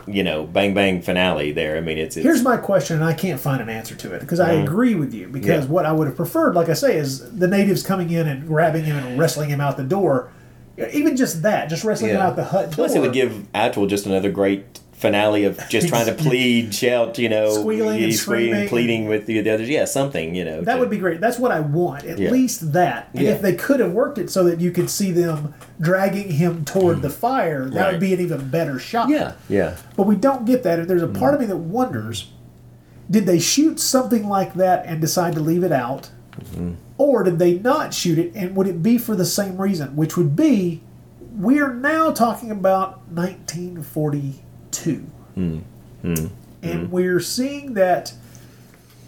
[0.07, 1.77] you know, bang bang finale there.
[1.77, 4.21] I mean, it's, it's Here's my question, and I can't find an answer to it
[4.21, 4.63] because I Mhm.
[4.63, 5.27] agree with you.
[5.27, 5.71] Because Yeah.
[5.71, 8.85] what I would have preferred, like I say, is the natives coming in and grabbing
[8.85, 10.29] him and wrestling him out the door.
[10.91, 14.07] Even just that, just wrestling him out the hut Plus, it would give Atwill just
[14.07, 18.69] another great finale of just trying to plead, shout, you know, Squealing and screaming.
[18.69, 19.69] pleading with the, the others.
[19.69, 20.61] Yeah, something, you know.
[20.61, 21.19] That to- would be great.
[21.21, 22.05] That's what I want.
[22.05, 22.31] At Yeah.
[22.31, 23.09] least that.
[23.13, 23.31] And Yeah.
[23.31, 27.01] if they could have worked it so that you could see them dragging him toward
[27.01, 27.91] the fire, that Right.
[27.91, 29.09] would be an even better shot.
[29.09, 29.75] Yeah, yeah.
[29.97, 30.87] But we don't get that.
[30.87, 31.19] There's a mm-hmm.
[31.19, 32.31] part of me that wonders
[33.11, 36.09] did they shoot something like that and decide to leave it out?
[36.39, 36.71] Mm-hmm.
[36.97, 38.31] Or did they not shoot it?
[38.33, 39.95] And would it be for the same reason?
[39.97, 40.81] Which would be
[41.37, 43.13] we are now talking about
[44.73, 45.05] 1942.
[45.37, 45.63] Mm.
[46.03, 46.29] Mm.
[46.61, 46.89] And mm.
[46.89, 48.13] we're seeing that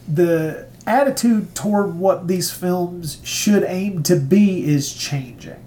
[0.08, 5.64] the attitude toward what these films should aim to be is changing.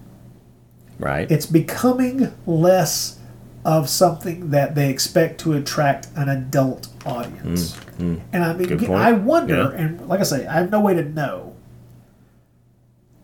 [0.99, 1.31] Right.
[1.31, 3.19] It's becoming less
[3.65, 7.77] of something that they expect to attract an adult audience.
[7.99, 8.91] And I mean.
[8.91, 9.83] I wonder, Yeah.
[9.85, 11.55] and like I say, I have no way to know.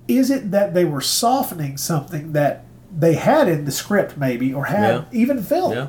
[0.06, 2.62] is it that they were softening something that
[2.94, 5.04] they had in the script maybe or had Yeah.
[5.12, 5.88] even filmed Yeah.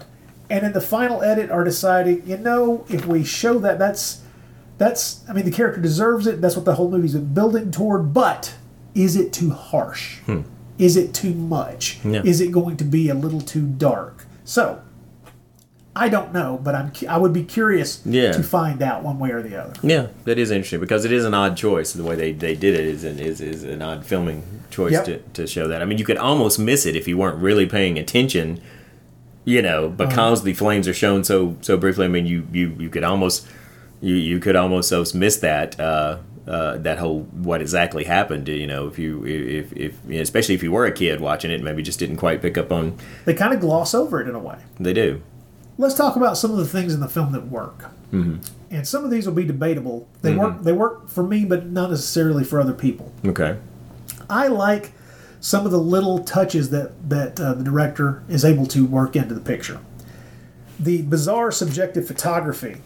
[0.50, 4.22] And in the final edit are deciding you know if we show that that's
[4.78, 8.14] that's i mean the character deserves it that's what the whole movie's been building toward
[8.14, 8.56] but
[8.94, 10.20] is it too harsh
[10.78, 12.14] is it too much Hmm.
[12.16, 12.22] Yeah.
[12.24, 14.82] is it going to be a little too dark so
[15.96, 18.34] i don't know but i'm i would be curious Yeah.
[18.34, 21.24] to find out one way or the other Yeah, that is interesting because it is
[21.26, 21.94] an odd choice.
[21.94, 25.06] The way they, they did it is an, is, is an odd filming choice Yep.
[25.06, 25.82] to, to show that.
[25.82, 28.60] I mean, you could almost miss it if you weren't really paying attention,
[29.46, 32.06] you know, because the flames are shown so so briefly.
[32.06, 33.48] I mean, you you, you could almost
[34.02, 36.18] you, you could almost miss that uh,
[36.48, 38.48] uh, that whole what exactly happened.
[38.48, 41.52] You know, if you if if you know, especially if you were a kid watching
[41.52, 42.98] it, maybe just didn't quite pick up on.
[43.26, 45.22] they kind of gloss over it in a way They do.
[45.78, 47.84] let's talk about some of the things in the film that work.
[48.12, 48.38] hmm
[48.72, 50.08] And some of these will be debatable.
[50.22, 50.38] They Mhm.
[50.38, 50.64] work.
[50.64, 53.12] They work for me, but not necessarily for other people.
[53.26, 53.58] Okay.
[54.30, 54.92] I like
[55.46, 59.36] some of the little touches that that uh, the director is able to work into
[59.36, 59.80] the picture.
[60.80, 62.78] The bizarre subjective photography,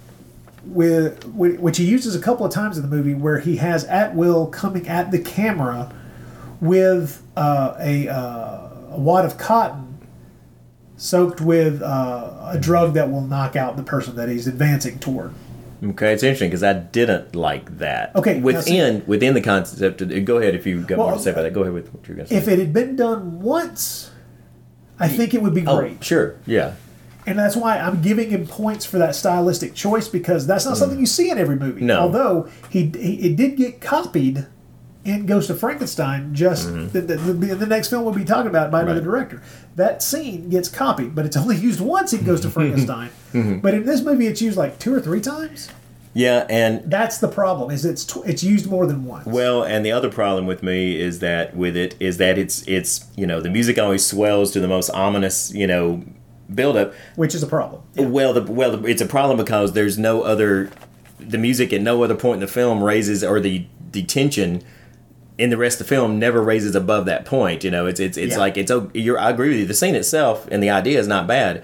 [0.66, 4.52] with which he uses a couple of times in the movie, where he has Atwill
[4.52, 5.96] coming at the camera
[6.60, 9.98] with uh, a, uh, a wad of cotton
[10.98, 15.34] soaked with uh, a drug that will knock out the person that he's advancing toward.
[15.82, 18.16] Okay, it's interesting because I didn't like that.
[18.16, 20.02] Okay, within within the concept.
[20.02, 21.54] Of, go ahead if you've got more to say about that.
[21.54, 22.38] Go ahead with what you're going to say.
[22.38, 24.12] If it had been done once,
[25.00, 26.04] I think it would be oh, great.
[26.04, 26.76] sure, yeah,
[27.26, 31.00] And that's why I'm giving him points for that stylistic choice because that's not something
[31.00, 31.82] you see in every movie.
[31.82, 31.86] Mm.
[31.86, 32.00] No.
[32.02, 34.48] Although he, he it did get copied
[35.06, 36.36] in Ghost of Frankenstein.
[36.36, 36.88] Just Mm-hmm.
[36.90, 39.42] the, the, the, the next film we'll be talking about by another director.
[39.76, 43.10] That scene gets copied, but it's only used once in Ghost of Frankenstein.
[43.34, 43.62] Mhm.
[43.62, 45.70] But in this movie, it's used like two or three times.
[46.16, 47.70] yeah, and That's the problem.
[47.70, 49.28] Is it's tw- it's used more than once.
[49.28, 53.06] well, and the other problem with me is that with it is that it's it's
[53.16, 56.04] you know the music always swells to the most ominous you know
[56.54, 56.92] buildup.
[57.16, 57.84] which is a problem.
[57.96, 60.72] Well, the well, it's a problem because there's no other
[61.20, 64.64] the music at no other point in the film raises or the the tension
[65.40, 67.64] in the rest of the film never raises above that point.
[67.64, 68.40] You know, it's it's it's Yeah.
[68.40, 69.66] like it's you're I agree with you.
[69.66, 71.64] The scene itself and the idea is not bad,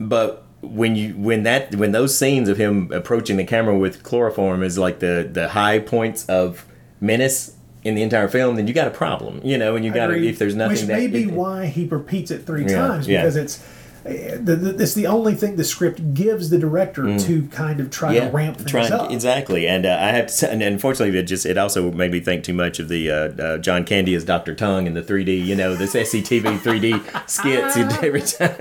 [0.00, 4.62] but when you when that when those scenes of him approaching the camera with chloroform
[4.62, 6.64] is like the the high points of
[7.00, 7.52] menace
[7.84, 9.40] in the entire film, then you got a problem.
[9.44, 11.86] You know, and you got to if there's nothing which that may be why he
[11.86, 13.20] repeats it three Yeah, times yeah.
[13.20, 17.24] because it's the, the, it's the only thing the script gives the director Mm.
[17.26, 19.10] to kind of try to ramp things trying- up.
[19.10, 19.66] exactly.
[19.66, 22.44] And uh, I have to say, and unfortunately, it just it also made me think
[22.44, 25.54] too much of the uh, uh, John Candy as Doctor Tongue and the 3D, you
[25.56, 28.56] know, this SCTV 3D skits every time.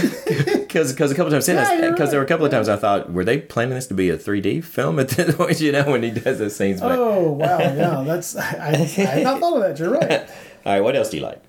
[0.70, 2.76] Because because a couple times Yeah, you're because there were a couple of times I
[2.76, 5.82] thought were they planning this to be a 3D film at this point, you know,
[5.90, 6.80] when he does those scenes.
[6.80, 9.78] But, Oh wow, yeah, that's I, I had not thought of that.
[9.80, 10.20] You're right.
[10.64, 11.42] All right, what else do you like?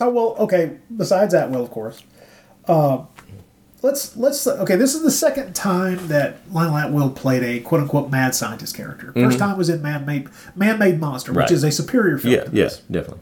[0.00, 0.72] Oh well, okay.
[0.96, 2.02] Besides that, will of course.
[2.68, 3.04] Uh,
[3.82, 4.76] let's let's okay.
[4.76, 9.12] This is the second time that Lionel Atwill played a quote unquote mad scientist character.
[9.14, 9.38] 1st Mhm.
[9.38, 12.34] time was in Man Made Man Made Monster, which is a superior film.
[12.34, 13.20] Yeah, yes, definitely.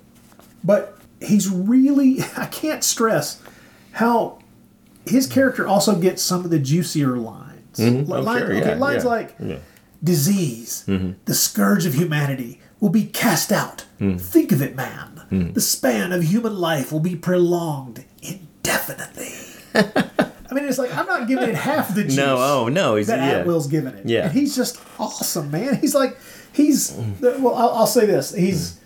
[0.62, 3.40] but he's really I can't stress
[3.92, 4.38] how
[5.06, 7.78] his character also gets some of the juicier lines.
[7.78, 8.08] Mhm.
[8.08, 9.56] Li- Oh, line- sure, okay, yeah, lines yeah, like yeah.
[10.02, 11.14] disease, Mhm.
[11.26, 13.84] the scourge of humanity, will be cast out.
[14.00, 14.20] Mm.
[14.20, 15.22] Think of it, man.
[15.30, 15.54] Mm.
[15.54, 18.04] The span of human life will be prolonged
[18.64, 19.32] indefinitely.
[19.74, 22.16] I mean, it's like I'm not giving it half the juice.
[22.16, 23.42] No, oh no, he's that yeah.
[23.44, 24.06] Atwill's giving it.
[24.06, 24.24] Yeah.
[24.24, 25.76] and he's just awesome, man.
[25.80, 26.16] He's like
[26.52, 27.54] he's well.
[27.54, 28.78] I'll, I'll say this: he's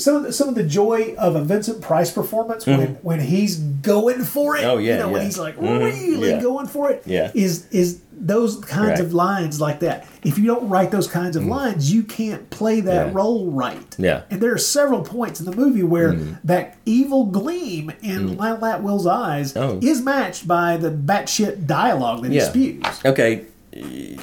[0.00, 2.96] some of the, some of the joy of a Vincent Price performance when Mhm.
[3.02, 4.64] when he's going for it.
[4.64, 6.40] Oh, yeah, you know, when he's like Mhm, really yeah.
[6.40, 7.02] going for it.
[7.06, 7.30] Yeah.
[7.34, 9.00] is is those kinds Right.
[9.00, 10.04] of lines like that.
[10.22, 13.12] If you don't write those kinds of lines, you can't play that Yeah.
[13.14, 13.94] role right.
[13.96, 14.22] Yeah.
[14.30, 16.36] And there are several points in the movie where Mhm.
[16.44, 19.78] that evil gleam in Lionel Atwill's eyes Oh.
[19.80, 22.82] is matched by the batshit dialogue that he spews.
[23.06, 23.42] Okay,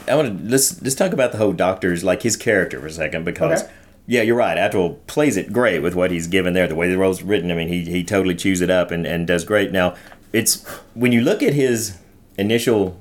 [0.08, 2.92] I want to let's let's talk about the whole doctor's like his character for a
[2.92, 3.72] second because Okay.
[4.10, 4.58] Yeah, you're right.
[4.58, 6.66] Atwill plays it great with what he's given there.
[6.66, 9.28] The way the role's written, I mean, he he totally chews it up and and
[9.28, 9.72] does great.
[9.72, 9.96] Now,
[10.32, 11.98] it's when you look at his
[12.38, 12.98] initial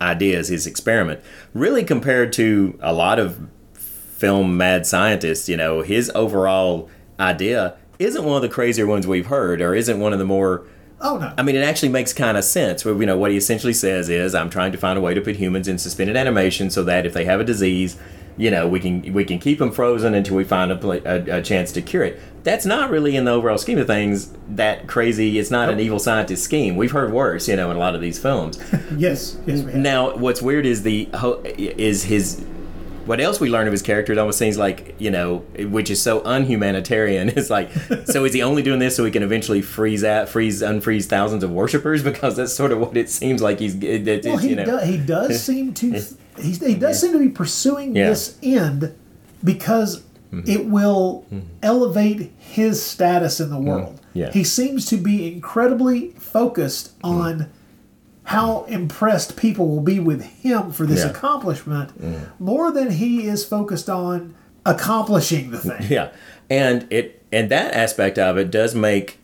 [0.00, 1.20] ideas, his experiment,
[1.52, 6.88] really compared to a lot of film mad scientists, you know, his overall
[7.20, 10.64] idea isn't one of the crazier ones we've heard, or isn't one of the more
[10.98, 11.30] Oh no.
[11.36, 12.82] I mean, it actually makes kind of sense.
[12.82, 15.20] Where you know what he essentially says is, "I'm trying to find a way to
[15.20, 17.98] put humans in suspended animation so that if they have a disease,
[18.36, 21.38] you know, we can we can keep them frozen until we find a, pla- a,
[21.38, 24.86] a chance to cure it." That's not really in the overall scheme of things that
[24.86, 25.38] crazy.
[25.38, 26.76] It's not an evil scientist scheme.
[26.76, 28.58] We've heard worse, you know, in a lot of these films.
[28.96, 29.62] Yes, yes.
[29.62, 31.08] Now, what's weird is the
[31.58, 32.44] is his
[33.04, 36.02] what else we learn of his character, it almost seems like you know, which is
[36.02, 37.28] so unhumanitarian.
[37.36, 37.70] It's like,
[38.06, 41.44] so is he only doing this so he can eventually freeze out, freeze, unfreeze thousands
[41.44, 42.02] of worshippers?
[42.06, 43.74] Because that's sort of what it seems like he's.
[43.82, 46.02] It, Well, he, you know, does, he does seem to.
[46.38, 48.10] He, he does seem to be pursuing Yeah.
[48.10, 48.94] this end
[49.42, 50.02] because
[50.32, 50.50] Mm-hmm.
[50.50, 51.24] it will
[51.62, 53.94] elevate his status in the world.
[53.94, 54.18] Mm-hmm.
[54.18, 54.32] Yeah.
[54.32, 57.20] He seems to be incredibly focused Mm-hmm.
[57.20, 57.50] on
[58.24, 61.10] how impressed people will be with him for this Yeah.
[61.10, 61.92] accomplishment
[62.40, 64.34] more than he is focused on
[64.64, 65.86] accomplishing the thing.
[65.88, 66.08] Yeah,
[66.50, 69.18] and it and that aspect of it does make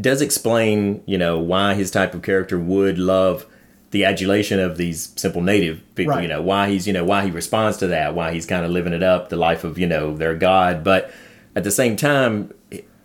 [0.00, 3.46] does explain you know why his type of character would love
[3.90, 6.14] the adulation of these simple native people.
[6.14, 6.22] Right.
[6.22, 8.70] You know why he's you know why he responds to that, why he's kind of
[8.70, 10.84] living it up, the life of you know their god.
[10.84, 11.10] But
[11.56, 12.52] at the same time,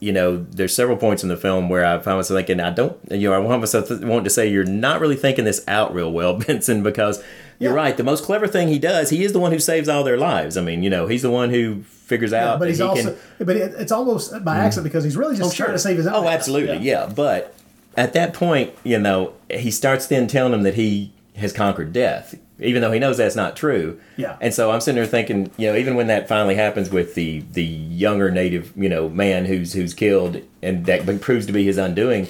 [0.04, 2.98] you know, there's several points in the film where I found myself thinking, I don't,
[3.10, 5.94] you know, I want myself to want to say you're not really thinking this out
[5.94, 7.24] real well, Benson, because
[7.58, 7.96] you're right.
[7.96, 10.58] The most clever thing he does, he is the one who saves all their lives.
[10.58, 13.14] I mean, you know, he's the one who figures Yeah, out but he's he also,
[13.14, 13.46] can.
[13.46, 14.50] but it, it's almost by mm-hmm.
[14.50, 16.16] accident because he's really just oh, trying to save his own.
[16.16, 17.06] Oh, absolutely, yeah.
[17.06, 17.56] But
[17.98, 22.36] at that point, you know, he starts then telling him that he has conquered death,
[22.60, 24.00] even though he knows that's not true.
[24.18, 24.38] Yeah.
[24.40, 27.44] And so I'm sitting there thinking, you know, even when that finally happens with the
[27.54, 31.78] the younger native, you know, man who's who's killed, and that proves to be his
[31.78, 32.28] undoing.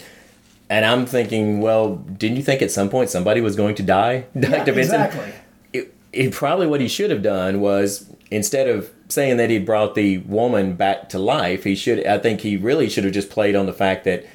[0.69, 4.26] And I'm thinking, well, didn't you think at some point somebody was going to die,
[4.34, 4.73] Yeah, Dr.
[4.73, 5.02] Benson?
[5.02, 5.34] exactly.
[5.73, 9.94] it, it probably what he should have done was instead of saying that he brought
[9.94, 12.06] the woman back to life, he should.
[12.07, 14.26] I think he really should have just played on the fact that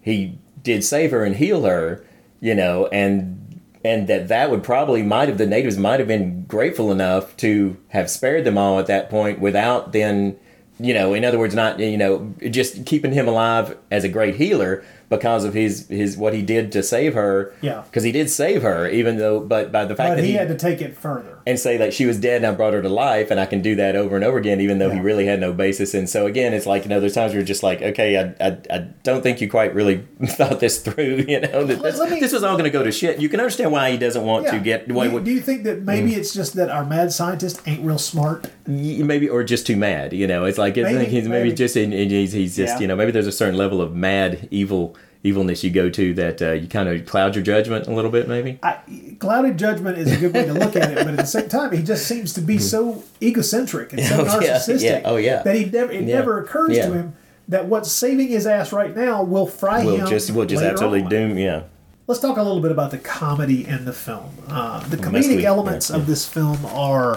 [0.00, 2.04] he did save her and heal her,
[2.40, 3.40] you know, and
[3.84, 7.76] and that that would probably might have the natives might have been grateful enough to
[7.88, 10.36] have spared them all at that point without then
[10.80, 14.36] you know in other words not you know just keeping him alive as a great
[14.36, 14.82] healer
[15.16, 17.82] because of his his what he did to save her Yeah.
[17.82, 20.36] because he did save her even though but by the fact But that he, he
[20.36, 21.38] had to take it further.
[21.46, 23.60] and say like she was dead and I brought her to life and I can
[23.62, 26.26] do that over and over again even though he really had no basis and so
[26.26, 28.78] again it's like you know there's times where you're just like okay I, I, I
[29.02, 32.54] don't think you quite really thought this through you know that this, this was all
[32.54, 34.62] going to go to shit you can understand why he doesn't want to Yeah.
[34.62, 36.16] get Do why, you, do you think that maybe Mm.
[36.18, 38.50] it's just that our mad scientist ain't real smart?
[38.66, 41.54] maybe or just too mad you know it's like it's Maybe, like he's maybe, maybe.
[41.54, 42.80] just in, in- he's, he's just Yeah.
[42.80, 46.40] you know maybe there's a certain level of mad evil evilness you go to that
[46.42, 48.78] uh, you kind of cloud your judgment a little bit maybe I,
[49.18, 51.72] clouded judgment is a good way to look at it, but at the same time,
[51.72, 55.42] he just seems to be so egocentric and so Oh, narcissistic yeah, oh, yeah.
[55.42, 56.86] that he never it Yeah, never occurs yeah.
[56.86, 57.16] to him
[57.48, 60.06] that what's saving his ass right now will fry we'll him.
[60.06, 61.08] just we'll just absolutely on.
[61.10, 61.62] doom yeah
[62.06, 64.30] Let's talk a little bit about the comedy in the film.
[64.46, 65.96] Uh, the comedic yeah, elements yeah.
[65.96, 67.16] of this film are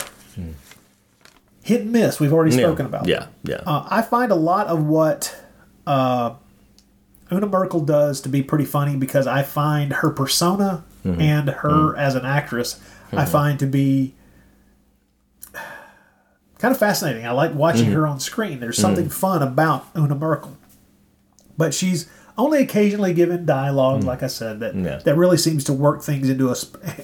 [1.61, 2.21] hit and miss.
[2.21, 3.05] We've already Yeah, spoken about.
[3.05, 3.57] yeah, yeah.
[3.65, 5.35] Uh, I find a lot of what
[5.85, 6.35] uh,
[7.31, 11.21] Una Merkel does to be pretty funny because I find her persona Mhm.
[11.21, 12.79] and her as an actress,
[13.11, 13.27] I Mhm.
[13.27, 14.13] find to be
[16.59, 17.25] kind of fascinating.
[17.25, 17.93] I like watching Mhm.
[17.93, 18.59] her on screen.
[18.59, 19.11] There's something Mhm.
[19.13, 20.57] fun about Una Merkel,
[21.57, 25.03] but she's only occasionally given dialogue, like I said, that Mm.
[25.03, 26.55] That really seems to work things into a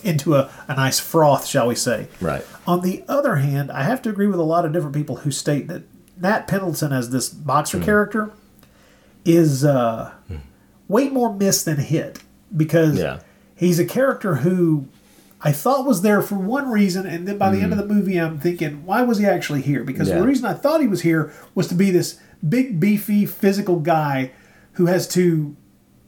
[0.04, 2.08] into a, a nice froth, shall we say?
[2.22, 5.18] right On the other hand, I have to agree with a lot of different people
[5.18, 5.84] who state that
[6.22, 7.84] Nat Pendleton as this boxer Mm.
[7.84, 8.30] character
[9.26, 10.12] is uh,
[10.88, 12.20] way more miss than hit
[12.56, 13.20] because Yeah.
[13.56, 14.86] he's a character who
[15.46, 17.88] I thought was there for one reason, and then by the end of Mhm.
[17.88, 19.84] the movie, I'm thinking, why was he actually here?
[19.84, 20.20] Because Yeah.
[20.20, 22.16] the reason I thought he was here was to be this
[22.48, 24.32] big, beefy, physical guy
[24.74, 25.56] who has to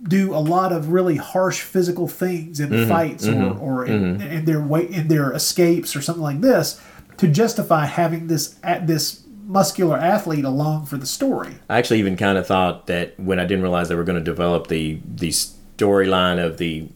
[0.07, 4.19] do a lot of really harsh physical things in Mhm, fights mhm, or, or in,
[4.19, 4.31] mhm.
[4.31, 6.79] in their way in their escapes or something like this
[7.17, 11.55] to justify having this at this muscular athlete along for the story.
[11.69, 14.23] I actually even kind of thought that when I didn't realize they were going to
[14.23, 16.87] develop the the storyline of the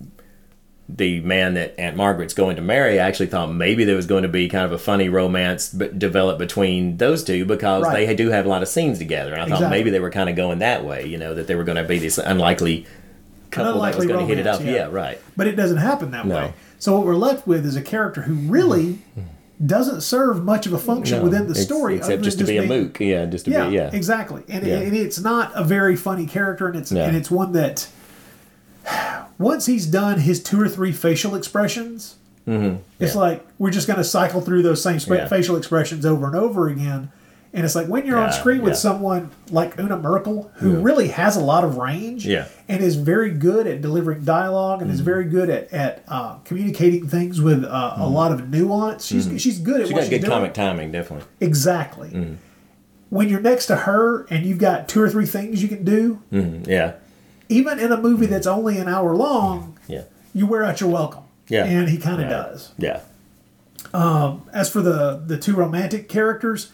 [0.92, 4.24] the man that Aunt Margaret's going to marry, I actually thought maybe there was going
[4.24, 8.08] to be kind of a funny romance but developed between those two because Right.
[8.08, 9.34] they do have a lot of scenes together.
[9.34, 9.78] And I thought Exactly.
[9.78, 11.84] maybe they were kind of going that way, you know, that they were going to
[11.84, 12.88] be this unlikely
[13.52, 14.66] couple that was unlikely going to hit it romance, up.
[14.66, 14.72] yeah.
[14.74, 15.22] Yeah, right.
[15.38, 16.36] But it doesn't happen that No.
[16.36, 16.54] way.
[16.80, 19.22] So what we're left with is a character who really mm-hmm.
[19.66, 22.62] Doesn't serve much of a function No, within the story, except just to be a
[22.62, 23.00] being- mook.
[23.00, 23.90] Yeah, just to yeah, be yeah.
[23.92, 24.44] exactly.
[24.48, 24.78] And, Yeah.
[24.80, 27.02] and it's not a very funny character, and it's No.
[27.04, 27.88] and it's one that
[29.38, 32.16] once he's done his two or three facial expressions,
[32.48, 32.78] Mm-hmm.
[33.00, 35.28] it's like we're just going to cycle through those same Yeah.
[35.28, 37.10] facial expressions over and over again.
[37.52, 38.78] And it's like when you're on screen with yeah.
[38.80, 40.80] someone like Una Merkel, who Yeah.
[40.84, 42.46] really has a lot of range Yeah.
[42.68, 45.06] and is very good at delivering dialogue and is Mm-hmm.
[45.06, 49.06] very good at, at uh, communicating things with uh, a lot of nuance.
[49.06, 49.40] She's, Mhm.
[49.40, 50.32] she's good at She what got she's good doing.
[50.32, 51.26] comic timing, definitely.
[51.42, 52.10] Exactly.
[52.10, 52.36] Mhm.
[53.10, 56.20] When you're next to her and you've got two or three things you can do,
[56.32, 56.92] Mhm, Yeah,
[57.50, 60.04] even in a movie that's only an hour long, yeah,
[60.36, 61.24] you wear out your welcome.
[61.48, 61.66] yeah.
[61.66, 62.38] And he kind of Yeah.
[62.44, 62.70] does.
[62.78, 63.00] Yeah.
[63.92, 66.70] Um, as for the the two romantic characters,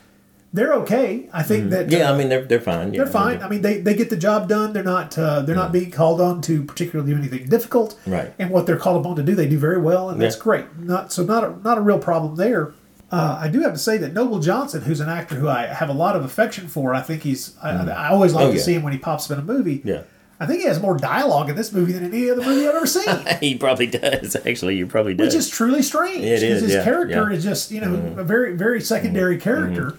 [0.56, 1.30] they're okay.
[1.34, 1.92] I think that Mm-hmm.
[2.00, 2.94] Yeah, uh, I mean they're they're fine.
[2.94, 3.42] Yeah, they're fine.
[3.42, 4.74] I mean, they, they get the job done.
[4.74, 8.00] They're not uh, they're not being called on to particularly do anything difficult.
[8.08, 8.34] Right.
[8.40, 10.66] And what they're called upon to do, they do very well, and that's great.
[10.80, 12.74] Not so not a, not a real problem there.
[13.12, 15.90] Uh, I do have to say that Noble Johnson, who's an actor who I have
[15.90, 18.64] a lot of affection for, I think he's I, I always like Oh, to yeah.
[18.64, 19.82] see him when he pops up in a movie.
[19.86, 20.02] Yeah.
[20.38, 22.86] I think he has more dialogue in this movie than any other movie I've ever
[22.98, 23.26] seen.
[23.40, 24.36] he probably does.
[24.36, 25.28] Actually, you probably does.
[25.28, 26.26] Which is truly strange.
[26.26, 27.22] It is, because his yeah, character yeah.
[27.24, 27.34] Mm-hmm.
[27.36, 29.98] is just, you know, a very, very secondary character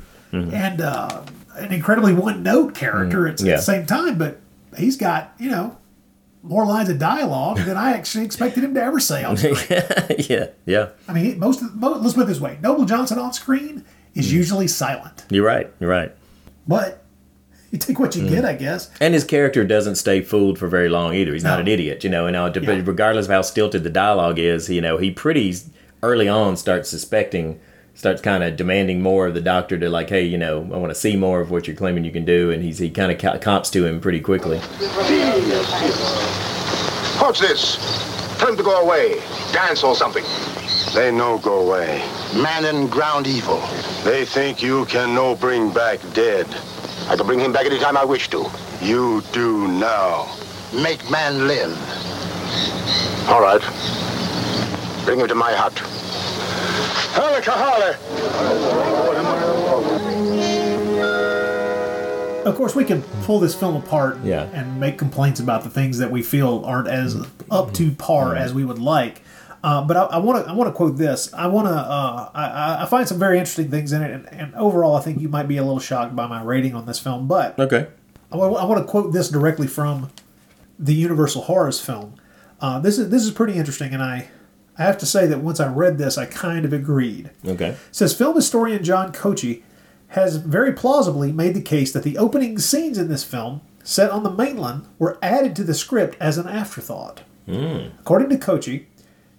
[0.53, 1.23] and uh,
[1.57, 3.47] an incredibly one note character at, Mm-hmm.
[3.47, 3.53] Yeah.
[3.55, 4.39] at the same time, but
[4.77, 5.77] he's got, you know,
[6.43, 9.57] more lines of dialogue than I actually expected him to ever say on screen.
[10.29, 10.89] yeah, yeah.
[11.09, 13.85] I mean, most of most, let's put it this way Noble Johnson on screen
[14.15, 14.37] is Mm-hmm.
[14.37, 15.71] usually silent, You're right.
[15.81, 16.13] You're right.
[16.69, 17.03] but
[17.73, 18.29] you take what you Mm.
[18.31, 18.91] get, I guess.
[19.01, 21.33] And his character doesn't stay fooled for very long either.
[21.33, 22.27] He's not an idiot, you know.
[22.27, 22.81] And uh, Yeah.
[22.85, 25.53] regardless of how stilted the dialogue is, you know, he pretty
[26.03, 27.59] early on starts suspecting,
[27.97, 30.91] starts kind of demanding more of the doctor to like, hey, you know, I want
[30.91, 33.19] to see more of what you're claiming you can do, and he's he kind of
[33.19, 34.59] co- comps to him pretty quickly.
[37.19, 37.77] What's this?
[38.39, 39.21] Tell him to go away.
[39.53, 40.25] Dance or something.
[40.95, 42.05] They no go away.
[42.35, 43.61] Man and ground evil.
[44.05, 46.47] They think you can no bring back dead.
[47.09, 48.47] I can bring him back any time I wish to.
[48.83, 50.33] You do now.
[50.75, 51.77] Make man live.
[53.29, 53.63] All right.
[55.05, 55.73] Bring him to my hut.
[56.79, 57.97] Holla, Kahale!
[62.47, 64.45] Of course, we can pull this film apart Yeah.
[64.53, 67.17] and make complaints about the things that we feel aren't as
[67.51, 69.23] up to par as we would like.
[69.65, 71.33] Uh, but I want to I want to quote this.
[71.35, 72.47] I want to uh, I-
[72.79, 75.29] I, I find some very interesting things in it, and, and overall, I think you
[75.29, 77.27] might be a little shocked by my rating on this film.
[77.27, 77.89] But Okay.
[78.31, 80.11] I want to quote this directly from
[80.79, 82.15] the Universal Horrors film.
[82.61, 84.29] Uh, this is this is pretty interesting, and I
[84.79, 87.31] I have to say that once I read this, I kind of agreed.
[87.47, 87.77] Okay.
[87.91, 89.65] Says film historian John Cocchi
[90.09, 94.23] has very plausibly made the case that the opening scenes in this film, set on
[94.23, 97.23] the mainland, were added to the script as an afterthought.
[97.47, 97.89] Hmm.
[98.01, 98.87] According to Cocchi,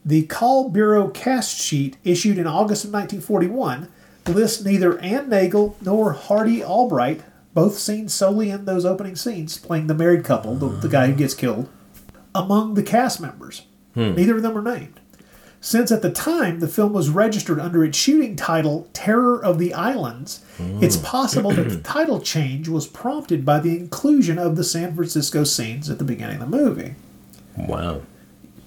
[0.03, 3.89] the Call Bureau cast sheet issued in August of 1941
[4.27, 7.21] lists neither Anne Nagel nor Hardie Albright,
[7.53, 11.13] both seen solely in those opening scenes, playing the married couple, the, the guy who
[11.13, 11.69] gets killed,
[12.35, 13.63] among the cast members.
[13.93, 14.15] Hmm.
[14.15, 14.96] Neither of them are named.
[15.59, 19.73] Since at the time the film was registered under its shooting title Terror of the
[19.73, 24.95] Islands, it's possible that the title change was prompted by the inclusion of the San
[24.95, 26.95] Francisco scenes at the beginning of the movie.
[27.57, 28.01] Wow.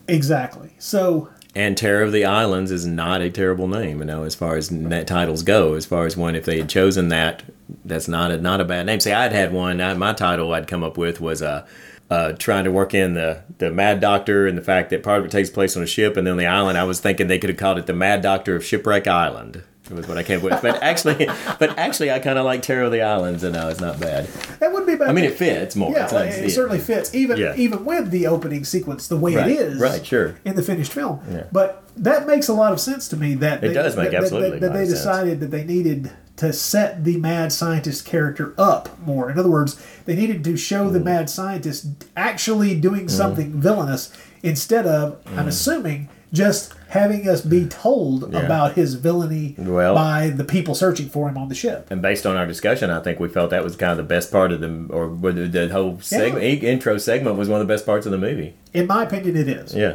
[0.09, 0.71] Exactly.
[0.79, 4.57] So, And Terror of the Islands is not a terrible name, you know, as far
[4.57, 5.75] as net titles go.
[5.75, 7.45] As far as one, if they had chosen that,
[7.85, 8.99] that's not a not a bad name.
[9.01, 9.81] See, I'd had one.
[9.81, 11.65] I, my title I'd come up with was uh,
[12.11, 15.27] uh, trying to work in the the Mad Doctor and the fact that part of
[15.27, 16.77] it takes place on a ship, and then on the island.
[16.79, 19.63] I was thinking they could have called it the Mad Doctor of Shipwreck Island.
[19.91, 21.27] Was what I came up with, but actually,
[21.59, 24.27] but actually, I kind of like Terror of the Islands, and no, it's not bad.
[24.61, 25.09] that would be bad.
[25.09, 25.91] I mean, it fits more.
[25.91, 27.55] Yeah, well, it certainly fits, even Yeah.
[27.57, 30.37] even with the opening sequence the way Right, it is, right, sure.
[30.45, 31.19] in the finished film.
[31.29, 31.43] Yeah.
[31.51, 33.35] But that makes a lot of sense to me.
[33.35, 35.01] That It they, does make that, absolutely that, a that they of sense.
[35.01, 39.31] decided that they needed to set the mad scientist character up more.
[39.31, 39.77] In other words,
[40.07, 40.93] they needed to show Mm.
[40.95, 41.87] the mad scientist
[42.17, 44.11] actually doing something villainous
[44.43, 45.49] instead of, I'm Mm.
[45.49, 48.41] assuming, just having us be told Yeah.
[48.41, 51.87] about his villainy Well- by the people searching for him on the ship.
[51.91, 54.31] And based on our discussion, I think we felt that was kind of the best
[54.33, 57.85] part of the, or the, the whole segment, intro segment was one of the best
[57.85, 58.55] parts of the movie.
[58.73, 59.75] In my opinion, it is.
[59.75, 59.95] Yeah.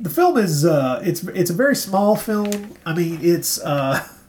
[0.00, 2.50] the film is uh, it's it's a very small film.
[2.84, 4.00] I mean, it's uh,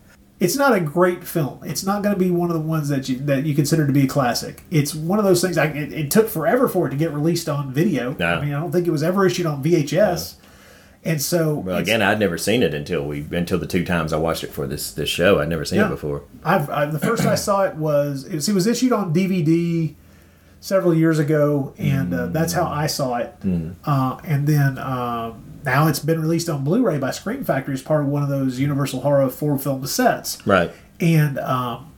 [0.44, 1.60] it's not a great film.
[1.64, 3.94] It's not going to be one of the ones that you that you consider to
[3.94, 4.64] be a classic.
[4.70, 5.58] It's one of those things.
[5.58, 8.12] I, it, it took forever for it to get released on video.
[8.40, 10.36] I mean, I don't think it was ever issued on VHS.
[11.06, 14.18] And so, Well, again, I'd never seen it until we until the two times I
[14.18, 15.40] watched it for this this show.
[15.40, 15.88] I'd never seen Yeah.
[15.88, 16.24] it before.
[16.46, 19.96] I've, I, the first I saw it was it was, it was issued on DVD
[20.62, 23.34] several years ago, and uh, that's how I saw it.
[23.86, 28.02] Uh, and then um, now it's been released on Blu-ray by Scream Factory as part
[28.02, 30.46] of one of those Universal Horror four film sets.
[30.46, 30.72] Right.
[31.00, 31.92] And um,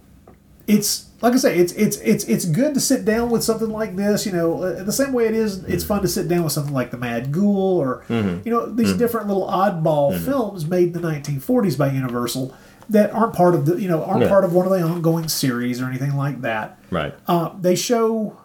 [0.68, 3.96] it's like I say, it's it's it's it's good to sit down with something like
[3.96, 4.26] this.
[4.26, 6.74] You know, uh, the same way it is, it's fun to sit down with something
[6.74, 11.08] like The Mad Ghoul or you know these different little oddball films made in the
[11.08, 12.54] 1940s by Universal
[12.90, 14.30] that aren't part of the you know aren't Yeah.
[14.30, 16.78] part of one of the ongoing series or anything like that.
[16.92, 17.14] Right.
[17.28, 18.38] Uh, they show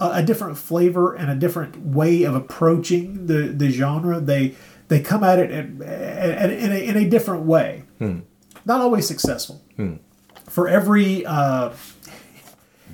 [0.00, 4.20] a, a different flavor and a different way of approaching the, the genre.
[4.20, 4.54] They
[4.88, 7.82] they come at it at, at, in, a, in a different way.
[8.00, 9.62] Not always successful.
[10.48, 11.70] For every uh,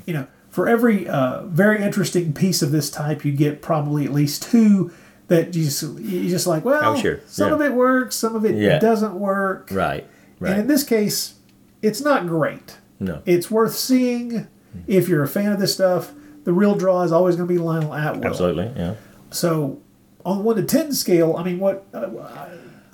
[0.07, 4.12] you know, for every uh, very interesting piece of this type, you get probably at
[4.12, 4.91] least two
[5.29, 6.65] that you just you just like.
[6.65, 7.20] Well, Oh, sure.
[7.27, 7.55] some Yeah.
[7.55, 8.79] of it works, some of it Yeah.
[8.79, 9.69] doesn't work.
[9.73, 10.07] Right.
[10.41, 11.35] And in this case,
[11.83, 12.79] it's not great.
[12.99, 13.23] No.
[13.24, 14.49] It's worth seeing
[14.87, 16.12] if you're a fan of this stuff.
[16.44, 18.24] The real draw is always going to be Lionel Atwill.
[18.24, 18.94] Absolutely, yeah.
[19.31, 19.81] So,
[20.24, 21.86] on one to ten scale, I mean, what?
[21.94, 22.09] Uh,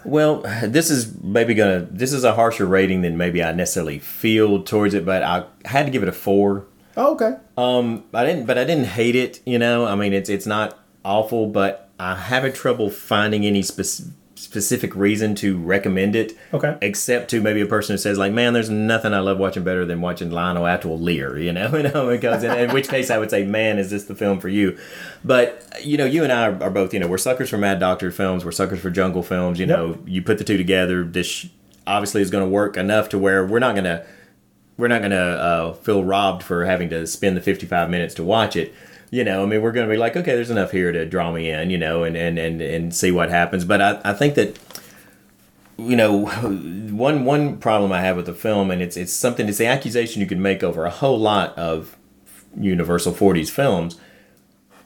[0.05, 1.81] Well, this is maybe gonna.
[1.91, 5.87] This is a harsher rating than maybe I necessarily feel towards it, but I had
[5.87, 6.67] to give it a four.
[6.97, 7.37] oh, okay.
[7.57, 9.41] Um, I didn't, but I didn't hate it.
[9.45, 14.07] You know, I mean, it's it's not awful, but I having trouble finding any spec-
[14.39, 16.37] specific reason to recommend it.
[16.55, 16.77] Okay.
[16.81, 19.85] Except to maybe a person who says like, "Man, there's nothing I love watching better
[19.85, 23.19] than watching Lionel Atwill leer." You know, you know, because in, in which case I
[23.19, 24.79] would say, "Man, is this the film for you?"
[25.25, 26.95] But you know, you and I are, are both.
[26.95, 28.45] You know, we're suckers for Mad Doctor films.
[28.45, 29.59] We're suckers for jungle films.
[29.59, 31.05] You know, you put the two together.
[31.05, 31.47] This
[31.87, 34.05] obviously is going to work enough to where we're not going to
[34.77, 38.25] we're not going to uh, feel robbed for having to spend the 55 minutes to
[38.25, 38.73] watch it.
[39.11, 41.33] You know, I mean, we're going to be like, okay, there's enough here to draw
[41.33, 43.65] me in, you know, and, and, and, and see what happens.
[43.65, 44.59] But I, I think that,
[45.79, 46.27] you know,
[46.93, 50.21] one one problem I have with the film, and it's it's something, it's the accusation
[50.21, 51.97] you could make over a whole lot of
[52.59, 53.99] Universal 40s films,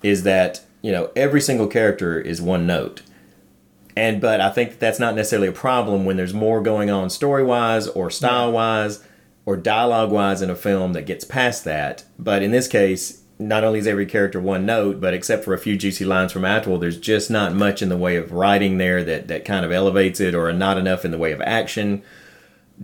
[0.02, 3.02] is that, you know, every single character is one note
[3.96, 7.10] and but I think that that's not necessarily a problem when there's more going on
[7.10, 9.04] story wise or style wise
[9.44, 12.04] or dialogue wise in a film that gets past that.
[12.18, 15.58] But in this case, not only is every character one note, but except for a
[15.58, 19.02] few juicy lines from Atwill, there's just not much in the way of writing there
[19.04, 22.02] that that kind of elevates it, or not enough in the way of action.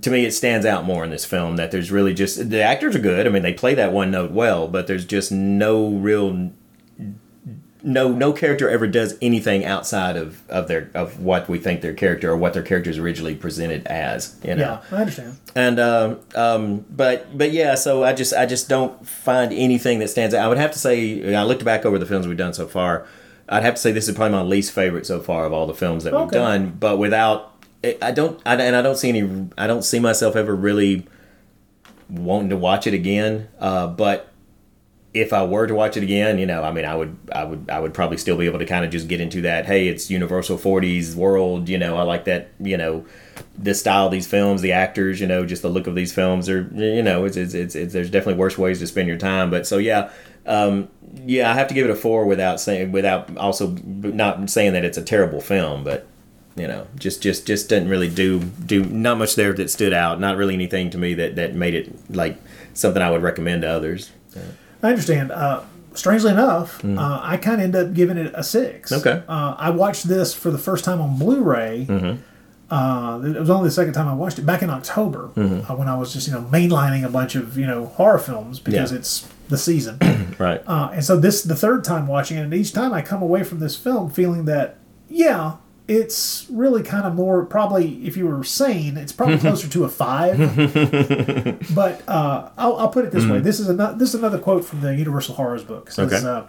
[0.03, 2.95] To me, it stands out more in this film that there's really just the actors
[2.95, 3.27] are good.
[3.27, 6.53] I mean, they play that one note well, but there's just no real
[7.83, 11.95] no no character ever does anything outside of, of their of what we think their
[11.95, 14.37] character or what their character is originally presented as.
[14.43, 14.81] You know.
[14.91, 15.39] Yeah, I understand.
[15.55, 20.09] And um, um, but but yeah, so I just I just don't find anything that
[20.09, 20.45] stands out.
[20.45, 23.07] I would have to say I looked back over the films we've done so far.
[23.49, 25.75] I'd have to say this is probably my least favorite so far of all the
[25.75, 26.77] films that we've done.
[26.79, 27.55] But without,
[28.03, 31.07] I don't, I, and I don't see any, I don't see myself ever really
[32.11, 33.49] wanting to watch it again.
[33.59, 34.31] Uh, but
[35.21, 37.69] if I were to watch it again, you know, I mean, I would, I would,
[37.71, 39.67] I would probably still be able to kind of just get into that.
[39.67, 41.69] Hey, it's Universal 40s world.
[41.69, 42.51] You know, I like that.
[42.61, 43.05] You know,
[43.57, 45.21] the style of these films, the actors.
[45.21, 46.71] You know, just the look of these films are.
[46.73, 49.51] You know, it's, it's, it's, it's there's definitely worse ways to spend your time.
[49.51, 50.11] But so yeah.
[50.47, 50.89] Um,
[51.27, 54.85] yeah, I have to give it a four without saying without also not saying that
[54.85, 56.07] it's a terrible film, but
[56.57, 60.21] you know, just just just didn't really do do not much there that stood out.
[60.21, 62.39] Not really anything to me that that made it like
[62.73, 64.11] something I would recommend to others.
[64.83, 65.33] I understand.
[65.33, 65.63] Uh,
[65.95, 68.93] strangely enough, uh, I kind of end up giving it a six.
[68.93, 68.99] Mm.
[69.01, 69.23] Okay.
[69.29, 71.87] Uh, I watched this for the first time on Blu-ray.
[71.89, 72.19] Mhm.
[72.71, 75.69] Uh, it was only the second time I watched it back in October Mhm.
[75.71, 78.61] uh, when I was just you know mainlining a bunch of you know horror films
[78.61, 78.99] because Yeah.
[78.99, 79.99] it's the season.
[80.39, 80.63] Right.
[80.69, 83.43] Uh, and so this the third time watching it, and each time I come away
[83.43, 84.77] from this film feeling that
[85.09, 85.53] yeah,
[85.89, 89.89] it's really kind of more probably if you were sane, it's probably closer to a
[89.89, 90.37] five.
[91.75, 93.43] but uh, I'll, I'll put it this way: Mhm.
[93.43, 95.89] this is another this is another quote from the Universal Horrors book.
[95.89, 96.27] It says, Okay.
[96.29, 96.43] uh,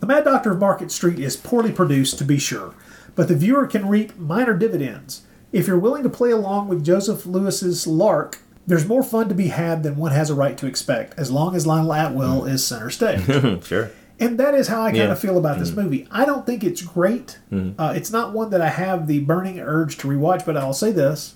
[0.00, 2.74] "The Mad Doctor of Market Street is poorly produced, to be sure,
[3.14, 5.22] but the viewer can reap minor dividends
[5.52, 9.48] if you're willing to play along with Joseph Lewis's Lark." There's more fun to be
[9.48, 12.88] had than one has a right to expect, as long as Lionel Atwill is center
[12.88, 13.22] stage.
[13.66, 13.90] sure.
[14.20, 15.12] And that is how I kind Yeah.
[15.12, 16.06] of feel about this movie.
[16.10, 17.38] I don't think it's great.
[17.52, 17.74] Mhm.
[17.78, 20.92] Uh, it's not one that I have the burning urge to rewatch, but I'll say
[20.92, 21.34] this.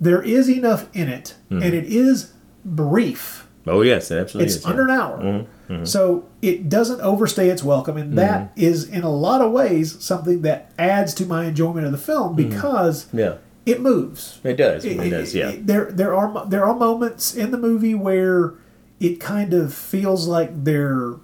[0.00, 1.64] There is enough in it, Mhm.
[1.64, 2.32] and it is
[2.64, 3.46] brief.
[3.66, 4.46] Oh yes, it absolutely.
[4.46, 4.70] It's is, yeah.
[4.70, 5.44] under an hour.
[5.84, 10.42] So it doesn't overstay its welcome, and that is, in a lot of ways, something
[10.42, 13.34] that adds to my enjoyment of the film because yeah,
[13.66, 14.40] it moves.
[14.42, 14.84] it does.
[14.84, 15.34] It, It- does.
[15.34, 15.50] Yeah.
[15.50, 18.54] it- there there are there are moments in the movie where
[18.98, 21.14] it kind of feels like they're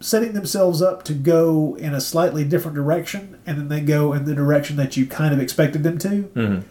[0.00, 4.24] setting themselves up to go in a slightly different direction and then they go in
[4.24, 6.62] the direction that you kind of expected them to Mhm.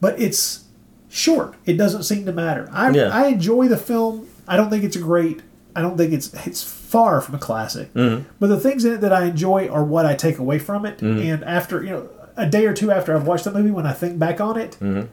[0.00, 0.64] but it's
[1.08, 3.08] short it doesn't seem to matter i Yeah.
[3.12, 5.40] i enjoy the film i don't think it's great
[5.74, 8.24] i don't think it's it's far from a classic Mhm.
[8.38, 10.98] but the things in it that i enjoy are what i take away from it
[10.98, 11.24] Mhm.
[11.32, 12.02] and after you know
[12.36, 14.76] a day or two after i've watched the movie when i think back on it
[14.80, 15.08] Mhm.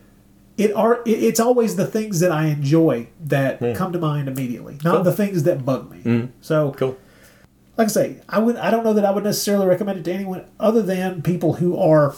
[0.57, 3.74] it are it- it's always the things that I enjoy that Yeah.
[3.74, 5.03] come to mind immediately, not Cool.
[5.03, 5.98] the things that bug me.
[6.03, 6.28] Mhm.
[6.41, 6.95] So Cool.
[7.78, 10.12] Like I say, I would I don't know that I would necessarily recommend it to
[10.14, 12.16] anyone other than people who are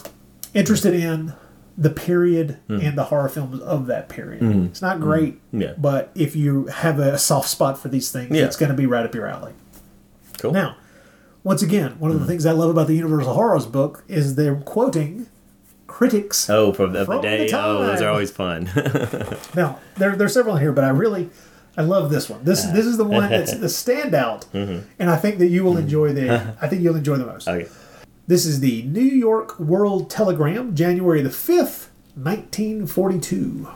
[0.54, 1.34] interested in
[1.78, 2.84] the period Mm.
[2.88, 4.42] and the horror films of that period.
[4.42, 4.66] Mhm.
[4.66, 5.72] It's not great, Yeah.
[5.78, 8.44] but if you have a soft spot for these things, Yeah.
[8.44, 9.52] it's going to be right up your alley.
[10.38, 10.52] Cool.
[10.52, 10.76] Now,
[11.44, 14.56] once again, one of the things I love about the Universal Horrors book is they're
[14.56, 15.26] quoting
[15.86, 17.50] critics Oh, from the, From the the day.
[17.54, 18.68] oh, those are always fun.
[19.54, 21.30] Now there there's several here, but I really
[21.76, 22.44] I love this one.
[22.44, 24.82] This this is the one that's the standout, Mhm.
[24.98, 26.54] and I think that you will enjoy the.
[26.60, 27.48] I think you'll enjoy the most.
[27.48, 27.68] Okay.
[28.26, 33.68] This is the New York World Telegram, January the fifth, 1942.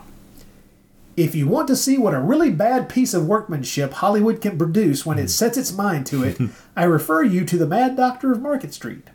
[1.17, 5.05] If you want to see what a really bad piece of workmanship Hollywood can produce
[5.05, 6.37] when it sets its mind to it,
[6.75, 9.07] I refer you to The Mad Doctor of Market Street.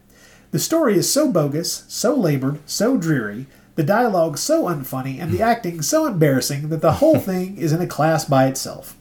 [0.51, 5.43] The story is so bogus, so labored, so dreary, the dialogue so unfunny, and the
[5.43, 8.97] acting so embarrassing that the whole thing is in a class by itself.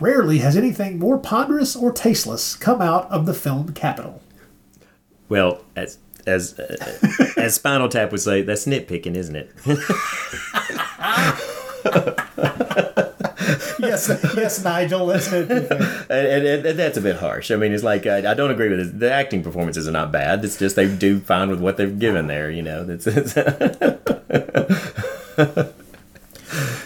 [0.00, 4.22] Rarely has anything more ponderous or tasteless come out of the film capital.
[5.28, 6.76] Well, as as uh,
[7.36, 9.50] as Spinal Tap would say, that's nitpicking, isn't it?
[13.82, 15.28] yes, yes, Nigel, it?
[15.30, 15.50] and,
[16.10, 17.50] and, and that's a bit harsh.
[17.50, 18.98] I mean, it's like I, I don't agree with it.
[18.98, 20.44] The acting performances are not bad.
[20.44, 22.50] It's just they do fine with what they've given there.
[22.50, 23.06] You know, it's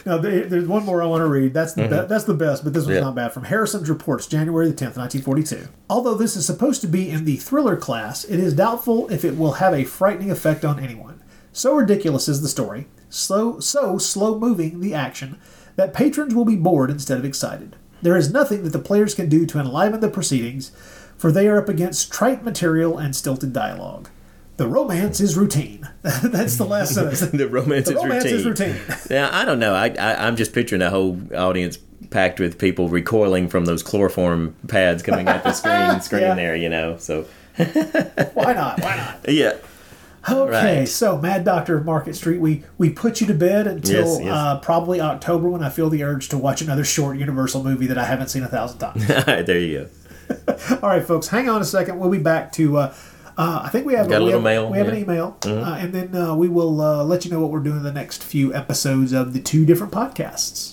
[0.07, 1.53] Now, there- there's one more I want to read.
[1.53, 2.09] That's the be- Mhm.
[2.09, 3.01] that's the best, but this one's Yeah.
[3.01, 3.33] not bad.
[3.33, 5.67] From Harrison's Reports, January the 10th, 1942.
[5.91, 9.37] Although this is supposed to be in the thriller class, it is doubtful if it
[9.37, 11.21] will have a frightening effect on anyone.
[11.53, 15.39] So ridiculous is the story, slow, so slow moving the action,
[15.77, 17.77] that patrons will be bored instead of excited.
[18.03, 20.71] There is nothing that the players can do to enliven the proceedings,
[21.17, 24.09] for they are up against trite material and stilted dialogue.
[24.59, 25.87] The romance is routine.
[26.03, 27.21] That's the last sentence.
[27.21, 28.39] the romance, The is, romance routine.
[28.39, 28.77] is routine.
[29.11, 29.75] Yeah, I don't know.
[29.75, 31.79] I, I I'm just picturing a whole audience
[32.11, 36.35] packed with people recoiling from those chloroform pads coming out the screen screen Yeah.
[36.35, 36.57] there.
[36.57, 37.27] You know, so
[37.57, 38.81] Why not?
[38.83, 39.29] Why not?
[39.29, 39.55] yeah.
[40.29, 40.89] Okay, Right.
[40.89, 44.33] so Mad Doctor of Market Street, we we put you to bed until Yes, yes.
[44.35, 47.99] Uh, probably October when I feel the urge to watch another short Universal movie that
[47.99, 49.09] I haven't seen a thousand times.
[49.11, 49.89] All right, there you
[50.29, 50.57] go.
[50.83, 51.99] All right, folks, hang on a second.
[51.99, 52.77] We'll be back to.
[52.79, 52.95] Uh,
[53.39, 55.01] uh, I think we have Got a we little have, mail, We have an yeah.
[55.03, 55.63] email, Mhm.
[55.67, 57.93] uh, and then uh, we will uh, let you know what we're doing in the
[57.93, 60.73] next few episodes of the two different podcasts.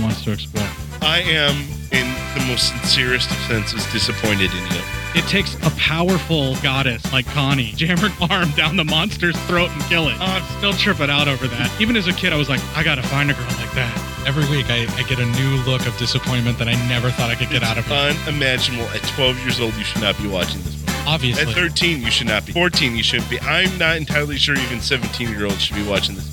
[0.00, 0.68] wants to explore.
[1.02, 1.56] I am,
[1.90, 2.06] in
[2.38, 4.80] the most sincerest of senses, disappointed in you.
[5.14, 9.82] It takes a powerful goddess like Connie, jam her arm down the monster's throat and
[9.82, 10.14] kill it.
[10.20, 11.80] Oh, I'm still tripping out over that.
[11.80, 14.24] Even as a kid, I was like, I gotta find a girl like that.
[14.26, 17.34] Every week, I, I get a new look of disappointment that I never thought I
[17.34, 17.94] could get out of her.
[17.94, 18.84] Unimaginable.
[18.90, 20.92] At 12 years old, you should not be watching this movie.
[21.06, 21.42] Obviously.
[21.42, 22.52] At 13, you should not be.
[22.52, 23.40] 14, you shouldn't be.
[23.40, 26.31] I'm not entirely sure even 17 year olds should be watching this.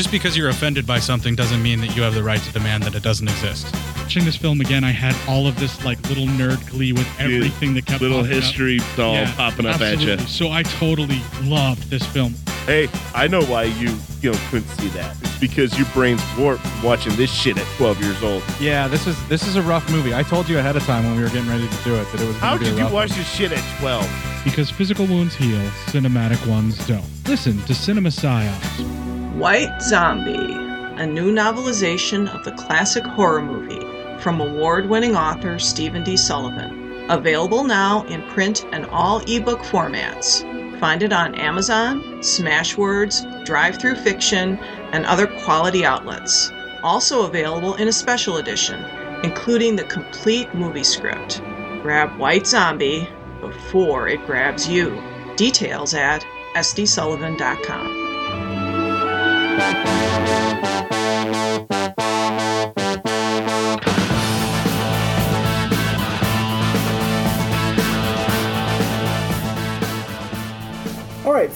[0.00, 2.84] Just because you're offended by something doesn't mean that you have the right to demand
[2.84, 3.66] that it doesn't exist.
[3.98, 7.74] Watching this film again, I had all of this like little nerd glee with everything
[7.74, 8.42] that kept Little popping up.
[8.42, 10.16] history doll popping up at you.
[10.20, 12.34] So I totally loved this film.
[12.64, 15.14] Hey, I know why you you know couldn't see that.
[15.20, 18.42] It's because your brain's warped from watching this shit at 12 years old.
[18.58, 20.14] Yeah, this is this is a rough movie.
[20.14, 22.22] I told you ahead of time when we were getting ready to do it that
[22.22, 22.36] it was.
[22.38, 23.18] gonna How be a did you rough watch one.
[23.18, 24.42] this shit at 12?
[24.44, 27.04] Because physical wounds heal, cinematic ones don't.
[27.28, 29.09] Listen to Cinema Psyops.
[29.40, 30.52] White Zombie,
[31.00, 33.80] a new novelization of the classic horror movie
[34.20, 36.14] from award winning author Stephen D.
[36.14, 37.06] Sullivan.
[37.08, 40.42] Available now in print and all ebook formats.
[40.78, 44.62] Find it on Amazon, Smashwords, DriveThruFiction,
[44.92, 46.52] and other quality outlets.
[46.82, 48.84] Also available in a special edition,
[49.24, 51.40] including the complete movie script.
[51.80, 53.08] Grab White Zombie
[53.40, 55.02] before it grabs you.
[55.36, 56.26] Details at
[56.56, 57.99] sdsullivan.com.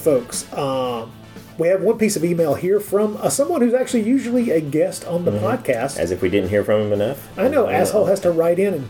[0.05, 0.51] folks.
[0.53, 1.11] Um,
[1.57, 5.03] we have one piece of email here from uh, someone who's actually usually a guest
[5.05, 5.97] on the podcast.
[5.97, 7.27] As if we didn't hear from him enough.
[7.39, 8.89] I know, asshole has to write in and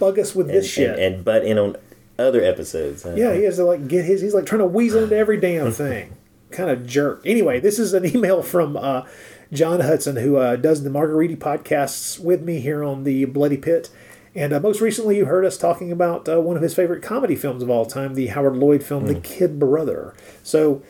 [0.00, 0.90] bug us with And, this shit.
[0.90, 1.76] and, and butt in on
[2.18, 3.04] other episodes.
[3.04, 3.14] huh?
[3.14, 4.20] yeah, he has to like get his.
[4.20, 6.16] He's like trying to weasel into every damn thing.
[6.50, 7.22] kind of jerk.
[7.24, 9.02] Anyway, this is an email from uh,
[9.52, 13.90] John Hudson, who uh, does the Margariti podcasts with me here on the Bloody Pit.
[14.34, 17.34] And uh, most recently, you heard us talking about uh, one of his favorite comedy
[17.34, 20.14] films of all time, the Harold Lloyd film, The Kid Brother.
[20.42, 20.82] So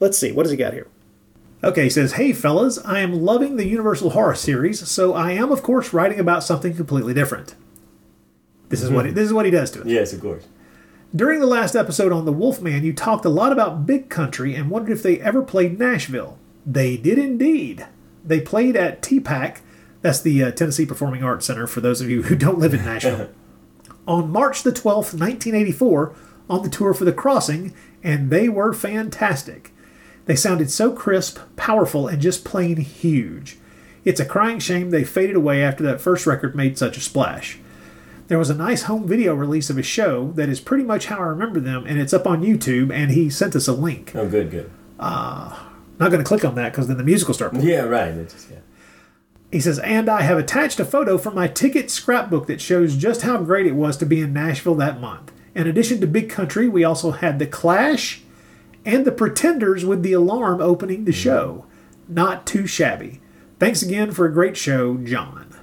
[0.00, 0.88] let's see, what does he got here?
[1.62, 5.50] Okay, he says, Hey fellas, I am loving the Universal Horror series, so I am,
[5.50, 7.54] of course, writing about something completely different.
[8.68, 9.86] This is what he, this is what he does to us.
[9.86, 10.46] Yes, of course.
[11.14, 14.70] During the last episode on the Wolfman, you talked a lot about Big Country and
[14.70, 16.36] wondered if they ever played Nashville.
[16.66, 17.86] They did indeed.
[18.24, 19.60] They played at TPAC,
[20.06, 22.84] that's the uh, Tennessee Performing Arts Center for those of you who don't live in
[22.84, 23.28] Nashville,
[24.06, 26.14] on March the 12th, 1984,
[26.48, 27.74] on the tour for The Crossing,
[28.04, 29.72] and they were fantastic.
[30.26, 33.58] They sounded so crisp, powerful, and just plain huge.
[34.04, 37.58] It's a crying shame they faded away after that first record made such a splash.
[38.28, 41.18] There was a nice home video release of a show that is pretty much how
[41.18, 44.12] I remember them, and it's up on YouTube, and he sent us a link.
[44.14, 44.70] Oh, good, good.
[45.00, 45.58] Uh,
[45.98, 47.66] not going to click on that because then the music will start playing.
[47.66, 48.14] Yeah, right.
[48.14, 48.58] It's just, yeah.
[49.56, 53.22] He says, and I have attached a photo from my ticket scrapbook that shows just
[53.22, 55.32] how great it was to be in Nashville that month.
[55.54, 58.20] In addition to Big Country, we also had The Clash
[58.84, 61.64] and The Pretenders with The Alarm opening the show.
[62.06, 63.22] Not too shabby.
[63.58, 65.56] Thanks again for a great show, John.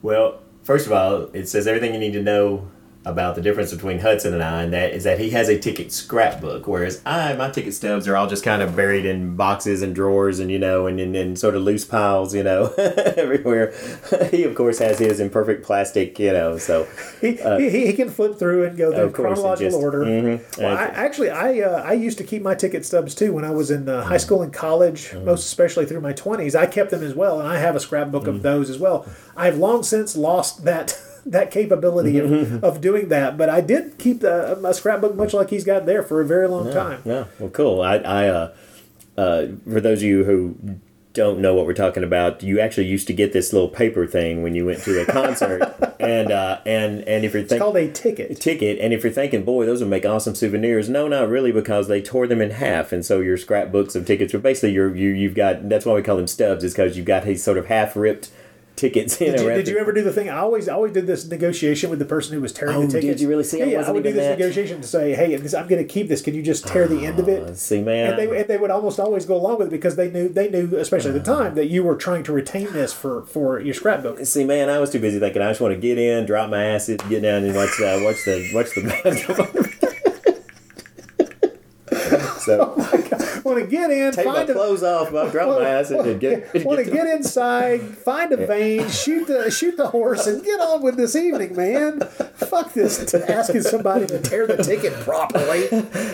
[0.00, 2.70] Well, first of all, it says everything you need to know
[3.06, 5.92] about the difference between Hudson and I, and that is that he has a ticket
[5.92, 9.94] scrapbook, whereas I, my ticket stubs are all just kind of buried in boxes and
[9.94, 13.74] drawers and, you know, and in, in sort of loose piles, you know, everywhere.
[14.30, 16.86] he, of course, has his in perfect plastic, you know, so.
[17.20, 20.04] He, uh, he, he can flip through and go through course, chronological just- order.
[20.04, 20.58] mhm.
[20.58, 23.50] Well, I, actually, I uh, I used to keep my ticket stubs too when I
[23.50, 25.24] was in uh, high school and college, Mm-hmm.
[25.26, 26.54] most especially through my twenties.
[26.54, 28.36] I kept them as well, and I have a scrapbook Mm-hmm.
[28.36, 29.06] of those as well.
[29.36, 32.56] I have long since lost that that capability Mm-hmm.
[32.56, 35.86] of, of doing that, but I did keep the, a scrapbook much like he's got
[35.86, 37.02] there for a very long Yeah, time.
[37.04, 37.80] Yeah, well, cool.
[37.82, 38.54] I, I uh,
[39.16, 40.56] uh, for those of you who
[41.12, 44.42] don't know what we're talking about, you actually used to get this little paper thing
[44.42, 45.62] when you went to a concert,
[46.00, 49.44] and uh, and and if you're thinking called a ticket, ticket, and if you're thinking,
[49.44, 52.92] boy, those would make awesome souvenirs, no, not really, because they tore them in half,
[52.92, 56.02] and so your scrapbooks of tickets are basically your you you've got that's why we
[56.02, 58.30] call them stubs, is because you've got these sort of half ripped
[58.76, 59.20] tickets.
[59.20, 60.28] You Did you, did you ever do the thing?
[60.28, 62.88] I always, I always did this negotiation with the person who was tearing Oh, the
[62.88, 63.22] did tickets.
[63.22, 63.44] you really?
[63.44, 65.80] See, I Yeah, I would do this that- negotiation to say, "Hey, this, I'm going
[65.82, 66.20] to keep this.
[66.22, 68.70] Can you just tear the end of it?" See, man, And they, and they would
[68.70, 71.54] almost always go along with it because they knew they knew, especially at the time,
[71.54, 74.24] that you were trying to retain this for for your scrapbook.
[74.26, 76.64] See, man, I was too busy thinking I just want to get in, drop my
[76.64, 79.93] acid, get down and watch uh, watch the watch the
[82.44, 82.74] so
[83.44, 86.64] Want to get in, take my a, clothes off, I'll drop my acid and get.
[86.64, 90.82] want to get inside, find a vein, shoot the shoot the horse, and get on
[90.82, 92.00] with this evening, man.
[92.00, 95.66] Fuck this asking somebody to tear the ticket properly.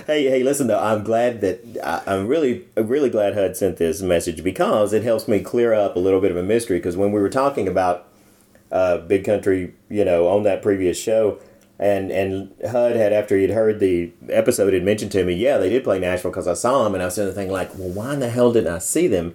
[0.07, 4.03] Hey, hey, listen though, I'm glad that I, I'm really, really glad HUD sent this
[4.03, 6.79] message because it helps me clear up a little bit of a mystery.
[6.79, 8.09] Because when we were talking about
[8.73, 11.39] uh, Big Country, you know, on that previous show,
[11.81, 15.71] and and HUD had after he'd heard the episode had mentioned to me, yeah, they
[15.71, 17.89] did play Nashville because I saw them, and I was sitting there thinking like, well,
[17.89, 19.35] why in the hell didn't I see them?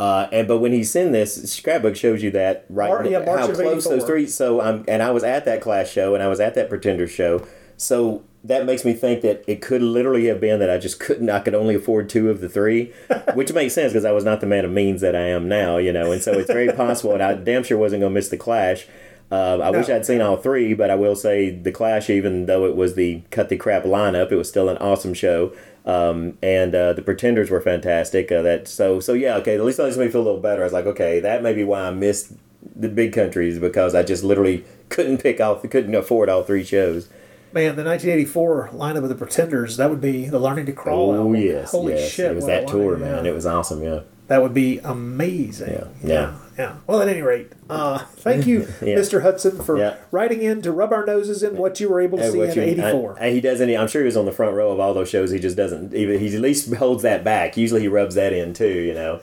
[0.00, 3.84] Uh, and but when he sent this scrapbook shows you that right yeah, how close
[3.84, 4.26] those three.
[4.26, 7.06] So I'm and I was at that Clash show and I was at that Pretender
[7.06, 7.46] show.
[7.76, 11.28] So that makes me think that it could literally have been that I just couldn't.
[11.28, 12.92] I could only afford two of the three,
[13.34, 15.76] which makes sense because I was not the man of means that I am now.
[15.76, 17.12] You know, and so it's very possible.
[17.12, 18.86] And I damn sure wasn't going to miss the Clash.
[19.32, 22.66] Uh, I wish I'd seen all three, but I will say the Clash, even though
[22.66, 25.52] it was the cut the crap lineup, it was still an awesome show.
[25.86, 28.30] Um, and uh, the Pretenders were fantastic.
[28.32, 29.56] Uh, that so so yeah okay.
[29.56, 30.62] At least that makes me feel a little better.
[30.62, 32.32] I was like okay, that may be why I missed
[32.76, 37.08] the big countries because I just literally couldn't pick all couldn't afford all three shows.
[37.52, 41.14] Man, the 1984 lineup of the Pretenders, that would be the Learning to Crawl Oh
[41.16, 41.36] album.
[41.36, 42.10] yes, Holy yes.
[42.10, 42.32] shit.
[42.32, 43.26] It was that tour, man.
[43.26, 43.82] It was awesome.
[43.82, 44.00] Yeah.
[44.26, 45.70] That would be amazing.
[45.72, 45.84] Yeah.
[46.02, 46.12] Yeah.
[46.12, 46.36] Yeah.
[46.86, 48.96] Well, at any rate, uh, thank you, Yeah.
[48.96, 49.22] Mr.
[49.22, 49.96] Hudson, for Yeah.
[50.10, 52.80] writing in to rub our noses in what you were able to Hey, see in
[52.80, 53.16] '84.
[53.20, 53.68] I- I- he doesn't.
[53.76, 55.30] I'm sure he was on the front row of all those shows.
[55.30, 55.94] He just doesn't.
[55.94, 57.56] Even he at least holds that back.
[57.56, 58.68] Usually he rubs that in too.
[58.68, 59.20] You know.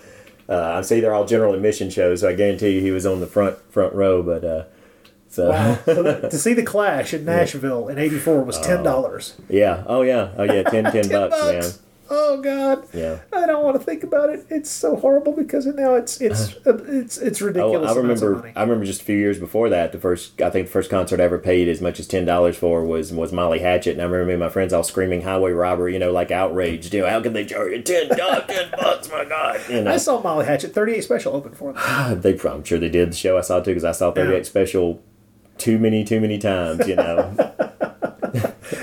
[0.50, 3.22] Uh, I see they're all general admission shows, so I guarantee you he was on
[3.22, 4.22] the front front row.
[4.22, 4.64] But uh,
[5.30, 5.76] so Wow.
[5.86, 9.36] to see the Clash in Nashville in '84 was ten dollars.
[9.48, 9.84] yeah.
[9.88, 10.32] Oh yeah.
[10.38, 10.64] Oh yeah.
[10.64, 11.64] 10, 10 bucks, man.
[12.14, 13.20] Oh God, Yeah.
[13.32, 14.46] I don't want to think about it.
[14.50, 16.72] It's so horrible because now it's it's uh-huh.
[16.72, 17.90] uh, it's it's Oh, ridiculous.
[17.92, 18.52] I remember.
[18.54, 19.94] I remember just a few years before that.
[19.94, 22.58] The first, I think, the first concert I ever paid as much as ten dollars
[22.58, 25.52] for was was Molly Hatchet, and I remember me and my friends all screaming highway
[25.52, 26.94] robbery, you know, like outraged.
[26.94, 29.10] You know, how can they charge you ten dollars, ten bucks?
[29.10, 29.92] My God, you know.
[29.94, 31.82] I saw Molly Hatchet 38 special open for them.
[31.84, 34.36] Ah, they, I'm sure they did the show I saw too because I saw 38
[34.38, 34.44] Yeah.
[34.44, 35.02] special
[35.58, 36.88] too many, too many times.
[36.88, 37.54] You know,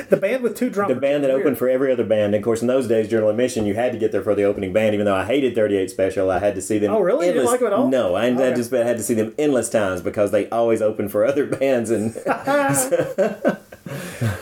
[0.08, 0.94] The band with two drummers.
[0.94, 2.26] the band that opened for every other band.
[2.26, 4.44] And of course, in those days, General Admission, you had to get there for the
[4.44, 4.94] opening band.
[4.94, 6.92] Even though I hated 38 special, I had to see them.
[6.92, 7.26] Oh, really?
[7.26, 7.88] You didn't like them at all?
[7.88, 8.54] No, I, I Okay.
[8.54, 11.90] just had to see them endless times because they always opened for other bands.
[11.90, 12.14] And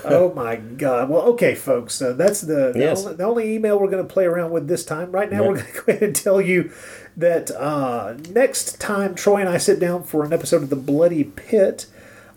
[0.04, 3.04] oh my god well okay folks uh, that's the the, Yes.
[3.04, 5.48] only, the only email we're going to play around with this time right now Yeah.
[5.48, 6.72] we're going to go ahead and tell you
[7.16, 11.24] that uh, next time troy and i sit down for an episode of the bloody
[11.24, 11.86] pit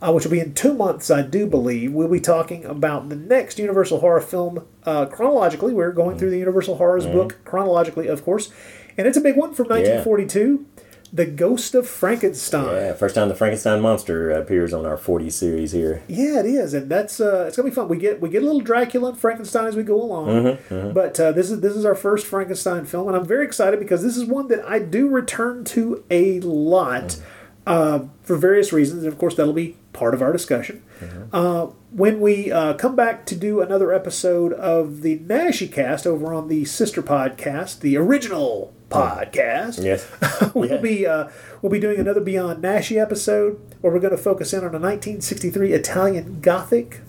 [0.01, 1.91] uh, which will be in two months i do believe.
[1.93, 5.73] We'll be talking about the next universal horror film uh, chronologically.
[5.73, 8.51] We're going through the universal horrors book chronologically of course.
[8.97, 10.65] And it's a big one from 1942
[11.13, 12.65] The Ghost of Frankenstein.
[12.65, 16.03] Yeah, first time the Frankenstein monster appears on our 40 series here.
[16.07, 17.87] Yeah, it is, and that's uh, it's gonna be fun.
[17.87, 20.93] We get we get a little Dracula and Frankenstein as we go along, Mhm, mhm.
[20.93, 24.03] but uh, this is this is our first Frankenstein film, and I'm very excited because
[24.03, 27.17] this is one that I do return to a lot
[27.65, 30.83] uh, for various reasons, and of course that'll be part of our discussion.
[31.31, 36.33] Uh, when we uh, come back to do another episode of the Naschy cast over
[36.33, 40.07] on the sister podcast, the original podcast, Yes.
[40.55, 41.29] we'll be uh,
[41.61, 44.79] we'll be doing another Beyond Naschy episode where we're going to focus in on a
[44.79, 47.01] 1963 Italian Gothic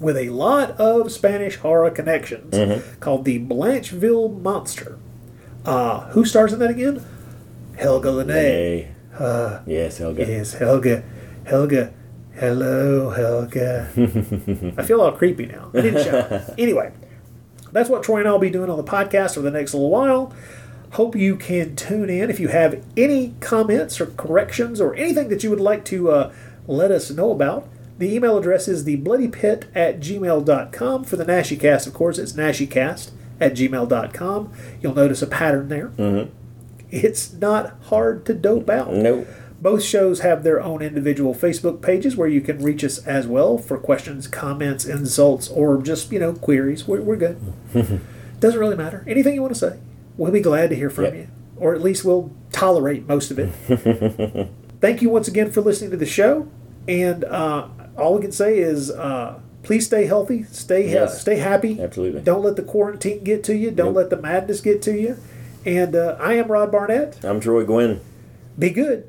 [0.00, 3.00] with a lot of Spanish horror connections Mhm.
[3.00, 4.98] called the Blancheville Monster.
[5.64, 7.02] Uh, who stars in that again?
[7.76, 8.88] Helga Liné.
[9.18, 10.26] Uh, yes, Helga.
[10.26, 11.02] Yes, Helga.
[11.44, 11.92] Helga.
[12.38, 13.88] Hello, Helga.
[14.76, 15.70] I feel all creepy now.
[15.74, 16.54] I didn't shout.
[16.58, 16.92] Anyway,
[17.72, 19.90] that's what Troy and I will be doing on the podcast for the next little
[19.90, 20.32] while.
[20.92, 22.30] Hope you can tune in.
[22.30, 26.32] If you have any comments or corrections or anything that you would like to uh,
[26.66, 27.68] let us know about,
[27.98, 31.04] the email address is thebloodypit at gmail.com.
[31.04, 33.10] For the NaschyCast, of course, it's naschycast
[33.40, 34.52] at gmail.com.
[34.82, 35.88] You'll notice a pattern there.
[35.96, 36.28] Mhm.
[36.90, 38.92] It's not hard to dope out.
[38.92, 39.26] Nope.
[39.66, 43.58] Both shows have their own individual Facebook pages where you can reach us as well
[43.58, 46.86] for questions, comments, insults, or just, you know, queries.
[46.86, 47.40] We're, we're good.
[48.38, 49.02] Doesn't really matter.
[49.08, 49.80] Anything you want to say,
[50.16, 51.14] we'll be glad to hear from Yep.
[51.14, 51.28] you.
[51.56, 54.48] Or at least we'll tolerate most of it.
[54.80, 56.46] Thank you once again for listening to the show.
[56.86, 57.66] And uh,
[57.98, 61.80] all we can say is uh, please stay healthy, stay, he- stay happy.
[61.82, 62.20] Absolutely.
[62.20, 63.96] Don't let the quarantine get to you, don't Nope.
[63.96, 65.16] let the madness get to you.
[65.64, 67.24] And uh, I am Rod Barnett.
[67.24, 68.00] I'm Troy Guinn.
[68.56, 69.08] Be good.